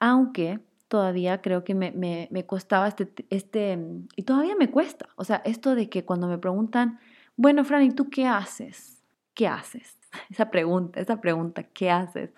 Aunque 0.00 0.60
todavía 0.88 1.42
creo 1.42 1.64
que 1.64 1.74
me, 1.74 1.90
me, 1.90 2.28
me, 2.30 2.46
costaba 2.46 2.88
este, 2.88 3.08
este, 3.30 3.78
y 4.16 4.22
todavía 4.22 4.54
me 4.56 4.70
cuesta, 4.70 5.08
o 5.16 5.24
sea, 5.24 5.42
esto 5.44 5.74
de 5.74 5.88
que 5.88 6.04
cuando 6.04 6.28
me 6.28 6.38
preguntan, 6.38 7.00
bueno, 7.36 7.64
Fran, 7.64 7.82
¿y 7.82 7.90
tú 7.90 8.10
qué 8.10 8.26
haces? 8.26 9.02
¿Qué 9.34 9.48
haces? 9.48 9.98
Esa 10.30 10.50
pregunta, 10.50 11.00
esa 11.00 11.20
pregunta, 11.20 11.64
¿qué 11.64 11.90
haces? 11.90 12.32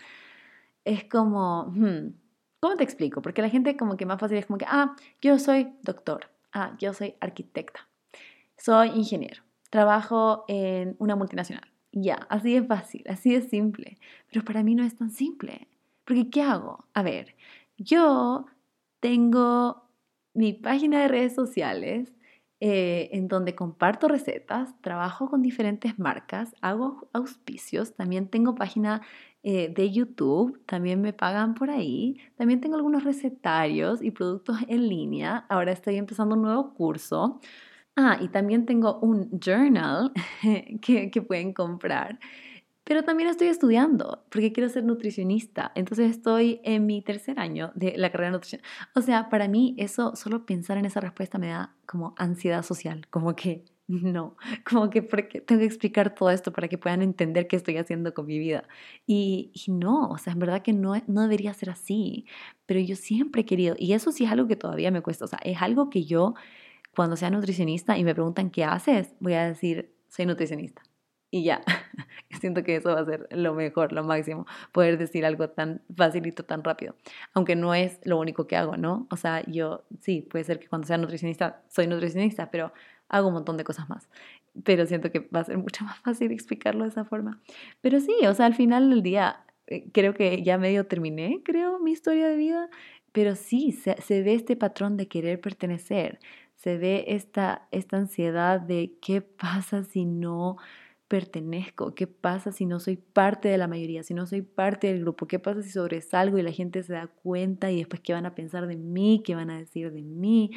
Es 0.85 1.05
como, 1.05 1.65
hmm, 1.65 2.15
¿cómo 2.61 2.77
te 2.77 2.85
explico? 2.85 3.21
Porque 3.21 3.43
la 3.43 3.51
gente 3.51 3.77
como 3.77 3.99
que 3.99 4.07
más 4.07 4.19
fácil 4.19 4.39
es 4.39 4.47
como 4.47 4.57
que, 4.57 4.65
ah, 4.67 4.97
yo 5.21 5.39
soy 5.39 5.75
doctor, 5.83 6.31
ah, 6.55 6.75
yo 6.79 6.95
soy 6.95 7.15
arquitecta, 7.21 7.87
soy 8.57 8.89
ingeniero, 8.91 9.43
trabajo 9.77 10.47
en 10.49 10.97
una 10.99 11.17
multinacional. 11.17 11.71
Ya, 11.93 12.15
así 12.31 12.57
es 12.57 12.67
fácil, 12.67 13.05
así 13.11 13.35
es 13.35 13.51
simple. 13.51 13.99
Pero 14.33 14.43
para 14.43 14.63
mí 14.63 14.75
no 14.75 14.85
es 14.85 14.97
tan 14.97 15.11
simple. 15.11 15.69
Porque 16.07 16.31
¿qué 16.31 16.41
hago? 16.41 16.87
A 16.95 17.03
ver, 17.03 17.35
yo 17.77 18.47
tengo 19.01 19.83
mi 20.33 20.55
página 20.55 21.03
de 21.03 21.09
redes 21.09 21.35
sociales 21.35 22.15
eh, 22.61 23.11
en 23.13 23.29
donde 23.29 23.55
comparto 23.55 24.09
recetas, 24.09 24.81
trabajo 24.81 25.29
con 25.29 25.43
diferentes 25.43 25.99
marcas, 25.99 26.55
hago 26.63 27.11
auspicios, 27.13 27.95
también 27.95 28.29
tengo 28.29 28.55
página 28.55 29.03
eh, 29.43 29.69
de 29.69 29.91
YouTube, 29.91 30.65
también 30.65 31.03
me 31.03 31.13
pagan 31.13 31.53
por 31.53 31.69
ahí, 31.69 32.17
también 32.37 32.63
tengo 32.63 32.77
algunos 32.77 33.05
recetarios 33.05 34.03
y 34.03 34.11
productos 34.11 34.57
en 34.69 34.89
línea, 34.89 35.45
ahora 35.51 35.73
estoy 35.73 35.97
empezando 35.97 36.35
un 36.35 36.43
nuevo 36.43 36.73
curso. 36.73 37.41
Ah, 37.97 38.19
y 38.21 38.29
también 38.29 38.67
tengo 38.67 38.99
un 39.01 39.41
journal 39.41 40.13
que, 40.83 41.11
que 41.11 41.23
pueden 41.23 41.53
comprar 41.53 42.19
pero 42.87 43.03
también 43.03 43.29
estoy 43.29 43.49
estudiando 43.49 44.23
porque 44.31 44.53
quiero 44.53 44.69
ser 44.69 44.85
nutricionista. 44.85 45.73
Entonces 45.75 46.09
estoy 46.09 46.61
en 46.63 46.87
mi 46.87 47.03
tercer 47.03 47.41
año 47.41 47.73
de 47.75 47.95
la 47.97 48.11
carrera 48.13 48.29
de 48.29 48.35
nutrición. 48.35 48.63
O 48.95 49.01
sea, 49.03 49.29
para 49.29 49.49
mí 49.49 49.75
eso, 49.77 50.15
solo 50.15 50.47
pensar 50.47 50.79
en 50.79 50.85
esa 50.85 51.01
respuesta 51.01 51.37
me 51.37 51.49
da 51.49 51.75
como 51.85 52.15
ansiedad 52.17 52.63
social, 52.63 53.09
como 53.11 53.35
que 53.35 53.65
no, 53.89 54.37
como 54.69 54.89
que 54.89 55.03
porque 55.03 55.41
tengo 55.41 55.61
que 55.61 55.67
explicar 55.67 56.15
todo 56.15 56.31
esto 56.31 56.53
para 56.53 56.69
que 56.69 56.79
puedan 56.79 57.03
entender 57.03 57.49
qué 57.49 57.57
estoy 57.57 57.77
haciendo 57.77 58.15
con 58.15 58.27
mi 58.27 58.39
vida. 58.39 58.63
Y, 59.05 59.51
y 59.53 59.73
no, 59.73 60.09
o 60.11 60.19
sea, 60.19 60.35
es 60.35 60.39
verdad 60.39 60.63
que 60.63 60.73
no, 60.73 60.95
no 61.09 61.23
debería 61.23 61.53
ser 61.55 61.71
así, 61.71 62.25
pero 62.67 62.79
yo 62.79 62.95
siempre 62.95 63.43
he 63.43 63.45
querido, 63.45 63.75
y 63.79 63.95
eso 63.95 64.13
sí 64.13 64.25
es 64.25 64.31
algo 64.31 64.47
que 64.47 64.57
todavía 64.57 64.93
me 64.93 65.03
cuesta, 65.03 65.25
o 65.25 65.29
sea, 65.29 65.41
es 65.43 65.61
algo 65.61 65.91
que 65.91 66.05
yo, 66.05 66.35
cuando 66.97 67.17
sea 67.17 67.31
nutricionista 67.31 67.97
y 67.97 68.05
me 68.05 68.15
preguntan 68.15 68.51
qué 68.51 68.65
haces, 68.65 69.15
voy 69.21 69.35
a 69.35 69.47
decir, 69.47 69.95
soy 70.09 70.27
nutricionista 70.27 70.83
y 71.31 71.45
ya. 71.45 71.63
Siento 72.41 72.63
que 72.63 72.77
eso 72.77 72.95
va 72.95 73.01
a 73.01 73.05
ser 73.05 73.29
lo 73.31 73.55
mejor, 73.55 73.93
lo 73.93 74.05
máximo, 74.05 74.47
poder 74.73 74.99
decir 74.99 75.25
algo 75.25 75.51
tan 75.51 75.83
facilito, 75.95 76.45
tan 76.45 76.65
rápido. 76.65 76.97
Aunque 77.35 77.57
no 77.57 77.75
es 77.75 78.01
lo 78.05 78.19
único 78.19 78.47
que 78.47 78.57
hago, 78.57 78.77
¿no? 78.77 79.07
O 79.11 79.17
sea, 79.17 79.43
yo 79.47 79.85
sí, 80.01 80.23
puede 80.23 80.45
ser 80.45 80.59
que 80.59 80.69
cuando 80.69 80.87
sea 80.87 80.99
nutricionista, 80.99 81.63
soy 81.69 81.87
nutricionista, 81.87 82.51
pero 82.51 82.73
hago 83.09 83.29
un 83.29 83.35
montón 83.35 83.57
de 83.57 83.65
cosas 83.65 83.89
más. 83.89 84.09
Pero 84.65 84.87
siento 84.87 85.11
que 85.11 85.21
va 85.21 85.41
a 85.41 85.45
ser 85.45 85.59
mucho 85.59 85.85
más 85.85 85.99
fácil 86.01 86.33
explicarlo 86.33 86.85
de 86.85 86.91
esa 86.91 87.05
forma. 87.05 87.41
Pero 87.81 88.01
sí, 88.01 88.15
o 88.27 88.35
sea, 88.35 88.47
al 88.47 88.55
final 88.55 88.91
del 88.91 89.03
día, 89.03 89.45
eh, 89.67 89.91
creo 89.93 90.15
que 90.15 90.43
ya 90.43 90.59
medio 90.59 90.87
terminé, 90.87 91.43
creo, 91.45 91.79
mi 91.79 91.93
historia 91.93 92.29
de 92.29 92.37
vida. 92.37 92.69
Pero 93.13 93.35
sí, 93.35 93.73
se, 93.73 94.01
se 94.03 94.23
ve 94.23 94.35
este 94.35 94.57
patrón 94.57 94.97
de 94.99 95.09
querer 95.09 95.41
pertenecer, 95.41 96.19
se 96.57 96.79
ve 96.79 97.05
esta, 97.09 97.69
esta 97.71 97.97
ansiedad 97.97 98.61
de 98.61 98.99
qué 99.01 99.21
pasa 99.21 99.85
si 99.85 100.05
no 100.05 100.57
pertenezco? 101.09 101.95
¿Qué 101.95 102.07
pasa 102.07 102.53
si 102.53 102.67
no 102.67 102.81
soy 102.81 102.97
parte 102.97 103.49
de 103.49 103.59
la 103.59 103.69
mayoría? 103.69 104.03
Si 104.03 104.15
no 104.15 104.27
soy 104.27 104.43
parte 104.43 104.89
del 104.89 105.01
grupo, 105.01 105.27
¿qué 105.27 105.39
pasa 105.39 105.63
si 105.63 105.71
sobresalgo 105.71 106.39
y 106.39 106.43
la 106.43 106.53
gente 106.53 106.83
se 106.83 106.95
da 106.95 107.07
cuenta 107.07 107.71
y 107.71 107.79
después 107.79 108.01
qué 108.01 108.13
van 108.13 108.27
a 108.27 108.35
pensar 108.35 108.67
de 108.67 108.77
mí? 108.77 109.23
¿Qué 109.25 109.35
van 109.35 109.51
a 109.51 109.59
decir 109.59 109.93
de 109.93 110.03
mí? 110.03 110.51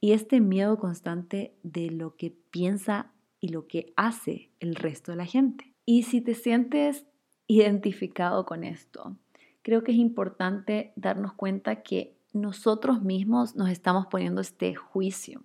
Y 0.00 0.12
este 0.12 0.40
miedo 0.40 0.78
constante 0.78 1.54
de 1.62 1.90
lo 1.90 2.16
que 2.16 2.30
piensa 2.30 3.12
y 3.40 3.48
lo 3.48 3.66
que 3.66 3.92
hace 3.96 4.50
el 4.60 4.76
resto 4.76 5.12
de 5.12 5.16
la 5.16 5.26
gente. 5.26 5.72
Y 5.84 6.04
si 6.04 6.20
te 6.20 6.34
sientes 6.34 7.06
identificado 7.46 8.44
con 8.44 8.64
esto, 8.64 9.16
creo 9.62 9.82
que 9.82 9.92
es 9.92 9.98
importante 9.98 10.92
darnos 10.96 11.32
cuenta 11.32 11.82
que 11.82 12.15
nosotros 12.36 13.02
mismos 13.02 13.56
nos 13.56 13.70
estamos 13.70 14.06
poniendo 14.06 14.40
este 14.40 14.74
juicio. 14.74 15.40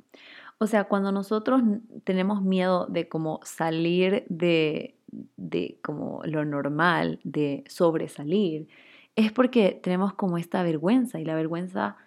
O 0.57 0.67
sea, 0.67 0.83
cuando 0.83 1.11
nosotros 1.11 1.61
tenemos 2.03 2.41
miedo 2.43 2.85
de 2.85 3.09
como 3.09 3.39
salir 3.43 4.25
de, 4.29 4.95
de 5.37 5.79
como 5.83 6.21
lo 6.23 6.45
normal, 6.45 7.19
de 7.23 7.63
sobresalir, 7.67 8.67
es 9.15 9.31
porque 9.31 9.79
tenemos 9.81 10.13
como 10.13 10.37
esta 10.37 10.63
vergüenza 10.63 11.19
y 11.19 11.25
la 11.25 11.35
vergüenza 11.35 11.97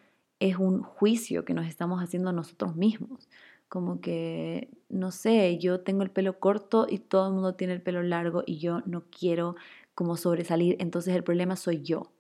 es 0.40 0.56
un 0.56 0.82
juicio 0.82 1.44
que 1.44 1.54
nos 1.54 1.66
estamos 1.66 2.00
haciendo 2.00 2.32
nosotros 2.32 2.76
mismos. 2.76 3.28
Como 3.68 4.00
que, 4.00 4.68
no 4.88 5.10
sé, 5.10 5.58
yo 5.58 5.80
tengo 5.80 6.02
el 6.02 6.10
pelo 6.10 6.38
corto 6.38 6.86
y 6.88 6.98
todo 6.98 7.28
el 7.28 7.34
mundo 7.34 7.54
tiene 7.54 7.72
el 7.72 7.82
pelo 7.82 8.02
largo 8.02 8.42
y 8.46 8.58
yo 8.58 8.82
no 8.86 9.04
quiero 9.10 9.56
como 9.94 10.16
sobresalir, 10.16 10.76
entonces 10.80 11.14
el 11.14 11.24
problema 11.24 11.56
soy 11.56 11.82
yo. 11.82 12.12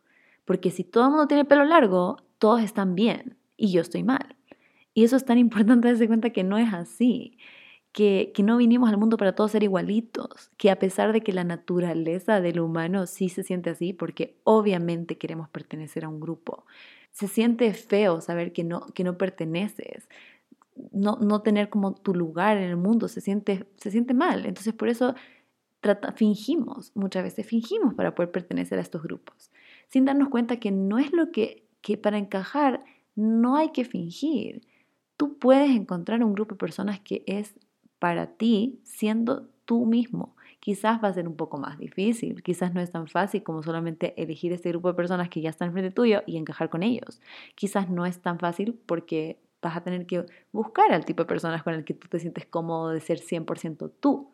Porque 0.44 0.70
si 0.70 0.84
todo 0.84 1.04
el 1.04 1.10
mundo 1.10 1.26
tiene 1.26 1.42
el 1.42 1.46
pelo 1.46 1.64
largo, 1.64 2.16
todos 2.44 2.60
están 2.60 2.94
bien 2.94 3.38
y 3.56 3.72
yo 3.72 3.80
estoy 3.80 4.02
mal. 4.02 4.36
Y 4.92 5.04
eso 5.04 5.16
es 5.16 5.24
tan 5.24 5.38
importante 5.38 5.88
darse 5.88 6.06
cuenta 6.06 6.28
que 6.28 6.44
no 6.44 6.58
es 6.58 6.74
así, 6.74 7.38
que, 7.90 8.32
que, 8.34 8.42
no 8.42 8.58
vinimos 8.58 8.90
al 8.90 8.98
mundo 8.98 9.16
para 9.16 9.34
todos 9.34 9.52
ser 9.52 9.62
igualitos, 9.62 10.50
que 10.58 10.70
a 10.70 10.78
pesar 10.78 11.14
de 11.14 11.22
que 11.22 11.32
la 11.32 11.44
naturaleza 11.44 12.42
del 12.42 12.60
humano 12.60 13.06
sí 13.06 13.30
se 13.30 13.44
siente 13.44 13.70
así, 13.70 13.94
porque 13.94 14.36
obviamente 14.44 15.16
queremos 15.16 15.48
pertenecer 15.48 16.04
a 16.04 16.10
un 16.10 16.20
grupo, 16.20 16.66
se 17.12 17.28
siente 17.28 17.72
feo 17.72 18.20
saber 18.20 18.52
que 18.52 18.62
no, 18.62 18.84
que 18.88 19.04
no 19.04 19.16
perteneces, 19.16 20.06
no, 20.92 21.16
no 21.22 21.40
tener 21.40 21.70
como 21.70 21.94
tu 21.94 22.14
lugar 22.14 22.58
en 22.58 22.64
el 22.64 22.76
mundo, 22.76 23.08
se 23.08 23.22
siente, 23.22 23.64
se 23.78 23.90
siente 23.90 24.12
mal. 24.12 24.44
Entonces 24.44 24.74
por 24.74 24.90
eso 24.90 25.14
trata, 25.80 26.12
fingimos, 26.12 26.92
muchas 26.94 27.22
veces 27.22 27.46
fingimos 27.46 27.94
para 27.94 28.14
poder 28.14 28.32
pertenecer 28.32 28.78
a 28.78 28.82
estos 28.82 29.02
grupos, 29.02 29.50
sin 29.88 30.04
darnos 30.04 30.28
cuenta 30.28 30.60
que 30.60 30.70
no 30.70 30.98
es 30.98 31.10
lo 31.12 31.30
que, 31.30 31.63
que 31.84 31.96
para 31.96 32.18
encajar 32.18 32.82
no 33.14 33.56
hay 33.56 33.70
que 33.70 33.84
fingir 33.84 34.62
tú 35.16 35.38
puedes 35.38 35.70
encontrar 35.70 36.22
un 36.22 36.34
grupo 36.34 36.54
de 36.54 36.58
personas 36.58 37.00
que 37.00 37.22
es 37.26 37.54
para 37.98 38.26
ti 38.36 38.80
siendo 38.82 39.48
tú 39.64 39.86
mismo. 39.86 40.36
Quizás 40.60 41.02
va 41.02 41.08
a 41.08 41.14
ser 41.14 41.28
un 41.28 41.36
poco 41.36 41.58
más 41.58 41.78
difícil, 41.78 42.42
quizás 42.42 42.72
no 42.74 42.80
es 42.80 42.90
tan 42.90 43.06
fácil 43.06 43.42
como 43.42 43.62
solamente 43.62 44.20
elegir 44.20 44.52
este 44.52 44.70
grupo 44.70 44.88
de 44.88 44.94
personas 44.94 45.28
que 45.28 45.40
ya 45.40 45.50
están 45.50 45.72
frente 45.72 45.90
tuyo 45.90 46.22
y 46.26 46.36
encajar 46.36 46.70
con 46.70 46.82
ellos. 46.82 47.20
Quizás 47.54 47.90
no 47.90 48.06
es 48.06 48.20
tan 48.20 48.38
fácil 48.38 48.78
porque 48.86 49.38
vas 49.60 49.76
a 49.76 49.82
tener 49.82 50.06
que 50.06 50.24
buscar 50.52 50.92
al 50.92 51.04
tipo 51.04 51.22
de 51.22 51.28
personas 51.28 51.62
con 51.62 51.74
el 51.74 51.84
que 51.84 51.94
tú 51.94 52.08
te 52.08 52.18
sientes 52.18 52.46
cómodo 52.46 52.90
de 52.90 53.00
ser 53.00 53.18
100% 53.20 53.92
tú. 54.00 54.30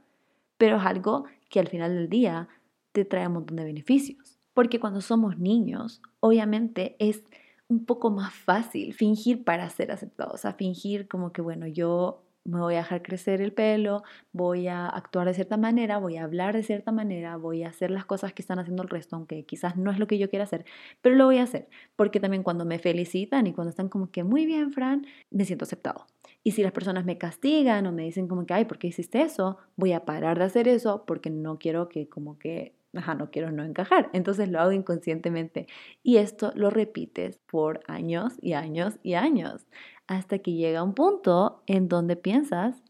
Pero 0.56 0.76
es 0.76 0.84
algo 0.84 1.24
que 1.48 1.60
al 1.60 1.68
final 1.68 1.94
del 1.94 2.08
día 2.08 2.48
te 2.92 3.04
trae 3.04 3.26
un 3.26 3.34
montón 3.34 3.56
de 3.56 3.64
beneficios. 3.64 4.38
Porque 4.54 4.80
cuando 4.80 5.00
somos 5.00 5.38
niños, 5.38 6.02
obviamente 6.20 6.96
es 6.98 7.22
un 7.70 7.84
poco 7.86 8.10
más 8.10 8.34
fácil 8.34 8.92
fingir 8.94 9.44
para 9.44 9.70
ser 9.70 9.92
aceptado, 9.92 10.32
o 10.34 10.36
sea, 10.36 10.54
fingir 10.54 11.06
como 11.08 11.32
que, 11.32 11.40
bueno, 11.40 11.68
yo 11.68 12.24
me 12.44 12.58
voy 12.58 12.74
a 12.74 12.78
dejar 12.78 13.02
crecer 13.02 13.40
el 13.40 13.52
pelo, 13.52 14.02
voy 14.32 14.66
a 14.66 14.88
actuar 14.88 15.26
de 15.28 15.34
cierta 15.34 15.56
manera, 15.56 15.98
voy 15.98 16.16
a 16.16 16.24
hablar 16.24 16.54
de 16.54 16.64
cierta 16.64 16.90
manera, 16.90 17.36
voy 17.36 17.62
a 17.62 17.68
hacer 17.68 17.90
las 17.90 18.06
cosas 18.06 18.32
que 18.32 18.42
están 18.42 18.58
haciendo 18.58 18.82
el 18.82 18.88
resto, 18.88 19.14
aunque 19.14 19.44
quizás 19.44 19.76
no 19.76 19.92
es 19.92 19.98
lo 19.98 20.08
que 20.08 20.18
yo 20.18 20.28
quiera 20.28 20.44
hacer, 20.44 20.64
pero 21.00 21.14
lo 21.14 21.26
voy 21.26 21.38
a 21.38 21.44
hacer, 21.44 21.68
porque 21.94 22.18
también 22.18 22.42
cuando 22.42 22.64
me 22.64 22.78
felicitan 22.80 23.46
y 23.46 23.52
cuando 23.52 23.70
están 23.70 23.88
como 23.88 24.10
que 24.10 24.24
muy 24.24 24.46
bien, 24.46 24.72
Fran, 24.72 25.06
me 25.30 25.44
siento 25.44 25.64
aceptado. 25.64 26.06
Y 26.42 26.52
si 26.52 26.62
las 26.62 26.72
personas 26.72 27.04
me 27.04 27.18
castigan 27.18 27.86
o 27.86 27.92
me 27.92 28.02
dicen 28.02 28.26
como 28.26 28.46
que, 28.46 28.54
ay, 28.54 28.64
¿por 28.64 28.78
qué 28.78 28.88
hiciste 28.88 29.22
eso? 29.22 29.58
Voy 29.76 29.92
a 29.92 30.04
parar 30.04 30.38
de 30.38 30.44
hacer 30.44 30.66
eso 30.66 31.04
porque 31.06 31.30
no 31.30 31.58
quiero 31.58 31.88
que 31.88 32.08
como 32.08 32.38
que 32.38 32.74
ajá, 32.94 33.14
no 33.14 33.30
quiero 33.30 33.50
no 33.50 33.64
encajar. 33.64 34.10
Entonces 34.12 34.48
lo 34.48 34.60
hago 34.60 34.72
inconscientemente. 34.72 35.66
Y 36.02 36.16
esto 36.16 36.52
lo 36.54 36.70
repites 36.70 37.38
por 37.50 37.80
años 37.86 38.34
y 38.40 38.54
años 38.54 38.98
y 39.02 39.14
años, 39.14 39.66
hasta 40.06 40.38
que 40.38 40.52
llega 40.54 40.82
un 40.82 40.94
punto 40.94 41.62
en 41.66 41.88
donde 41.88 42.16
piensas, 42.16 42.82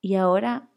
¿y 0.00 0.14
ahora 0.14 0.68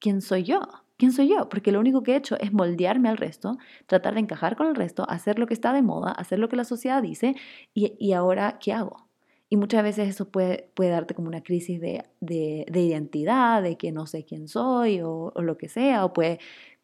quién 0.00 0.20
soy 0.20 0.42
yo? 0.44 0.60
¿Quién 0.96 1.12
soy 1.12 1.28
yo? 1.28 1.48
Porque 1.48 1.70
lo 1.70 1.78
único 1.78 2.02
que 2.02 2.12
he 2.12 2.16
hecho 2.16 2.36
es 2.40 2.52
moldearme 2.52 3.08
al 3.08 3.16
resto, 3.18 3.56
tratar 3.86 4.14
de 4.14 4.20
encajar 4.20 4.56
con 4.56 4.66
el 4.66 4.74
resto, 4.74 5.08
hacer 5.08 5.38
lo 5.38 5.46
que 5.46 5.54
está 5.54 5.72
de 5.72 5.82
moda, 5.82 6.10
hacer 6.10 6.40
lo 6.40 6.48
que 6.48 6.56
la 6.56 6.64
sociedad 6.64 7.02
dice, 7.02 7.36
y, 7.72 7.94
y 8.00 8.14
ahora, 8.14 8.58
¿qué 8.60 8.72
hago? 8.72 9.08
Y 9.50 9.56
muchas 9.56 9.82
veces 9.82 10.08
eso 10.08 10.30
puede, 10.30 10.70
puede 10.74 10.90
darte 10.90 11.14
como 11.14 11.28
una 11.28 11.42
crisis 11.42 11.80
de, 11.80 12.04
de, 12.20 12.80
identidad, 12.80 13.62
de 13.62 13.78
que 13.78 13.92
no 13.92 14.06
sé 14.06 14.24
quién 14.24 14.46
soy 14.46 15.00
o, 15.00 15.32
o, 15.34 15.42
lo 15.42 15.56
que 15.56 15.68
sea, 15.68 16.04
o 16.04 16.12
puede, 16.12 16.38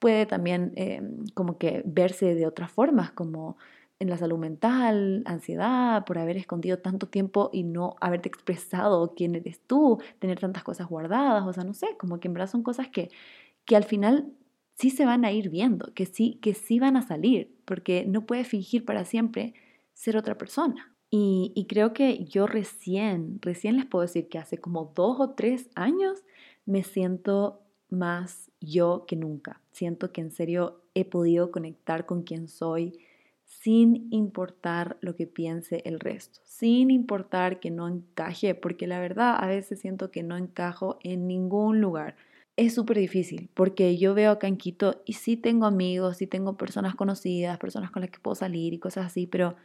puede 0.04 0.26
también 0.26 0.74
eh, 0.76 1.00
como 1.32 1.56
que 1.56 1.80
verse 1.86 2.34
de 2.34 2.46
otras 2.46 2.70
formas, 2.70 3.10
como 3.12 3.56
en 3.98 4.10
la 4.10 4.18
salud 4.18 4.36
mental, 4.36 5.22
ansiedad, 5.24 6.04
por 6.04 6.18
haber 6.18 6.36
escondido 6.36 6.78
tanto 6.78 7.08
tiempo 7.08 7.48
y 7.54 7.62
no 7.62 7.96
haberte 8.02 8.28
expresado 8.28 9.14
quién 9.16 9.34
eres 9.34 9.60
tú, 9.66 9.98
tener 10.18 10.38
tantas 10.38 10.62
cosas 10.62 10.88
guardadas, 10.88 11.46
o 11.46 11.54
sea, 11.54 11.64
no 11.64 11.72
sé, 11.72 11.96
como 11.98 12.20
que 12.20 12.28
en 12.28 12.34
verdad 12.34 12.50
son 12.50 12.62
cosas 12.62 12.88
que, 12.88 13.08
que 13.64 13.76
al 13.76 13.84
final 13.84 14.30
sí 14.74 14.90
se 14.90 15.06
van 15.06 15.24
a 15.24 15.32
ir 15.32 15.48
viendo, 15.48 15.94
que 15.94 16.04
sí, 16.04 16.38
que 16.42 16.52
sí 16.52 16.78
van 16.78 16.98
a 16.98 17.02
salir, 17.02 17.56
porque 17.64 18.04
no 18.04 18.26
puedes 18.26 18.46
fingir 18.46 18.84
para 18.84 19.06
siempre 19.06 19.54
ser 19.94 20.18
otra 20.18 20.36
persona. 20.36 20.94
Y, 21.08 21.64
creo 21.66 21.94
que 21.94 22.26
yo 22.26 22.46
recién, 22.46 23.38
recién 23.40 23.76
les 23.76 23.86
puedo 23.86 24.02
decir 24.02 24.28
que 24.28 24.38
hace 24.38 24.58
como 24.58 24.92
dos 24.94 25.18
o 25.18 25.30
tres 25.30 25.70
años 25.76 26.24
me 26.66 26.82
siento 26.82 27.63
más 27.94 28.50
yo 28.60 29.04
que 29.06 29.16
nunca. 29.16 29.60
Siento 29.72 30.12
que 30.12 30.20
en 30.20 30.30
serio 30.30 30.82
he 30.94 31.04
podido 31.04 31.50
conectar 31.50 32.06
con 32.06 32.22
quien 32.22 32.48
soy 32.48 32.98
sin 33.44 34.08
importar 34.10 34.96
lo 35.00 35.16
que 35.16 35.26
piense 35.26 35.82
el 35.84 36.00
resto, 36.00 36.40
sin 36.44 36.90
importar 36.90 37.60
que 37.60 37.70
no 37.70 37.88
encaje, 37.88 38.54
porque 38.54 38.86
la 38.86 38.98
verdad 38.98 39.36
a 39.38 39.46
veces 39.46 39.80
siento 39.80 40.10
que 40.10 40.22
no 40.22 40.36
encajo 40.36 40.98
en 41.02 41.26
ningún 41.26 41.80
lugar. 41.80 42.16
Es 42.56 42.74
súper 42.74 42.98
difícil 42.98 43.50
porque 43.54 43.96
yo 43.98 44.14
veo 44.14 44.30
acá 44.30 44.46
en 44.46 44.56
Quito 44.56 45.02
y 45.04 45.14
sí 45.14 45.36
tengo 45.36 45.66
amigos, 45.66 46.18
sí 46.18 46.26
tengo 46.26 46.56
personas 46.56 46.94
conocidas, 46.94 47.58
personas 47.58 47.90
con 47.90 48.02
las 48.02 48.10
que 48.10 48.20
puedo 48.20 48.34
salir 48.34 48.72
y 48.72 48.78
cosas 48.78 49.06
así, 49.06 49.26
pero 49.26 49.56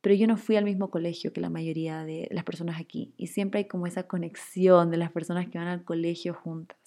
pero 0.00 0.14
yo 0.14 0.26
no 0.26 0.36
fui 0.36 0.56
al 0.56 0.64
mismo 0.64 0.90
colegio 0.90 1.32
que 1.32 1.40
la 1.40 1.50
mayoría 1.50 2.04
de 2.04 2.28
las 2.30 2.44
personas 2.44 2.80
aquí. 2.80 3.12
Y 3.16 3.28
siempre 3.28 3.58
hay 3.58 3.64
como 3.66 3.86
esa 3.86 4.04
conexión 4.04 4.90
de 4.90 4.96
las 4.96 5.12
personas 5.12 5.48
que 5.48 5.58
van 5.58 5.68
al 5.68 5.84
colegio 5.84 6.32
juntas, 6.34 6.78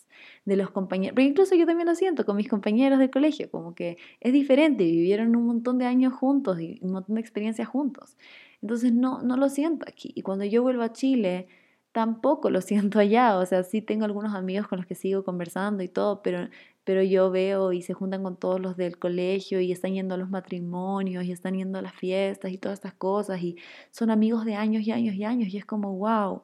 de 0.45 0.55
los 0.55 0.71
compañeros. 0.71 1.15
Pero 1.15 1.27
incluso 1.27 1.55
yo 1.55 1.65
también 1.65 1.87
lo 1.87 1.95
siento 1.95 2.25
con 2.25 2.37
mis 2.37 2.47
compañeros 2.49 2.99
del 2.99 3.09
colegio, 3.09 3.49
como 3.51 3.75
que 3.75 3.97
es 4.19 4.33
diferente, 4.33 4.83
vivieron 4.83 5.35
un 5.35 5.45
montón 5.45 5.77
de 5.77 5.85
años 5.85 6.13
juntos 6.13 6.59
y 6.59 6.79
un 6.81 6.91
montón 6.93 7.15
de 7.15 7.21
experiencias 7.21 7.67
juntos. 7.67 8.17
Entonces 8.61 8.93
no, 8.93 9.21
no 9.21 9.37
lo 9.37 9.49
siento 9.49 9.85
aquí. 9.87 10.11
Y 10.15 10.21
cuando 10.21 10.45
yo 10.45 10.63
vuelvo 10.63 10.83
a 10.83 10.93
Chile, 10.93 11.47
tampoco 11.91 12.49
lo 12.49 12.61
siento 12.61 12.99
allá. 12.99 13.37
O 13.37 13.45
sea, 13.45 13.63
sí 13.63 13.81
tengo 13.81 14.05
algunos 14.05 14.33
amigos 14.35 14.67
con 14.67 14.77
los 14.79 14.85
que 14.87 14.95
sigo 14.95 15.23
conversando 15.23 15.83
y 15.83 15.87
todo, 15.89 16.21
pero 16.21 16.47
pero 16.83 17.01
yo 17.01 17.31
veo 17.31 17.71
y 17.71 17.81
se 17.81 17.93
juntan 17.93 18.23
con 18.23 18.37
todos 18.37 18.59
los 18.59 18.75
del 18.77 18.97
colegio 18.99 19.61
y 19.61 19.71
están 19.71 19.93
yendo 19.93 20.15
a 20.15 20.17
los 20.17 20.29
matrimonios 20.29 21.23
y 21.23 21.31
están 21.31 21.55
yendo 21.55 21.79
a 21.79 21.81
las 21.81 21.93
fiestas 21.93 22.51
y 22.51 22.57
todas 22.57 22.79
estas 22.79 22.93
cosas 22.93 23.41
y 23.41 23.57
son 23.91 24.09
amigos 24.09 24.45
de 24.45 24.55
años 24.55 24.83
y 24.83 24.91
años 24.91 25.15
y 25.15 25.23
años 25.23 25.49
y 25.53 25.57
es 25.57 25.65
como, 25.65 25.95
wow, 25.97 26.43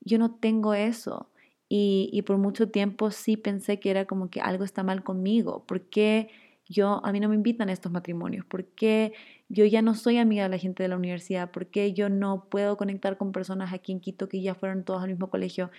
yo 0.00 0.18
no 0.18 0.34
tengo 0.34 0.74
eso. 0.74 1.30
Y, 1.70 2.22
por 2.22 2.38
mucho 2.38 2.70
tiempo 2.70 3.10
sí 3.10 3.36
pensé 3.36 3.78
que 3.78 3.90
era 3.90 4.06
como 4.06 4.30
que 4.30 4.40
algo 4.40 4.64
está 4.64 4.82
mal 4.82 5.02
conmigo. 5.04 5.64
¿Por 5.66 5.82
qué 5.82 6.30
yo, 6.66 7.04
a 7.04 7.12
mí 7.12 7.20
no 7.20 7.28
me 7.28 7.34
invitan 7.34 7.68
a 7.68 7.72
estos 7.72 7.92
matrimonios? 7.92 8.46
¿Por 8.46 8.64
qué 8.64 9.12
yo 9.48 9.64
ya 9.66 9.82
no 9.82 9.94
soy 9.94 10.18
amiga 10.18 10.44
de 10.44 10.48
la 10.48 10.58
gente 10.58 10.82
de 10.82 10.88
la 10.88 10.96
universidad? 10.96 11.50
¿Por 11.50 11.66
qué 11.66 11.92
yo 11.92 12.08
no 12.08 12.46
puedo 12.48 12.76
conectar 12.78 13.18
con 13.18 13.32
personas 13.32 13.72
aquí 13.74 13.92
en 13.92 14.00
Quito 14.00 14.28
que 14.28 14.40
ya 14.40 14.54
fueron 14.54 14.84
todos 14.84 15.02
al 15.02 15.10
mismo 15.10 15.28
colegio? 15.30 15.70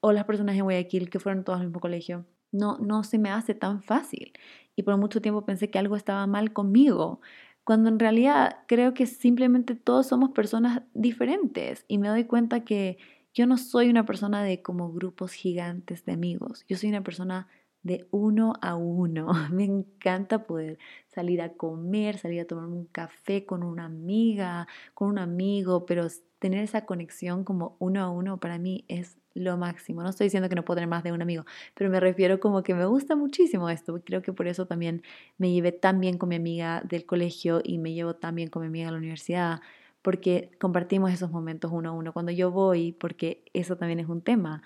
O 0.00 0.12
las 0.12 0.24
personas 0.24 0.56
en 0.56 0.64
Guayaquil 0.64 1.10
que 1.10 1.18
fueron 1.18 1.44
todas 1.44 1.60
al 1.60 1.68
mismo 1.68 1.80
colegio 1.80 2.26
no, 2.52 2.78
no 2.78 3.04
se 3.04 3.18
me 3.18 3.30
hace 3.30 3.54
tan 3.54 3.82
fácil. 3.82 4.32
Y 4.76 4.82
por 4.82 4.96
mucho 4.96 5.20
tiempo 5.20 5.44
pensé 5.44 5.70
que 5.70 5.78
algo 5.78 5.96
estaba 5.96 6.26
mal 6.26 6.52
conmigo, 6.52 7.20
cuando 7.64 7.88
en 7.90 7.98
realidad 7.98 8.60
creo 8.66 8.94
que 8.94 9.06
simplemente 9.06 9.74
todos 9.74 10.06
somos 10.06 10.30
personas 10.30 10.82
diferentes 10.94 11.84
y 11.88 11.98
me 11.98 12.08
doy 12.08 12.24
cuenta 12.24 12.64
que 12.64 12.98
yo 13.38 13.46
no 13.46 13.56
soy 13.56 13.88
una 13.88 14.04
persona 14.04 14.42
de 14.42 14.62
como 14.62 14.92
grupos 14.92 15.32
gigantes 15.32 16.04
de 16.04 16.10
amigos, 16.10 16.64
yo 16.68 16.76
soy 16.76 16.88
una 16.88 17.04
persona 17.04 17.46
de 17.84 18.08
uno 18.10 18.54
a 18.60 18.74
uno. 18.74 19.28
Me 19.52 19.62
encanta 19.62 20.42
poder 20.44 20.80
salir 21.06 21.40
a 21.40 21.52
comer, 21.52 22.18
salir 22.18 22.40
a 22.40 22.46
tomar 22.46 22.64
un 22.64 22.86
café 22.86 23.46
con 23.46 23.62
una 23.62 23.84
amiga, 23.84 24.66
con 24.92 25.08
un 25.08 25.20
amigo, 25.20 25.86
pero 25.86 26.08
tener 26.40 26.64
esa 26.64 26.84
conexión 26.84 27.44
como 27.44 27.76
uno 27.78 28.02
a 28.02 28.10
uno 28.10 28.40
para 28.40 28.58
mí 28.58 28.84
es 28.88 29.16
lo 29.34 29.56
máximo. 29.56 30.02
No 30.02 30.10
estoy 30.10 30.24
diciendo 30.26 30.48
que 30.48 30.56
no 30.56 30.64
puedo 30.64 30.78
tener 30.78 30.88
más 30.88 31.04
de 31.04 31.12
un 31.12 31.22
amigo, 31.22 31.44
pero 31.74 31.90
me 31.90 32.00
refiero 32.00 32.40
como 32.40 32.64
que 32.64 32.74
me 32.74 32.86
gusta 32.86 33.14
muchísimo 33.14 33.70
esto. 33.70 34.02
Creo 34.04 34.20
que 34.20 34.32
por 34.32 34.48
eso 34.48 34.66
también 34.66 35.04
me 35.36 35.52
llevé 35.52 35.70
tan 35.70 36.00
bien 36.00 36.18
con 36.18 36.30
mi 36.30 36.34
amiga 36.34 36.82
del 36.84 37.06
colegio 37.06 37.60
y 37.62 37.78
me 37.78 37.92
llevo 37.92 38.16
tan 38.16 38.34
bien 38.34 38.48
con 38.50 38.62
mi 38.62 38.66
amiga 38.66 38.86
de 38.86 38.92
la 38.92 38.98
universidad, 38.98 39.60
porque 40.02 40.50
compartimos 40.60 41.12
esos 41.12 41.30
momentos 41.30 41.70
uno 41.72 41.90
a 41.90 41.92
uno. 41.92 42.12
Cuando 42.12 42.32
yo 42.32 42.50
voy, 42.50 42.92
porque 42.92 43.44
eso 43.52 43.76
también 43.76 44.00
es 44.00 44.08
un 44.08 44.22
tema, 44.22 44.62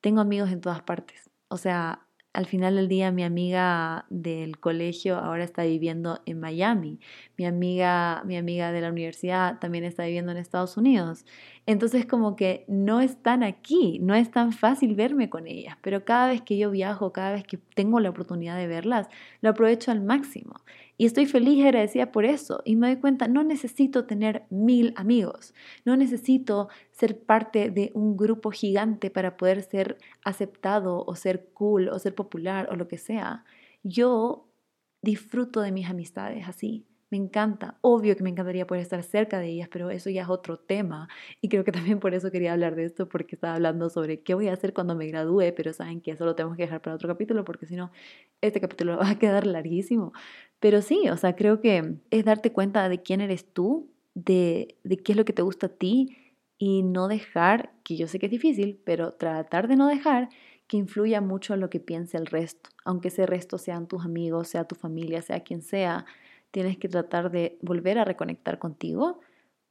tengo 0.00 0.20
amigos 0.20 0.50
en 0.50 0.60
todas 0.60 0.82
partes. 0.82 1.30
O 1.48 1.56
sea, 1.56 2.06
al 2.36 2.46
final 2.46 2.76
del 2.76 2.86
día 2.86 3.10
mi 3.10 3.24
amiga 3.24 4.04
del 4.10 4.60
colegio 4.60 5.16
ahora 5.16 5.42
está 5.42 5.64
viviendo 5.64 6.20
en 6.26 6.38
Miami. 6.38 7.00
Mi 7.38 7.46
amiga, 7.46 8.22
mi 8.26 8.36
amiga 8.36 8.72
de 8.72 8.82
la 8.82 8.90
universidad 8.90 9.58
también 9.58 9.84
está 9.84 10.04
viviendo 10.04 10.32
en 10.32 10.38
Estados 10.38 10.76
Unidos. 10.76 11.24
Entonces 11.64 12.04
como 12.04 12.36
que 12.36 12.66
no 12.68 13.00
están 13.00 13.42
aquí, 13.42 13.98
no 14.00 14.14
es 14.14 14.30
tan 14.30 14.52
fácil 14.52 14.94
verme 14.94 15.30
con 15.30 15.46
ellas, 15.46 15.78
pero 15.80 16.04
cada 16.04 16.28
vez 16.28 16.42
que 16.42 16.58
yo 16.58 16.70
viajo, 16.70 17.12
cada 17.12 17.32
vez 17.32 17.44
que 17.44 17.56
tengo 17.56 18.00
la 18.00 18.10
oportunidad 18.10 18.56
de 18.58 18.66
verlas, 18.66 19.08
lo 19.40 19.50
aprovecho 19.50 19.90
al 19.90 20.02
máximo. 20.02 20.56
Y 20.98 21.06
estoy 21.06 21.26
feliz 21.26 21.56
y 21.56 21.62
agradecida 21.62 22.10
por 22.10 22.24
eso. 22.24 22.62
Y 22.64 22.76
me 22.76 22.88
doy 22.88 22.96
cuenta, 23.00 23.28
no 23.28 23.44
necesito 23.44 24.06
tener 24.06 24.44
mil 24.50 24.92
amigos, 24.96 25.54
no 25.84 25.96
necesito 25.96 26.68
ser 26.90 27.20
parte 27.20 27.70
de 27.70 27.90
un 27.94 28.16
grupo 28.16 28.50
gigante 28.50 29.10
para 29.10 29.36
poder 29.36 29.62
ser 29.62 29.98
aceptado 30.24 31.04
o 31.06 31.14
ser 31.14 31.48
cool 31.52 31.88
o 31.88 31.98
ser 31.98 32.14
popular 32.14 32.68
o 32.70 32.76
lo 32.76 32.88
que 32.88 32.98
sea. 32.98 33.44
Yo 33.82 34.48
disfruto 35.02 35.60
de 35.60 35.72
mis 35.72 35.88
amistades 35.88 36.48
así. 36.48 36.86
Me 37.10 37.18
encanta. 37.18 37.78
Obvio 37.82 38.16
que 38.16 38.24
me 38.24 38.30
encantaría 38.30 38.66
poder 38.66 38.82
estar 38.82 39.00
cerca 39.04 39.38
de 39.38 39.48
ellas, 39.48 39.68
pero 39.70 39.90
eso 39.90 40.10
ya 40.10 40.22
es 40.22 40.28
otro 40.28 40.58
tema. 40.58 41.08
Y 41.40 41.48
creo 41.48 41.62
que 41.62 41.70
también 41.72 42.00
por 42.00 42.14
eso 42.14 42.32
quería 42.32 42.52
hablar 42.52 42.74
de 42.74 42.84
esto, 42.84 43.08
porque 43.08 43.36
estaba 43.36 43.54
hablando 43.54 43.88
sobre 43.90 44.22
qué 44.22 44.34
voy 44.34 44.48
a 44.48 44.52
hacer 44.54 44.72
cuando 44.74 44.96
me 44.96 45.06
gradúe, 45.06 45.52
pero 45.56 45.72
saben 45.72 46.00
que 46.00 46.10
eso 46.10 46.24
lo 46.24 46.34
tenemos 46.34 46.56
que 46.56 46.64
dejar 46.64 46.82
para 46.82 46.96
otro 46.96 47.08
capítulo, 47.08 47.44
porque 47.44 47.66
si 47.66 47.76
no, 47.76 47.92
este 48.40 48.60
capítulo 48.60 48.96
va 48.98 49.10
a 49.10 49.18
quedar 49.18 49.46
larguísimo. 49.46 50.12
Pero 50.58 50.82
sí, 50.82 51.08
o 51.08 51.16
sea, 51.16 51.36
creo 51.36 51.60
que 51.60 51.96
es 52.10 52.24
darte 52.24 52.52
cuenta 52.52 52.88
de 52.88 53.02
quién 53.02 53.20
eres 53.20 53.52
tú, 53.52 53.88
de, 54.14 54.76
de 54.82 54.96
qué 54.96 55.12
es 55.12 55.18
lo 55.18 55.24
que 55.24 55.32
te 55.32 55.42
gusta 55.42 55.66
a 55.66 55.70
ti 55.70 56.16
y 56.58 56.82
no 56.82 57.06
dejar, 57.06 57.72
que 57.84 57.96
yo 57.96 58.08
sé 58.08 58.18
que 58.18 58.26
es 58.26 58.32
difícil, 58.32 58.80
pero 58.84 59.12
tratar 59.12 59.68
de 59.68 59.76
no 59.76 59.86
dejar 59.86 60.30
que 60.66 60.76
influya 60.76 61.20
mucho 61.20 61.54
en 61.54 61.60
lo 61.60 61.70
que 61.70 61.78
piense 61.78 62.16
el 62.16 62.26
resto, 62.26 62.70
aunque 62.84 63.08
ese 63.08 63.26
resto 63.26 63.58
sean 63.58 63.86
tus 63.86 64.04
amigos, 64.04 64.48
sea 64.48 64.64
tu 64.64 64.74
familia, 64.74 65.22
sea 65.22 65.40
quien 65.40 65.62
sea 65.62 66.06
tienes 66.56 66.78
que 66.78 66.88
tratar 66.88 67.30
de 67.30 67.58
volver 67.60 67.98
a 67.98 68.06
reconectar 68.06 68.58
contigo 68.58 69.20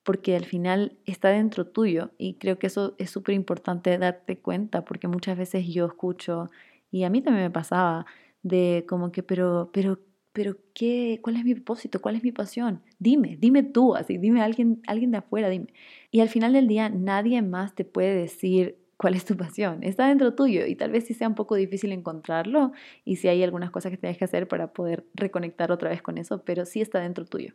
porque 0.03 0.35
al 0.35 0.45
final 0.45 0.99
está 1.05 1.29
dentro 1.29 1.65
tuyo 1.65 2.11
y 2.19 2.35
creo 2.35 2.59
que 2.59 2.67
eso 2.67 2.93
es 2.99 3.09
súper 3.09 3.33
importante 3.33 3.97
darte 3.97 4.37
cuenta 4.37 4.85
porque 4.85 5.07
muchas 5.07 5.35
veces 5.35 5.65
yo 5.67 5.87
escucho 5.87 6.51
y 6.91 7.03
a 7.03 7.09
mí 7.09 7.23
también 7.23 7.45
me 7.45 7.49
pasaba 7.49 8.05
de 8.43 8.85
como 8.87 9.11
que 9.11 9.23
pero 9.23 9.71
pero 9.73 9.97
pero 10.31 10.57
qué 10.75 11.17
cuál 11.23 11.37
es 11.37 11.43
mi 11.43 11.55
propósito 11.55 11.99
cuál 11.99 12.17
es 12.17 12.23
mi 12.23 12.31
pasión 12.31 12.83
dime 12.99 13.35
dime 13.39 13.63
tú 13.63 13.95
así 13.95 14.19
dime 14.19 14.43
alguien 14.43 14.83
alguien 14.85 15.09
de 15.09 15.17
afuera 15.17 15.49
dime 15.49 15.73
y 16.11 16.19
al 16.19 16.29
final 16.29 16.53
del 16.53 16.67
día 16.67 16.89
nadie 16.89 17.41
más 17.41 17.73
te 17.73 17.83
puede 17.83 18.13
decir 18.13 18.77
cuál 18.97 19.15
es 19.15 19.25
tu 19.25 19.35
pasión. 19.35 19.83
Está 19.83 20.07
dentro 20.07 20.33
tuyo 20.35 20.65
y 20.65 20.75
tal 20.75 20.91
vez 20.91 21.05
sí 21.05 21.13
sea 21.13 21.27
un 21.27 21.35
poco 21.35 21.55
difícil 21.55 21.91
encontrarlo 21.91 22.71
y 23.03 23.17
si 23.17 23.27
hay 23.27 23.43
algunas 23.43 23.71
cosas 23.71 23.91
que 23.91 23.97
tienes 23.97 24.17
que 24.17 24.25
hacer 24.25 24.47
para 24.47 24.73
poder 24.73 25.05
reconectar 25.13 25.71
otra 25.71 25.89
vez 25.89 26.01
con 26.01 26.17
eso, 26.17 26.43
pero 26.43 26.65
sí 26.65 26.81
está 26.81 26.99
dentro 26.99 27.25
tuyo. 27.25 27.53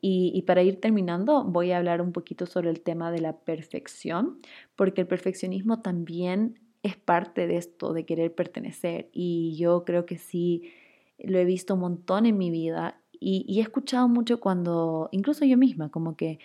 Y, 0.00 0.42
para 0.42 0.62
ir 0.62 0.80
terminando, 0.80 1.42
voy 1.42 1.72
a 1.72 1.78
hablar 1.78 2.00
un 2.00 2.12
poquito 2.12 2.46
sobre 2.46 2.70
el 2.70 2.80
tema 2.80 3.10
de 3.10 3.20
la 3.20 3.38
perfección, 3.38 4.38
porque 4.76 5.00
el 5.00 5.06
perfeccionismo 5.08 5.80
también 5.80 6.60
es 6.82 6.96
parte 6.96 7.48
de 7.48 7.56
esto, 7.56 7.92
de 7.92 8.04
querer 8.04 8.32
pertenecer. 8.32 9.08
Y 9.12 9.56
yo 9.56 9.84
creo 9.84 10.06
que 10.06 10.18
sí 10.18 10.70
lo 11.18 11.38
he 11.38 11.44
visto 11.44 11.74
un 11.74 11.80
montón 11.80 12.26
en 12.26 12.38
mi 12.38 12.50
vida 12.50 13.00
y 13.18 13.58
he 13.58 13.62
escuchado 13.62 14.06
mucho 14.06 14.38
cuando, 14.38 15.08
incluso 15.10 15.44
yo 15.44 15.56
misma, 15.56 15.88
como 15.90 16.16
que 16.16 16.38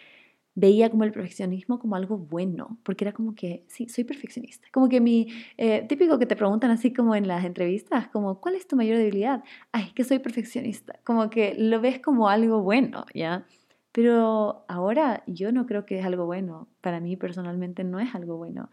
veía 0.53 0.89
como 0.89 1.03
el 1.03 1.11
perfeccionismo 1.11 1.79
como 1.79 1.95
algo 1.95 2.17
bueno, 2.17 2.77
porque 2.83 3.05
era 3.05 3.13
como 3.13 3.35
que, 3.35 3.63
sí, 3.67 3.87
soy 3.87 4.03
perfeccionista. 4.03 4.67
Como 4.71 4.89
que 4.89 4.99
mi, 4.99 5.27
eh, 5.57 5.85
típico 5.87 6.19
que 6.19 6.25
te 6.25 6.35
preguntan 6.35 6.71
así 6.71 6.93
como 6.93 7.15
en 7.15 7.27
las 7.27 7.45
entrevistas, 7.45 8.07
como, 8.09 8.41
¿cuál 8.41 8.55
es 8.55 8.67
tu 8.67 8.75
mayor 8.75 8.97
debilidad? 8.97 9.43
Ay, 9.71 9.91
que 9.95 10.03
soy 10.03 10.19
perfeccionista. 10.19 10.99
Como 11.03 11.29
que 11.29 11.55
lo 11.57 11.79
ves 11.79 11.99
como 11.99 12.29
algo 12.29 12.61
bueno, 12.61 13.05
¿ya? 13.13 13.45
Pero 13.91 14.65
ahora 14.67 15.23
yo 15.27 15.51
no 15.51 15.65
creo 15.65 15.85
que 15.85 15.99
es 15.99 16.05
algo 16.05 16.25
bueno. 16.25 16.67
Para 16.81 16.99
mí 16.99 17.15
personalmente 17.17 17.83
no 17.83 17.99
es 17.99 18.13
algo 18.15 18.37
bueno. 18.37 18.69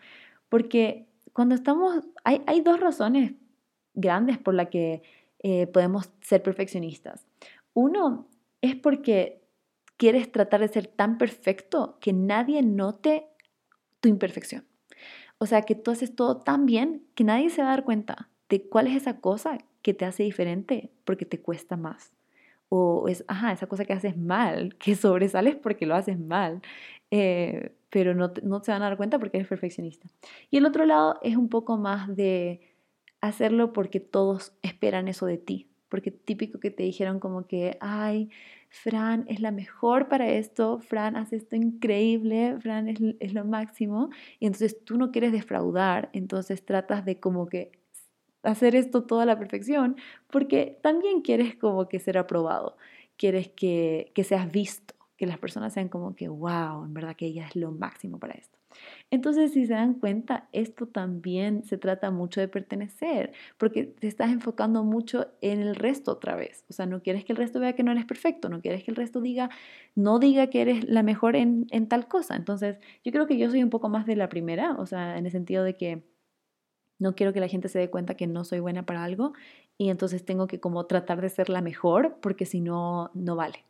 Porque 0.49 1.07
cuando 1.33 1.55
estamos, 1.55 2.05
hay, 2.24 2.43
hay 2.47 2.61
dos 2.61 2.81
razones 2.81 3.35
grandes 3.95 4.39
por 4.39 4.55
las 4.55 4.68
que 4.68 5.03
eh, 5.41 5.66
podemos 5.68 6.11
ser 6.20 6.43
perfeccionistas. 6.43 7.26
Uno 7.74 8.29
es 8.61 8.76
porque 8.76 9.38
quieres 9.99 10.32
tratar 10.32 10.61
de 10.61 10.68
ser 10.68 10.86
tan 10.86 11.18
perfecto 11.18 11.99
que 12.01 12.14
nadie 12.14 12.62
note 12.62 13.26
tu 14.01 14.09
imperfección. 14.09 14.64
O 15.38 15.46
sea, 15.46 15.62
que 15.62 15.74
tú 15.74 15.90
haces 15.90 16.16
todo 16.16 16.38
tan 16.38 16.64
bien 16.64 17.05
que 17.14 17.24
nadie 17.24 17.51
se 17.51 17.61
va 17.62 17.68
a 17.68 17.72
dar 17.72 17.84
cuenta 17.84 18.30
de 18.49 18.62
cuál 18.62 18.86
es 18.86 18.96
esa 18.96 19.20
cosa 19.20 19.59
que 19.82 19.92
te 19.92 20.05
hace 20.05 20.22
diferente 20.22 20.90
porque 21.05 21.26
te 21.26 21.40
cuesta 21.40 21.76
más. 21.76 22.12
O 22.70 23.09
es, 23.09 23.24
ajá, 23.28 23.53
esa 23.53 23.66
cosa 23.66 23.84
que 23.84 23.92
haces 23.92 24.16
mal, 24.16 24.74
que 24.78 24.94
sobresales 24.94 25.57
porque 25.57 25.86
lo 25.86 25.94
haces 25.94 26.18
mal, 26.18 26.62
eh, 27.11 27.72
pero 27.90 28.14
no, 28.14 28.32
no 28.42 28.62
se 28.62 28.72
van 28.72 28.82
a 28.82 28.86
dar 28.86 28.96
cuenta 28.96 29.18
porque 29.18 29.38
eres 29.38 29.49
perfeccionista. 29.49 30.09
Y 30.51 30.59
el 30.59 30.66
otro 30.66 30.86
lado 30.86 31.18
es 31.22 31.36
un 31.36 31.49
poco 31.49 31.76
más 31.76 32.14
de 32.14 32.61
hacerlo 33.20 33.72
porque 33.72 34.01
todos 34.01 34.53
esperan 34.62 35.09
eso 35.09 35.26
de 35.26 35.38
ti. 35.38 35.68
Porque 35.88 36.11
típico 36.11 36.61
que 36.61 36.70
te 36.70 36.82
dijeron 36.82 37.18
como 37.18 37.46
que, 37.46 37.78
ay, 37.80 38.30
Fran 38.70 39.24
es 39.28 39.40
la 39.40 39.50
mejor 39.50 40.08
para 40.08 40.28
esto, 40.28 40.78
Fran 40.78 41.16
hace 41.16 41.36
esto 41.36 41.56
increíble, 41.56 42.56
Fran 42.60 42.88
es, 42.88 42.98
es 43.20 43.34
lo 43.34 43.44
máximo. 43.44 44.10
Y 44.38 44.46
entonces 44.46 44.84
tú 44.84 44.98
no 44.98 45.10
quieres 45.10 45.32
defraudar, 45.32 46.10
entonces 46.12 46.64
tratas 46.64 47.04
de 47.04 47.18
como 47.18 47.48
que 47.48 47.72
hacer 48.42 48.74
esto 48.74 49.04
toda 49.04 49.26
la 49.26 49.38
perfección, 49.38 49.96
porque 50.30 50.78
también 50.82 51.22
quieres 51.22 51.56
como 51.56 51.88
que 51.88 51.98
ser 51.98 52.18
aprobado, 52.18 52.76
quieres 53.16 53.48
que, 53.48 54.12
que 54.14 54.24
seas 54.24 54.50
visto, 54.50 54.94
que 55.16 55.26
las 55.26 55.38
personas 55.38 55.72
sean 55.72 55.88
como 55.88 56.14
que, 56.14 56.28
wow, 56.28 56.84
en 56.84 56.94
verdad 56.94 57.16
que 57.16 57.26
ella 57.26 57.46
es 57.46 57.56
lo 57.56 57.72
máximo 57.72 58.18
para 58.18 58.34
esto. 58.34 58.57
Entonces, 59.10 59.52
si 59.52 59.66
se 59.66 59.72
dan 59.72 59.94
cuenta, 59.94 60.48
esto 60.52 60.86
también 60.86 61.64
se 61.64 61.78
trata 61.78 62.10
mucho 62.10 62.40
de 62.40 62.48
pertenecer, 62.48 63.32
porque 63.56 63.84
te 63.84 64.06
estás 64.06 64.30
enfocando 64.30 64.84
mucho 64.84 65.28
en 65.40 65.60
el 65.60 65.74
resto 65.74 66.12
otra 66.12 66.36
vez. 66.36 66.64
O 66.68 66.72
sea, 66.72 66.86
no 66.86 67.02
quieres 67.02 67.24
que 67.24 67.32
el 67.32 67.38
resto 67.38 67.60
vea 67.60 67.74
que 67.74 67.82
no 67.82 67.92
eres 67.92 68.04
perfecto, 68.04 68.48
no 68.48 68.60
quieres 68.60 68.84
que 68.84 68.90
el 68.90 68.96
resto 68.96 69.20
diga, 69.20 69.50
no 69.94 70.18
diga 70.18 70.48
que 70.48 70.60
eres 70.62 70.88
la 70.88 71.02
mejor 71.02 71.36
en, 71.36 71.66
tal 71.88 72.08
cosa. 72.08 72.36
Entonces, 72.36 72.78
yo 73.04 73.12
creo 73.12 73.26
que 73.26 73.38
yo 73.38 73.50
soy 73.50 73.62
un 73.62 73.70
poco 73.70 73.88
más 73.88 74.06
de 74.06 74.16
la 74.16 74.28
primera, 74.28 74.72
o 74.78 74.86
sea, 74.86 75.18
en 75.18 75.26
el 75.26 75.32
sentido 75.32 75.64
de 75.64 75.76
que 75.76 76.02
no 76.98 77.14
quiero 77.14 77.32
que 77.32 77.40
la 77.40 77.48
gente 77.48 77.68
se 77.68 77.78
dé 77.78 77.90
cuenta 77.90 78.16
que 78.16 78.26
no 78.26 78.44
soy 78.44 78.60
buena 78.60 78.84
para 78.84 79.04
algo 79.04 79.32
y 79.78 79.90
entonces 79.90 80.24
tengo 80.24 80.48
que 80.48 80.60
como 80.60 80.86
tratar 80.86 81.20
de 81.20 81.28
ser 81.28 81.48
la 81.48 81.62
mejor 81.62 82.18
porque 82.20 82.44
si 82.46 82.60
no, 82.60 83.10
no 83.14 83.36
vale. 83.36 83.64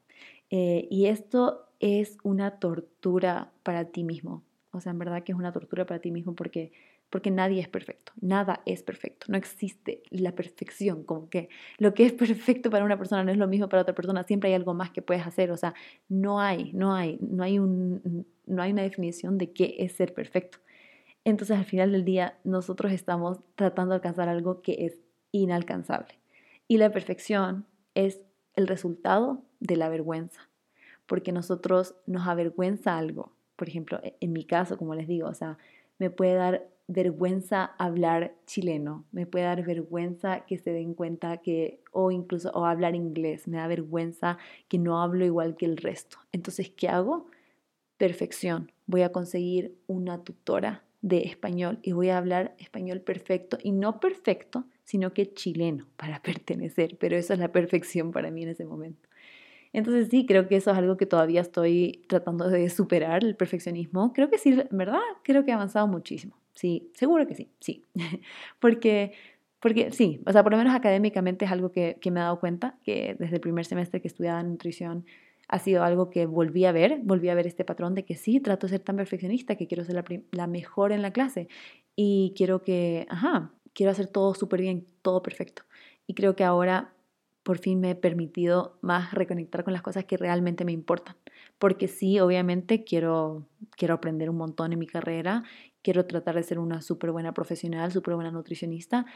Eh, 0.50 0.88
y 0.90 1.06
esto 1.06 1.68
es 1.80 2.18
una 2.22 2.58
tortura 2.58 3.52
para 3.62 3.86
ti 3.86 4.04
mismo, 4.04 4.42
o 4.70 4.80
sea, 4.80 4.92
en 4.92 4.98
verdad 4.98 5.22
que 5.22 5.32
es 5.32 5.38
una 5.38 5.52
tortura 5.52 5.86
para 5.86 6.00
ti 6.00 6.10
mismo 6.10 6.34
porque, 6.34 6.72
porque 7.10 7.30
nadie 7.30 7.60
es 7.60 7.68
perfecto, 7.68 8.12
nada 8.20 8.60
es 8.66 8.82
perfecto, 8.82 9.26
no 9.28 9.38
existe 9.38 10.02
la 10.10 10.32
perfección, 10.32 11.04
como 11.04 11.28
que 11.30 11.48
lo 11.78 11.94
que 11.94 12.04
es 12.06 12.12
perfecto 12.12 12.70
para 12.70 12.84
una 12.84 12.98
persona 12.98 13.24
no 13.24 13.30
es 13.30 13.38
lo 13.38 13.48
mismo 13.48 13.68
para 13.68 13.82
otra 13.82 13.94
persona, 13.94 14.24
siempre 14.24 14.50
hay 14.50 14.54
algo 14.54 14.74
más 14.74 14.90
que 14.90 15.02
puedes 15.02 15.26
hacer, 15.26 15.50
o 15.50 15.56
sea, 15.56 15.74
no 16.08 16.40
hay, 16.40 16.72
no 16.74 16.94
hay, 16.94 17.18
no 17.20 17.42
hay, 17.42 17.58
un, 17.58 18.26
no 18.46 18.62
hay 18.62 18.72
una 18.72 18.82
definición 18.82 19.38
de 19.38 19.52
qué 19.52 19.76
es 19.78 19.92
ser 19.92 20.12
perfecto. 20.12 20.58
Entonces 21.24 21.56
al 21.56 21.64
final 21.64 21.92
del 21.92 22.04
día 22.04 22.38
nosotros 22.44 22.92
estamos 22.92 23.40
tratando 23.54 23.90
de 23.90 23.96
alcanzar 23.96 24.28
algo 24.28 24.62
que 24.62 24.86
es 24.86 25.00
inalcanzable. 25.32 26.18
Y 26.68 26.78
la 26.78 26.90
perfección 26.90 27.66
es 27.94 28.20
el 28.54 28.66
resultado 28.66 29.42
de 29.60 29.76
la 29.76 29.88
vergüenza, 29.88 30.48
porque 31.06 31.32
nosotros 31.32 31.94
nos 32.06 32.26
avergüenza 32.26 32.98
algo 32.98 33.37
por 33.58 33.68
ejemplo, 33.68 34.00
e-, 34.02 34.16
en 34.20 34.32
mi 34.32 34.44
caso, 34.44 34.78
como 34.78 34.94
les 34.94 35.06
digo, 35.06 35.28
o 35.28 35.34
sea, 35.34 35.58
me 35.98 36.08
puede 36.08 36.34
dar 36.34 36.68
vergüenza 36.86 37.64
hablar 37.76 38.34
chileno, 38.46 39.04
me 39.12 39.26
puede 39.26 39.44
dar 39.44 39.62
vergüenza 39.62 40.46
que 40.46 40.56
se 40.56 40.70
den 40.72 40.94
cuenta 40.94 41.36
que, 41.38 41.82
o 41.92 42.10
incluso, 42.10 42.50
o 42.52 42.64
hablar 42.64 42.94
inglés, 42.94 43.46
me 43.46 43.58
da 43.58 43.66
vergüenza 43.66 44.38
que 44.68 44.78
no 44.78 45.02
hablo 45.02 45.26
igual 45.26 45.56
que 45.56 45.66
el 45.66 45.76
resto. 45.76 46.18
Entonces, 46.32 46.70
¿qué 46.70 46.88
hago? 46.88 47.26
Perfección. 47.98 48.72
Voy 48.86 49.02
a 49.02 49.12
conseguir 49.12 49.76
una 49.86 50.22
tutora 50.24 50.84
de 51.02 51.24
español 51.24 51.78
y 51.82 51.92
voy 51.92 52.08
a 52.08 52.18
hablar 52.18 52.54
español 52.58 53.00
perfecto 53.00 53.58
y 53.62 53.72
no 53.72 54.00
perfecto, 54.00 54.64
sino 54.84 55.12
que 55.12 55.34
chileno 55.34 55.88
para 55.96 56.22
pertenecer, 56.22 56.96
pero 56.98 57.16
eso 57.16 57.34
es 57.34 57.38
la 57.40 57.52
perfección 57.52 58.12
para 58.12 58.30
mí 58.30 58.44
en 58.44 58.50
ese 58.50 58.64
momento. 58.64 59.07
Entonces 59.72 60.08
sí, 60.10 60.26
creo 60.26 60.48
que 60.48 60.56
eso 60.56 60.70
es 60.70 60.78
algo 60.78 60.96
que 60.96 61.06
todavía 61.06 61.40
estoy 61.40 62.02
tratando 62.08 62.48
de 62.48 62.68
superar, 62.70 63.24
el 63.24 63.36
perfeccionismo. 63.36 64.12
Creo 64.12 64.30
que 64.30 64.38
sí, 64.38 64.58
verdad, 64.70 65.00
creo 65.22 65.44
que 65.44 65.50
he 65.50 65.54
avanzado 65.54 65.86
muchísimo. 65.86 66.36
Sí, 66.54 66.90
seguro 66.94 67.26
que 67.26 67.34
sí, 67.34 67.50
sí. 67.60 67.86
porque, 68.60 69.12
porque 69.60 69.90
sí, 69.92 70.20
o 70.26 70.32
sea, 70.32 70.42
por 70.42 70.52
lo 70.52 70.58
menos 70.58 70.74
académicamente 70.74 71.44
es 71.44 71.52
algo 71.52 71.70
que, 71.72 71.98
que 72.00 72.10
me 72.10 72.20
he 72.20 72.22
dado 72.22 72.40
cuenta, 72.40 72.78
que 72.84 73.16
desde 73.18 73.36
el 73.36 73.40
primer 73.40 73.64
semestre 73.64 74.00
que 74.00 74.08
estudiaba 74.08 74.42
nutrición 74.42 75.04
ha 75.48 75.58
sido 75.58 75.82
algo 75.82 76.10
que 76.10 76.26
volví 76.26 76.64
a 76.66 76.72
ver, 76.72 77.00
volví 77.02 77.28
a 77.30 77.34
ver 77.34 77.46
este 77.46 77.64
patrón 77.64 77.94
de 77.94 78.04
que 78.04 78.16
sí, 78.16 78.40
trato 78.40 78.66
de 78.66 78.72
ser 78.72 78.80
tan 78.80 78.96
perfeccionista, 78.96 79.56
que 79.56 79.66
quiero 79.66 79.84
ser 79.84 79.94
la, 79.94 80.04
la 80.32 80.46
mejor 80.46 80.92
en 80.92 81.00
la 81.02 81.12
clase 81.12 81.48
y 81.96 82.34
quiero 82.36 82.62
que, 82.62 83.06
ajá, 83.08 83.52
quiero 83.72 83.92
hacer 83.92 84.06
todo 84.08 84.34
súper 84.34 84.60
bien, 84.60 84.86
todo 85.02 85.22
perfecto. 85.22 85.62
Y 86.06 86.14
creo 86.14 86.36
que 86.36 86.44
ahora 86.44 86.92
por 87.48 87.56
fin 87.56 87.80
me 87.80 87.92
he 87.92 87.94
permitido 87.94 88.76
más 88.82 89.14
reconectar 89.14 89.64
con 89.64 89.72
las 89.72 89.80
cosas 89.80 90.04
que 90.04 90.18
realmente 90.18 90.66
me 90.66 90.72
importan. 90.72 91.16
Porque 91.58 91.88
sí, 91.88 92.20
obviamente 92.20 92.84
quiero, 92.84 93.46
quiero 93.70 93.94
aprender 93.94 94.28
un 94.28 94.36
montón 94.36 94.74
en 94.74 94.78
mi 94.78 94.86
carrera, 94.86 95.44
quiero 95.80 96.04
tratar 96.04 96.34
de 96.34 96.42
ser 96.42 96.58
una 96.58 96.82
súper 96.82 97.10
buena 97.10 97.32
profesional, 97.32 97.90
súper 97.90 98.16
buena 98.16 98.30
nutricionista, 98.30 99.06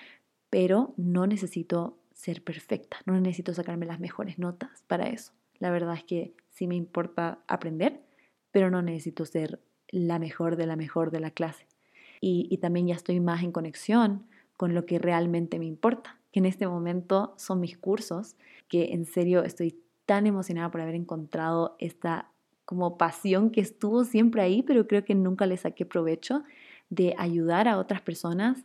pero 0.49 0.95
no 0.97 1.27
necesito 1.27 1.99
ser 2.15 2.43
perfecta, 2.43 2.97
no 3.05 3.21
necesito 3.21 3.53
sacarme 3.53 3.85
las 3.85 4.01
mejores 4.01 4.39
notas 4.39 4.83
para 4.87 5.11
eso. 5.11 5.35
La 5.59 5.71
verdad 5.71 5.95
es 5.95 6.05
que 6.05 6.33
sí 6.49 6.67
me 6.67 6.75
importa 6.75 7.41
aprender, 7.49 8.01
pero 8.51 8.71
no 8.71 8.81
necesito 8.81 9.27
ser 9.27 9.61
la 9.89 10.19
mejor 10.19 10.57
de 10.57 10.65
la 10.65 10.77
mejor 10.77 11.11
de 11.11 11.21
la 11.21 11.33
clase. 11.33 11.67
Y, 12.23 12.49
y 12.51 12.57
también 12.57 12.87
ya 12.87 12.95
estoy 12.95 13.21
más 13.21 13.43
en 13.43 13.53
conexión 13.53 14.25
con 14.57 14.73
lo 14.73 14.87
que 14.87 14.99
realmente 14.99 15.59
me 15.59 15.67
importa 15.67 16.22
que 16.33 16.41
en 16.41 16.47
este 16.47 16.67
momento 16.67 17.35
son 17.37 17.61
mis 17.61 17.79
cursos, 17.79 18.37
que 18.69 18.93
en 18.93 19.05
serio 19.05 19.45
estoy 19.45 19.79
tan 20.07 20.27
emocionada 20.27 20.71
por 20.71 20.81
haber 20.81 20.95
encontrado 20.95 21.77
esta 21.79 22.31
como 22.65 22.97
pasión 22.97 23.51
que 23.51 23.61
estuvo 23.61 24.05
siempre 24.05 24.43
ahí, 24.43 24.63
pero 24.63 24.87
creo 24.87 25.05
que 25.05 25.15
nunca 25.15 25.47
le 25.47 25.57
saqué 25.57 25.85
provecho 25.85 26.43
de 26.91 27.15
ayudar 27.19 27.69
a 27.69 27.79
otras 27.79 28.01
personas 28.01 28.65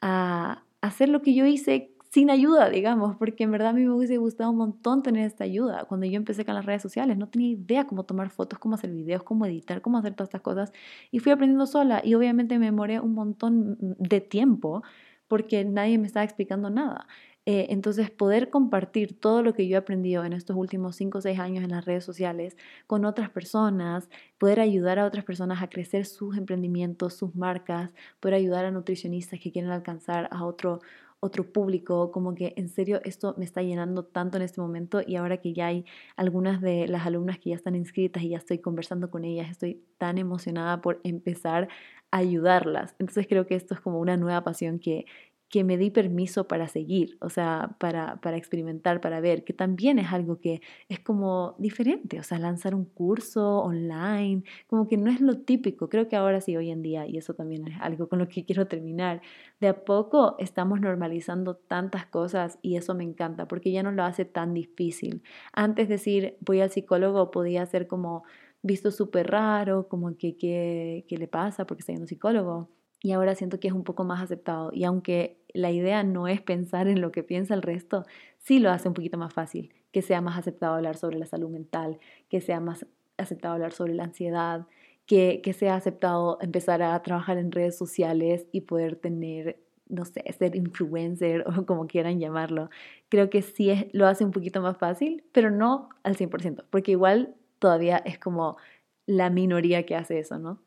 a 0.00 0.64
hacer 0.80 1.08
lo 1.08 1.22
que 1.22 1.34
yo 1.34 1.46
hice 1.46 1.92
sin 2.10 2.30
ayuda, 2.30 2.70
digamos, 2.70 3.16
porque 3.16 3.44
en 3.44 3.50
verdad 3.50 3.68
a 3.68 3.72
mí 3.74 3.84
me 3.84 3.90
hubiese 3.90 4.16
gustado 4.16 4.50
un 4.50 4.56
montón 4.56 5.02
tener 5.02 5.26
esta 5.26 5.44
ayuda. 5.44 5.84
Cuando 5.84 6.06
yo 6.06 6.16
empecé 6.16 6.44
con 6.44 6.54
las 6.54 6.64
redes 6.64 6.80
sociales, 6.80 7.18
no 7.18 7.28
tenía 7.28 7.50
idea 7.50 7.86
cómo 7.86 8.04
tomar 8.04 8.30
fotos, 8.30 8.58
cómo 8.58 8.76
hacer 8.76 8.90
videos, 8.90 9.22
cómo 9.22 9.44
editar, 9.44 9.82
cómo 9.82 9.98
hacer 9.98 10.14
todas 10.14 10.28
estas 10.28 10.40
cosas. 10.40 10.72
Y 11.10 11.18
fui 11.18 11.32
aprendiendo 11.32 11.66
sola 11.66 12.00
y 12.02 12.14
obviamente 12.14 12.58
me 12.58 12.66
demoré 12.66 12.98
un 13.00 13.12
montón 13.12 13.76
de 13.80 14.20
tiempo 14.20 14.82
porque 15.28 15.64
nadie 15.64 15.98
me 15.98 16.06
estaba 16.06 16.24
explicando 16.24 16.70
nada. 16.70 17.06
Eh, 17.46 17.68
entonces, 17.70 18.10
poder 18.10 18.50
compartir 18.50 19.18
todo 19.18 19.42
lo 19.42 19.54
que 19.54 19.66
yo 19.68 19.76
he 19.76 19.78
aprendido 19.78 20.24
en 20.24 20.34
estos 20.34 20.54
últimos 20.54 20.96
5 20.96 21.18
o 21.18 21.20
6 21.22 21.38
años 21.38 21.64
en 21.64 21.70
las 21.70 21.86
redes 21.86 22.04
sociales 22.04 22.56
con 22.86 23.06
otras 23.06 23.30
personas, 23.30 24.10
poder 24.36 24.60
ayudar 24.60 24.98
a 24.98 25.06
otras 25.06 25.24
personas 25.24 25.62
a 25.62 25.70
crecer 25.70 26.04
sus 26.04 26.36
emprendimientos, 26.36 27.14
sus 27.14 27.34
marcas, 27.34 27.94
poder 28.20 28.34
ayudar 28.34 28.66
a 28.66 28.70
nutricionistas 28.70 29.40
que 29.40 29.50
quieren 29.50 29.70
alcanzar 29.70 30.28
a 30.30 30.44
otro, 30.44 30.80
otro 31.20 31.50
público, 31.52 32.12
como 32.12 32.34
que 32.34 32.54
en 32.56 32.68
serio 32.68 33.00
esto 33.04 33.34
me 33.38 33.44
está 33.44 33.62
llenando 33.62 34.04
tanto 34.04 34.36
en 34.36 34.42
este 34.42 34.60
momento 34.60 35.00
y 35.04 35.16
ahora 35.16 35.38
que 35.38 35.52
ya 35.52 35.66
hay 35.66 35.84
algunas 36.16 36.60
de 36.60 36.86
las 36.86 37.06
alumnas 37.06 37.38
que 37.38 37.50
ya 37.50 37.56
están 37.56 37.74
inscritas 37.74 38.22
y 38.22 38.30
ya 38.30 38.38
estoy 38.38 38.58
conversando 38.58 39.10
con 39.10 39.24
ellas, 39.24 39.50
estoy 39.50 39.82
tan 39.98 40.18
emocionada 40.18 40.80
por 40.80 41.00
empezar 41.02 41.68
ayudarlas. 42.10 42.94
Entonces 42.98 43.26
creo 43.28 43.46
que 43.46 43.54
esto 43.54 43.74
es 43.74 43.80
como 43.80 44.00
una 44.00 44.16
nueva 44.16 44.42
pasión 44.44 44.78
que, 44.78 45.06
que 45.48 45.64
me 45.64 45.78
di 45.78 45.90
permiso 45.90 46.46
para 46.46 46.68
seguir, 46.68 47.16
o 47.20 47.30
sea, 47.30 47.76
para, 47.80 48.20
para 48.20 48.36
experimentar, 48.36 49.00
para 49.00 49.20
ver, 49.20 49.44
que 49.44 49.54
también 49.54 49.98
es 49.98 50.12
algo 50.12 50.40
que 50.40 50.60
es 50.90 51.00
como 51.00 51.54
diferente, 51.58 52.20
o 52.20 52.22
sea, 52.22 52.38
lanzar 52.38 52.74
un 52.74 52.84
curso 52.84 53.60
online, 53.60 54.44
como 54.66 54.86
que 54.86 54.98
no 54.98 55.10
es 55.10 55.22
lo 55.22 55.38
típico, 55.38 55.88
creo 55.88 56.06
que 56.06 56.16
ahora 56.16 56.42
sí, 56.42 56.54
hoy 56.56 56.70
en 56.70 56.82
día, 56.82 57.06
y 57.06 57.16
eso 57.16 57.32
también 57.32 57.66
es 57.66 57.80
algo 57.80 58.08
con 58.08 58.18
lo 58.18 58.28
que 58.28 58.44
quiero 58.44 58.66
terminar, 58.66 59.22
de 59.58 59.68
a 59.68 59.84
poco 59.84 60.36
estamos 60.38 60.80
normalizando 60.82 61.56
tantas 61.56 62.04
cosas 62.06 62.58
y 62.60 62.76
eso 62.76 62.94
me 62.94 63.04
encanta, 63.04 63.48
porque 63.48 63.72
ya 63.72 63.82
no 63.82 63.90
lo 63.92 64.04
hace 64.04 64.26
tan 64.26 64.52
difícil. 64.52 65.22
Antes 65.54 65.88
decir, 65.88 66.36
voy 66.40 66.60
al 66.60 66.70
psicólogo 66.70 67.30
podía 67.30 67.64
ser 67.64 67.86
como 67.86 68.24
visto 68.62 68.90
súper 68.90 69.30
raro, 69.30 69.88
como 69.88 70.16
que 70.16 70.36
qué 70.36 71.04
le 71.10 71.28
pasa 71.28 71.66
porque 71.66 71.80
está 71.80 71.92
yendo 71.92 72.06
psicólogo. 72.06 72.68
Y 73.00 73.12
ahora 73.12 73.34
siento 73.34 73.60
que 73.60 73.68
es 73.68 73.74
un 73.74 73.84
poco 73.84 74.04
más 74.04 74.22
aceptado. 74.22 74.70
Y 74.72 74.84
aunque 74.84 75.40
la 75.54 75.70
idea 75.70 76.02
no 76.02 76.26
es 76.26 76.40
pensar 76.40 76.88
en 76.88 77.00
lo 77.00 77.12
que 77.12 77.22
piensa 77.22 77.54
el 77.54 77.62
resto, 77.62 78.04
sí 78.38 78.58
lo 78.58 78.70
hace 78.70 78.88
un 78.88 78.94
poquito 78.94 79.18
más 79.18 79.32
fácil, 79.32 79.72
que 79.92 80.02
sea 80.02 80.20
más 80.20 80.38
aceptado 80.38 80.74
hablar 80.74 80.96
sobre 80.96 81.18
la 81.18 81.26
salud 81.26 81.48
mental, 81.48 81.98
que 82.28 82.40
sea 82.40 82.60
más 82.60 82.86
aceptado 83.16 83.54
hablar 83.54 83.72
sobre 83.72 83.94
la 83.94 84.04
ansiedad, 84.04 84.66
que, 85.06 85.40
que 85.42 85.52
sea 85.52 85.76
aceptado 85.76 86.38
empezar 86.40 86.82
a 86.82 87.00
trabajar 87.02 87.38
en 87.38 87.52
redes 87.52 87.78
sociales 87.78 88.46
y 88.52 88.62
poder 88.62 88.96
tener 88.96 89.60
no 89.88 90.04
sé, 90.04 90.22
ser 90.38 90.54
influencer 90.54 91.44
o 91.48 91.64
como 91.64 91.86
quieran 91.86 92.20
llamarlo. 92.20 92.70
Creo 93.08 93.30
que 93.30 93.42
sí 93.42 93.70
es, 93.70 93.86
lo 93.92 94.06
hace 94.06 94.24
un 94.24 94.32
poquito 94.32 94.60
más 94.60 94.76
fácil, 94.76 95.24
pero 95.32 95.50
no 95.50 95.88
al 96.02 96.16
100%, 96.16 96.64
porque 96.70 96.92
igual 96.92 97.34
todavía 97.58 97.98
es 97.98 98.18
como 98.18 98.56
la 99.06 99.30
minoría 99.30 99.86
que 99.86 99.96
hace 99.96 100.18
eso, 100.18 100.38
¿no? 100.38 100.60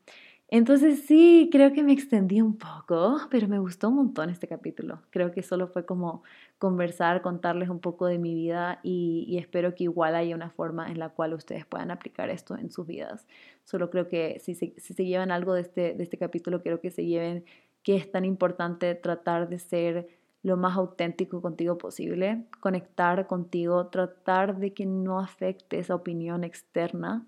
Entonces 0.53 1.05
sí, 1.05 1.49
creo 1.49 1.71
que 1.71 1.81
me 1.81 1.93
extendí 1.93 2.41
un 2.41 2.57
poco, 2.57 3.21
pero 3.31 3.47
me 3.47 3.57
gustó 3.59 3.87
un 3.87 3.95
montón 3.95 4.29
este 4.29 4.47
capítulo. 4.47 5.01
Creo 5.09 5.31
que 5.31 5.43
solo 5.43 5.67
fue 5.69 5.85
como 5.85 6.23
conversar, 6.59 7.21
contarles 7.21 7.69
un 7.69 7.79
poco 7.79 8.05
de 8.05 8.17
mi 8.17 8.35
vida 8.35 8.81
y, 8.83 9.37
espero 9.39 9.73
que 9.75 9.85
igual 9.85 10.13
haya 10.13 10.35
una 10.35 10.49
forma 10.49 10.91
en 10.91 10.99
la 10.99 11.09
cual 11.09 11.33
ustedes 11.33 11.65
puedan 11.65 11.89
aplicar 11.89 12.29
esto 12.29 12.57
en 12.57 12.69
sus 12.69 12.85
vidas. 12.85 13.27
Solo 13.63 13.89
creo 13.89 14.09
que 14.09 14.39
si 14.39 14.53
se, 14.53 14.73
si 14.77 14.93
se 14.93 15.05
llevan 15.05 15.31
algo 15.31 15.53
de 15.53 15.61
este, 15.61 15.93
de 15.93 16.03
este 16.03 16.17
capítulo, 16.17 16.61
creo 16.61 16.81
que 16.81 16.91
se 16.91 17.05
lleven 17.05 17.45
que 17.81 17.95
es 17.95 18.11
tan 18.11 18.25
importante 18.25 18.93
tratar 18.95 19.47
de 19.47 19.57
ser 19.57 20.09
lo 20.43 20.57
más 20.57 20.75
auténtico 20.77 21.41
contigo 21.41 21.77
posible, 21.77 22.45
conectar 22.59 23.27
contigo, 23.27 23.87
tratar 23.87 24.57
de 24.57 24.73
que 24.73 24.85
no 24.85 25.19
afecte 25.19 25.79
esa 25.79 25.95
opinión 25.95 26.43
externa, 26.43 27.25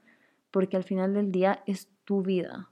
porque 0.52 0.78
al 0.78 0.84
final 0.84 1.14
del 1.14 1.32
día 1.32 1.64
es 1.68 1.90
tu 2.06 2.24
vida. 2.24 2.70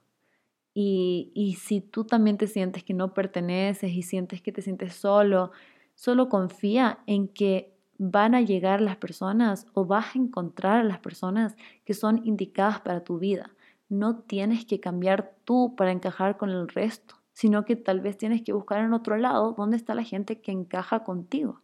Y, 0.73 1.31
y 1.35 1.55
si 1.55 1.81
tú 1.81 2.05
también 2.05 2.37
te 2.37 2.47
sientes 2.47 2.83
que 2.83 2.93
no 2.93 3.13
perteneces 3.13 3.91
y 3.91 4.03
sientes 4.03 4.41
que 4.41 4.51
te 4.51 4.61
sientes 4.61 4.95
solo, 4.95 5.51
solo 5.95 6.29
confía 6.29 6.99
en 7.05 7.27
que 7.27 7.73
van 7.97 8.33
a 8.33 8.41
llegar 8.41 8.81
las 8.81 8.95
personas 8.95 9.67
o 9.73 9.85
vas 9.85 10.15
a 10.15 10.19
encontrar 10.19 10.79
a 10.79 10.83
las 10.83 10.99
personas 10.99 11.55
que 11.85 11.93
son 11.93 12.25
indicadas 12.25 12.81
para 12.81 13.03
tu 13.03 13.19
vida. 13.19 13.51
No 13.89 14.19
tienes 14.19 14.65
que 14.65 14.79
cambiar 14.79 15.35
tú 15.43 15.75
para 15.75 15.91
encajar 15.91 16.37
con 16.37 16.49
el 16.49 16.67
resto 16.67 17.20
sino 17.33 17.65
que 17.65 17.75
tal 17.75 18.01
vez 18.01 18.17
tienes 18.17 18.41
que 18.41 18.53
buscar 18.53 18.79
en 18.79 18.93
otro 18.93 19.17
lado 19.17 19.53
dónde 19.57 19.77
está 19.77 19.95
la 19.95 20.03
gente 20.03 20.41
que 20.41 20.51
encaja 20.51 21.03
contigo. 21.03 21.61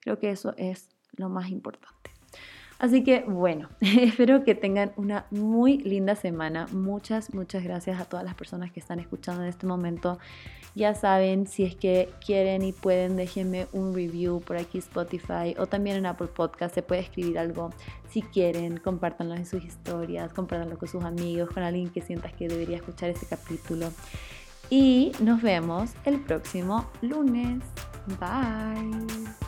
Creo 0.00 0.18
que 0.18 0.30
eso 0.30 0.54
es 0.56 0.88
lo 1.16 1.28
más 1.28 1.50
importante. 1.50 2.10
Así 2.78 3.04
que 3.04 3.20
bueno, 3.20 3.68
espero 3.80 4.44
que 4.44 4.54
tengan 4.54 4.92
una 4.96 5.26
muy 5.30 5.78
linda 5.78 6.16
semana. 6.16 6.66
Muchas, 6.72 7.32
muchas 7.32 7.62
gracias 7.62 8.00
a 8.00 8.04
todas 8.04 8.24
las 8.24 8.34
personas 8.34 8.72
que 8.72 8.80
están 8.80 8.98
escuchando 8.98 9.42
en 9.42 9.48
este 9.48 9.66
momento. 9.66 10.18
Ya 10.74 10.92
saben, 10.94 11.46
si 11.46 11.62
es 11.62 11.76
que 11.76 12.10
quieren 12.26 12.62
y 12.62 12.72
pueden, 12.72 13.16
déjenme 13.16 13.68
un 13.72 13.94
review 13.94 14.40
por 14.40 14.56
aquí 14.56 14.78
Spotify 14.78 15.54
o 15.56 15.66
también 15.66 15.96
en 15.96 16.06
Apple 16.06 16.26
Podcast. 16.26 16.74
Se 16.74 16.82
puede 16.82 17.02
escribir 17.02 17.38
algo. 17.38 17.70
Si 18.08 18.22
quieren, 18.22 18.78
compártanlo 18.78 19.34
en 19.36 19.46
sus 19.46 19.64
historias, 19.64 20.32
compártanlo 20.32 20.76
con 20.76 20.88
sus 20.88 21.04
amigos, 21.04 21.50
con 21.50 21.62
alguien 21.62 21.90
que 21.90 22.02
sientas 22.02 22.32
que 22.32 22.48
debería 22.48 22.76
escuchar 22.76 23.08
este 23.10 23.26
capítulo. 23.26 23.92
Y 24.70 25.12
nos 25.20 25.42
vemos 25.42 25.90
el 26.04 26.20
próximo 26.20 26.90
lunes. 27.02 27.62
Bye. 28.20 29.44